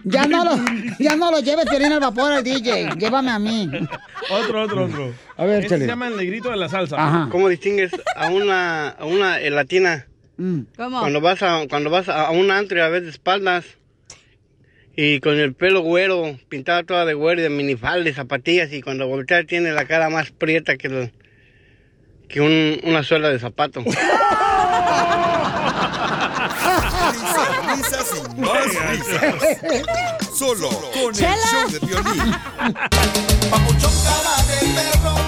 Ya 0.04 0.26
no 0.26 0.44
lo, 0.44 0.56
ya 0.98 1.16
no 1.16 1.30
lo 1.30 1.40
lleves 1.40 1.66
Piolín 1.68 1.92
al 1.92 2.00
vapor 2.00 2.32
al 2.32 2.44
DJ, 2.44 2.90
llévame 2.96 3.30
a 3.30 3.38
mí. 3.38 3.68
Otro, 4.30 4.62
otro, 4.62 4.84
otro. 4.84 5.12
A 5.36 5.44
ver, 5.44 5.56
Este 5.56 5.66
échale. 5.66 5.80
se 5.84 5.88
llama 5.88 6.08
el 6.08 6.16
negrito 6.16 6.50
de 6.50 6.56
la 6.56 6.68
salsa. 6.68 7.28
¿Cómo 7.30 7.48
distingues 7.48 7.90
a 8.16 8.28
una, 8.30 8.88
a 8.90 9.04
una 9.04 9.40
eh, 9.40 9.50
¿Cómo? 10.76 11.00
Cuando 11.00 11.20
vas 11.20 11.42
a, 11.42 11.66
cuando 11.68 11.90
vas 11.90 12.08
a, 12.08 12.30
un 12.30 12.50
antro 12.50 12.78
y 12.78 12.80
a 12.82 12.88
veces 12.88 13.04
de 13.04 13.10
espaldas 13.10 13.64
y 14.96 15.20
con 15.20 15.34
el 15.38 15.54
pelo 15.54 15.80
güero, 15.80 16.38
pintada 16.48 16.82
toda 16.82 17.04
de 17.04 17.14
güero 17.14 17.40
y 17.40 17.44
de 17.44 17.50
minifalda 17.50 18.08
y 18.10 18.12
zapatillas 18.14 18.72
y 18.72 18.80
cuando 18.82 19.06
voltea 19.06 19.44
tiene 19.44 19.72
la 19.72 19.84
cara 19.86 20.08
más 20.10 20.30
prieta 20.30 20.76
que, 20.76 20.86
el- 20.88 21.12
que 22.28 22.40
un- 22.40 22.80
una 22.82 23.02
suela 23.02 23.28
de 23.30 23.38
zapato. 23.38 23.82
Risas. 28.86 29.34
Solo 30.34 30.68
con 30.68 31.14
¡Chela! 31.14 31.34
el 31.34 31.40
show 31.40 31.70
de 31.70 31.78
violín. 31.86 32.34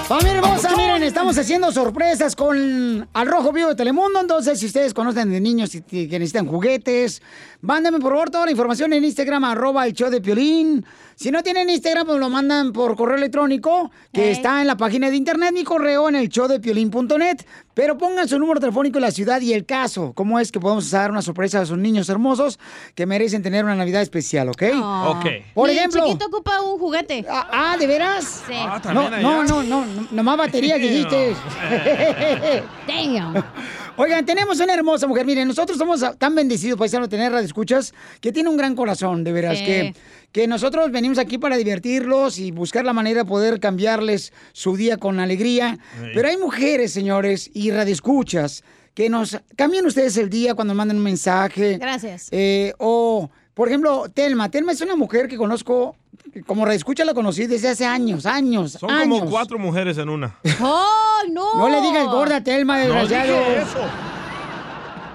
Familia 0.07 0.37
hermosa, 0.37 0.75
miren, 0.75 1.03
estamos 1.03 1.37
haciendo 1.37 1.71
sorpresas 1.71 2.35
con 2.35 3.07
Al 3.13 3.27
Rojo 3.27 3.51
Vivo 3.51 3.69
de 3.69 3.75
Telemundo. 3.75 4.19
Entonces, 4.19 4.59
si 4.59 4.65
ustedes 4.65 4.93
conocen 4.93 5.29
de 5.29 5.39
niños 5.39 5.75
y 5.75 5.81
que 5.81 6.07
necesitan 6.07 6.47
juguetes, 6.47 7.21
mándenme 7.61 7.99
por 7.99 8.13
favor 8.13 8.31
toda 8.31 8.45
la 8.45 8.51
información 8.51 8.91
en 8.93 9.03
Instagram, 9.03 9.43
arroba 9.43 9.85
el 9.85 9.93
show 9.93 10.09
de 10.09 10.19
Piolín. 10.19 10.83
Si 11.19 11.31
no 11.31 11.43
tienen 11.43 11.69
Instagram, 11.69 12.07
pues 12.07 12.17
lo 12.17 12.29
mandan 12.29 12.71
por 12.71 12.95
correo 12.95 13.17
electrónico, 13.17 13.91
que 14.13 14.31
está 14.31 14.61
en 14.61 14.67
la 14.67 14.77
página 14.77 15.09
de 15.09 15.17
internet, 15.17 15.51
mi 15.53 15.65
correo 15.65 16.07
en 16.07 16.15
el 16.15 16.29
showdepiolín.net. 16.29 17.39
Pero 17.73 17.97
pongan 17.97 18.25
su 18.29 18.39
número 18.39 18.61
telefónico, 18.61 19.01
la 19.01 19.11
ciudad 19.11 19.41
y 19.41 19.51
el 19.51 19.65
caso. 19.65 20.13
¿Cómo 20.13 20.39
es 20.39 20.49
que 20.49 20.61
podemos 20.61 20.89
dar 20.91 21.11
una 21.11 21.21
sorpresa 21.21 21.59
a 21.59 21.63
esos 21.63 21.77
niños 21.77 22.07
hermosos 22.07 22.57
que 22.95 23.05
merecen 23.05 23.43
tener 23.43 23.65
una 23.65 23.75
Navidad 23.75 24.01
especial, 24.01 24.47
ok? 24.47 24.63
Ok. 25.07 25.25
Por 25.53 25.69
Mi 25.69 25.75
ejemplo. 25.75 26.05
chiquito 26.05 26.27
ocupa 26.27 26.61
un 26.61 26.79
juguete. 26.79 27.25
Ah, 27.29 27.75
¿de 27.77 27.85
veras? 27.85 28.43
Sí. 28.47 28.53
Ah, 28.55 28.81
No, 28.93 29.09
no, 29.09 29.19
no, 29.43 29.63
no, 29.63 29.63
no, 29.63 30.07
nomás 30.11 30.37
baterías 30.37 30.79
dijiste. 30.81 31.35
Damn. 32.87 33.43
Oigan, 34.01 34.25
tenemos 34.25 34.57
una 34.61 34.73
hermosa 34.73 35.07
mujer. 35.07 35.25
Miren, 35.25 35.45
nosotros 35.45 35.77
somos 35.77 36.01
tan 36.17 36.33
bendecidos, 36.33 36.79
paisano, 36.79 37.07
de 37.07 37.17
tener 37.17 37.33
escuchas 37.43 37.93
que 38.21 38.31
tiene 38.31 38.47
un 38.47 38.55
gran 38.55 38.73
corazón, 38.73 39.25
de 39.25 39.33
veras. 39.33 39.57
Sí. 39.57 39.65
Que, 39.65 39.93
que 40.31 40.47
nosotros 40.47 40.89
venimos 40.89 41.17
aquí 41.17 41.37
para 41.37 41.57
divertirlos 41.57 42.39
y 42.39 42.51
buscar 42.51 42.85
la 42.85 42.93
manera 42.93 43.23
de 43.23 43.29
poder 43.29 43.59
cambiarles 43.59 44.31
su 44.53 44.77
día 44.77 44.95
con 44.95 45.19
alegría. 45.19 45.77
Sí. 45.99 46.11
Pero 46.13 46.29
hay 46.29 46.37
mujeres, 46.37 46.93
señores, 46.93 47.51
y 47.53 47.71
radioescuchas 47.71 48.63
que 48.93 49.09
nos 49.09 49.37
cambian 49.57 49.85
ustedes 49.85 50.15
el 50.15 50.29
día 50.29 50.55
cuando 50.55 50.73
mandan 50.73 50.95
un 50.95 51.03
mensaje. 51.03 51.77
Gracias. 51.77 52.29
Eh, 52.31 52.73
o, 52.77 53.29
por 53.53 53.67
ejemplo, 53.67 54.07
Telma. 54.07 54.49
Telma 54.49 54.71
es 54.71 54.79
una 54.79 54.95
mujer 54.95 55.27
que 55.27 55.35
conozco, 55.35 55.97
como 56.45 56.65
radioescucha 56.65 57.05
la 57.05 57.13
conocí 57.13 57.45
desde 57.47 57.69
hace 57.69 57.85
años, 57.85 58.25
años, 58.25 58.73
Son 58.73 58.89
años. 58.91 59.19
como 59.19 59.29
cuatro 59.31 59.57
mujeres 59.59 59.97
en 59.97 60.09
una. 60.09 60.35
¡Oh, 60.61 61.21
no! 61.31 61.55
No 61.57 61.69
le 61.69 61.81
digas 61.81 62.05
gorda 62.07 62.37
a 62.37 62.43
Telma, 62.43 62.77
No 62.77 62.93
desgraciado. 62.95 63.39
dije 63.39 63.57
eso. 63.61 63.79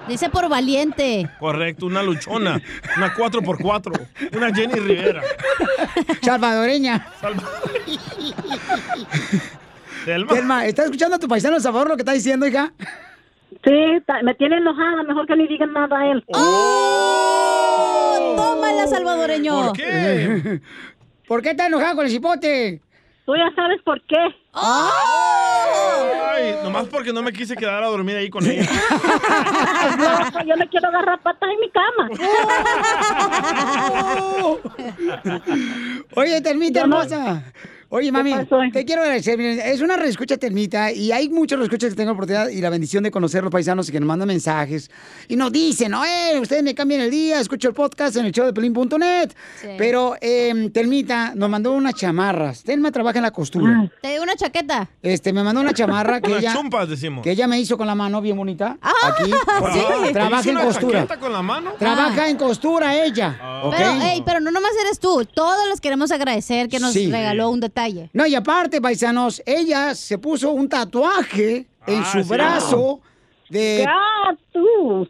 Dice 0.07 0.29
por 0.29 0.47
valiente. 0.49 1.27
Correcto, 1.39 1.87
una 1.87 2.03
luchona. 2.03 2.61
Una 2.95 3.15
4x4. 3.15 4.07
Una 4.37 4.53
Jenny 4.53 4.73
Rivera. 4.75 5.23
Salvadoreña. 6.21 7.07
Telma. 10.05 10.33
Telma, 10.33 10.65
¿estás 10.67 10.85
escuchando 10.85 11.15
a 11.15 11.19
tu 11.19 11.27
paisano 11.27 11.59
Salvador 11.59 11.89
lo 11.89 11.95
que 11.95 12.01
está 12.03 12.11
diciendo, 12.13 12.45
hija? 12.45 12.71
Sí, 13.63 13.71
me 14.23 14.35
tiene 14.35 14.57
enojada, 14.57 15.01
mejor 15.03 15.25
que 15.25 15.35
ni 15.35 15.47
digan 15.47 15.73
nada 15.73 15.97
a 15.97 16.05
él. 16.11 16.23
¡Oh! 16.35 18.33
¡Tómala, 18.37 18.85
salvadoreño! 18.87 19.67
¿Por 19.67 19.73
qué? 19.77 20.61
¿Por 21.27 21.41
qué 21.41 21.49
estás 21.51 21.67
enojada 21.67 21.95
con 21.95 22.05
el 22.05 22.11
cipote? 22.11 22.81
Tú 23.25 23.33
ya 23.35 23.49
sabes 23.55 23.81
por 23.83 23.99
qué. 24.05 24.15
Ay, 24.53 26.55
nomás 26.63 26.85
porque 26.87 27.11
no 27.11 27.23
me 27.23 27.33
quise 27.33 27.55
quedar 27.55 27.81
a 27.83 27.87
dormir 27.87 28.15
ahí 28.17 28.29
con 28.29 28.45
ella. 28.45 28.69
No, 29.97 30.31
pues 30.31 30.45
yo 30.47 30.55
me 30.57 30.67
quiero 30.67 30.87
agarrar 30.89 31.19
patas 31.21 31.49
en 31.49 31.59
mi 31.59 31.69
cama. 31.71 32.09
Oye, 36.15 36.41
no- 36.41 36.79
hermosa. 36.81 37.43
Oye, 37.89 38.11
mami, 38.11 38.33
te 38.73 38.83
quiero 38.83 39.01
agradecer. 39.03 39.37
Miren, 39.37 39.59
es 39.59 39.79
una 39.81 39.95
reescucha 39.95 40.37
Telmita 40.37 40.91
y 40.91 41.11
hay 41.11 41.29
muchos 41.29 41.59
reescuchas 41.59 41.91
que 41.91 41.95
tengo 41.95 42.09
la 42.09 42.13
oportunidad 42.13 42.49
y 42.49 42.59
la 42.59 42.69
bendición 42.69 43.03
de 43.03 43.11
conocer 43.11 43.39
a 43.39 43.43
los 43.43 43.51
paisanos 43.51 43.87
y 43.87 43.91
que 43.91 43.99
nos 43.99 44.07
mandan 44.07 44.27
mensajes 44.27 44.89
y 45.27 45.35
nos 45.35 45.51
dicen, 45.51 45.93
oye, 45.93 46.39
ustedes 46.41 46.63
me 46.63 46.73
cambian 46.73 47.01
el 47.01 47.11
día, 47.11 47.39
escucho 47.39 47.67
el 47.69 47.73
podcast 47.75 48.15
en 48.17 48.25
el 48.25 48.31
show 48.31 48.45
de 48.45 48.53
pelín.net. 48.53 49.31
Sí. 49.61 49.67
Pero 49.77 50.15
eh, 50.19 50.69
Telmita 50.73 51.33
nos 51.35 51.47
mandó 51.49 51.73
unas 51.73 51.93
chamarras. 51.93 52.63
Telma 52.63 52.91
trabaja 52.91 53.19
en 53.19 53.23
la 53.23 53.31
costura. 53.31 53.89
Te 54.01 54.09
digo 54.09 54.23
una 54.23 54.35
chaqueta. 54.35 54.89
Este, 55.03 55.31
me 55.31 55.43
mandó 55.43 55.61
una 55.61 55.73
chamarra 55.73 56.19
que 56.21 56.31
Unas 56.31 56.41
ella, 56.43 56.53
chumpas, 56.53 56.89
decimos. 56.89 57.23
que 57.23 57.31
ella 57.31 57.47
me 57.47 57.59
hizo 57.59 57.77
con 57.77 57.85
la 57.87 57.95
mano 57.95 58.19
bien 58.19 58.35
bonita. 58.35 58.77
Aquí, 58.81 59.31
Ah, 59.47 60.01
¿te 60.07 60.11
trabaja 60.11 60.49
en 60.49 60.55
una 60.57 60.65
costura. 60.65 60.99
chaqueta 61.01 61.19
con 61.19 61.31
la 61.31 61.41
mano? 61.43 61.73
Trabaja 61.77 62.29
en 62.29 62.37
costura 62.37 62.95
ella. 63.05 63.37
Pero, 63.77 63.91
ey, 64.01 64.23
pero 64.25 64.39
no 64.39 64.49
nomás 64.51 64.71
eres 64.85 64.99
tú. 64.99 65.23
Todos 65.25 65.67
les 65.69 65.79
queremos 65.79 66.11
agradecer 66.11 66.67
que 66.67 66.79
nos 66.79 66.93
Sí. 66.93 67.11
regaló 67.11 67.49
un 67.51 67.59
detalle. 67.59 67.74
No, 68.13 68.25
y 68.25 68.35
aparte, 68.35 68.79
paisanos, 68.81 69.41
ella 69.45 69.93
se 69.95 70.17
puso 70.17 70.51
un 70.51 70.69
tatuaje 70.69 71.67
en 71.85 72.01
Ah, 72.01 72.09
su 72.11 72.23
sí. 72.23 72.29
brazo 72.29 73.01
de 73.49 73.83
Ya, 73.85 74.37
tú. 74.53 75.07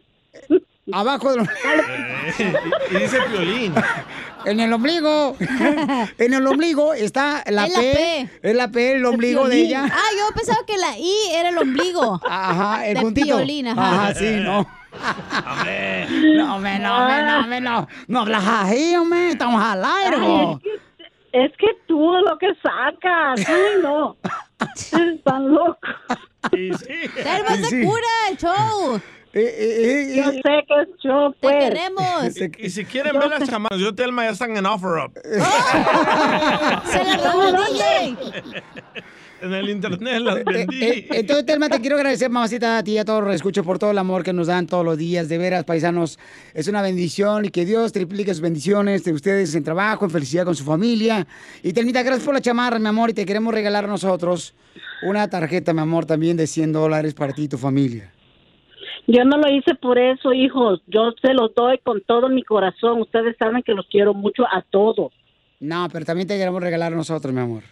abajo 0.92 1.32
de 1.34 1.42
Eh, 1.42 2.54
y 2.90 2.94
dice 2.96 3.18
violín. 3.30 3.74
en 4.44 4.60
el 4.60 4.72
ombligo. 4.72 5.36
en 6.18 6.34
el 6.34 6.46
ombligo 6.46 6.92
está 6.94 7.44
la 7.48 7.66
Es 7.66 7.72
la 7.72 7.78
P. 7.80 7.92
P. 7.94 8.48
Es 8.50 8.56
la 8.56 8.68
P, 8.68 8.92
el 8.92 9.06
ombligo 9.06 9.48
de 9.48 9.60
ella. 9.60 9.84
Ah, 9.90 10.10
yo 10.18 10.34
pensaba 10.34 10.58
que 10.66 10.76
la 10.76 10.98
I 10.98 11.12
era 11.34 11.50
el 11.50 11.58
ombligo. 11.58 12.20
Ajá, 12.28 12.84
el 12.86 12.94
de 12.96 13.00
puntito. 13.00 13.36
Piolín, 13.36 13.68
ajá. 13.68 14.02
Ajá, 14.08 14.14
sí, 14.14 14.36
no. 14.40 14.66
Hombre. 15.52 16.06
No, 16.36 16.58
me, 16.58 16.78
no, 16.78 17.06
me, 17.06 17.22
no, 17.22 17.46
me, 17.46 17.60
no. 17.60 17.88
No 18.08 18.20
hablas 18.22 18.44
así, 18.46 18.96
hombre. 18.96 19.28
Estamos 19.30 19.62
al 19.62 19.84
aire. 19.84 20.16
Es 21.44 21.52
que 21.58 21.66
tú 21.86 22.12
lo 22.24 22.38
que 22.38 22.48
sacas. 22.62 23.40
Ay, 23.48 23.82
no. 23.82 24.16
Eres 24.92 25.22
tan 25.24 25.52
loco. 25.52 25.78
Sí, 26.52 26.70
sí. 26.74 27.08
Telma, 27.22 27.56
se 27.56 27.64
Sí. 27.66 27.84
cura 27.84 28.08
el 28.30 28.36
show. 28.38 29.00
Eh, 29.32 29.54
eh, 29.58 30.14
Yo 30.16 30.30
eh, 30.30 30.40
sé 30.42 30.64
que 30.66 30.80
es 30.82 30.88
yo, 31.04 31.30
Te 31.32 31.36
pues. 31.42 31.56
queremos. 31.56 32.36
Y, 32.40 32.66
y 32.66 32.70
si 32.70 32.84
quieren 32.86 33.18
ver 33.18 33.28
las 33.28 33.46
chamanas, 33.46 33.78
yo 33.78 33.94
Telma 33.94 34.24
ya 34.24 34.30
están 34.30 34.56
en 34.56 34.64
offer 34.64 35.04
up. 35.04 35.12
Se 36.86 37.04
la 37.04 37.16
robó 37.32 37.52
DJ. 37.64 38.16
En 39.42 39.52
el 39.52 39.68
internet 39.68 40.20
las 40.20 40.44
vendí. 40.44 40.82
Eh, 40.82 41.06
entonces, 41.10 41.44
Telma, 41.44 41.68
te 41.68 41.80
quiero 41.80 41.96
agradecer, 41.96 42.30
mamacita, 42.30 42.78
a 42.78 42.82
ti 42.82 42.92
y 42.92 42.98
a 42.98 43.04
todos 43.04 43.22
los 43.22 43.34
escucho 43.34 43.62
por 43.64 43.78
todo 43.78 43.90
el 43.90 43.98
amor 43.98 44.22
que 44.22 44.32
nos 44.32 44.46
dan 44.46 44.66
todos 44.66 44.84
los 44.84 44.96
días. 44.96 45.28
De 45.28 45.36
veras, 45.36 45.64
paisanos, 45.64 46.18
es 46.54 46.68
una 46.68 46.80
bendición 46.80 47.44
y 47.44 47.50
que 47.50 47.64
Dios 47.64 47.92
triplique 47.92 48.32
sus 48.32 48.40
bendiciones 48.40 49.04
de 49.04 49.12
ustedes 49.12 49.54
en 49.54 49.64
trabajo, 49.64 50.04
en 50.06 50.10
felicidad 50.10 50.44
con 50.44 50.54
su 50.54 50.64
familia. 50.64 51.26
Y 51.62 51.72
Telmita, 51.72 52.02
gracias 52.02 52.24
por 52.24 52.34
la 52.34 52.40
chamarra, 52.40 52.78
mi 52.78 52.88
amor, 52.88 53.10
y 53.10 53.14
te 53.14 53.26
queremos 53.26 53.52
regalar 53.52 53.84
a 53.84 53.88
nosotros 53.88 54.54
una 55.02 55.28
tarjeta, 55.28 55.74
mi 55.74 55.80
amor, 55.80 56.06
también 56.06 56.36
de 56.36 56.46
100 56.46 56.72
dólares 56.72 57.14
para 57.14 57.32
ti 57.32 57.44
y 57.44 57.48
tu 57.48 57.58
familia. 57.58 58.12
Yo 59.06 59.24
no 59.24 59.36
lo 59.36 59.48
hice 59.48 59.74
por 59.74 59.98
eso, 59.98 60.32
hijos. 60.32 60.82
Yo 60.86 61.12
se 61.22 61.32
los 61.32 61.54
doy 61.54 61.78
con 61.78 62.00
todo 62.00 62.28
mi 62.28 62.42
corazón. 62.42 63.00
Ustedes 63.00 63.36
saben 63.38 63.62
que 63.62 63.72
los 63.72 63.86
quiero 63.86 64.14
mucho 64.14 64.44
a 64.44 64.62
todos. 64.68 65.12
No, 65.60 65.88
pero 65.92 66.04
también 66.04 66.26
te 66.26 66.36
queremos 66.36 66.60
regalar 66.60 66.92
a 66.92 66.96
nosotros, 66.96 67.32
mi 67.32 67.40
amor. 67.40 67.62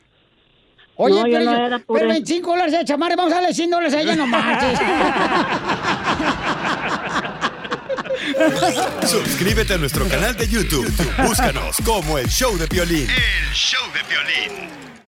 Oye, 0.97 1.15
No, 1.15 1.27
yo 1.27 1.39
pero, 1.39 1.51
no 1.51 1.67
era 1.67 1.79
por 1.81 1.99
pero 1.99 2.11
eso. 2.11 2.15
25 2.15 2.51
dólares 2.51 2.73
de 2.73 2.85
chamarra, 2.85 3.17
vamos 3.17 3.33
a 3.33 3.37
darle 3.37 3.55
100 3.55 3.71
dólares 3.71 3.95
a 3.95 4.01
ella, 4.01 4.17
no 4.17 4.27
marches. 4.27 4.79
Suscríbete 9.09 9.75
a 9.75 9.79
nuestro 9.79 10.09
canal 10.09 10.35
de 10.37 10.49
YouTube. 10.49 10.91
Búscanos 11.27 11.77
como 11.85 12.19
el 12.19 12.29
show 12.29 12.57
de 12.57 12.67
violín. 12.67 13.09
El 13.11 13.53
show 13.55 13.83
de 13.93 14.01
violín. 14.09 14.71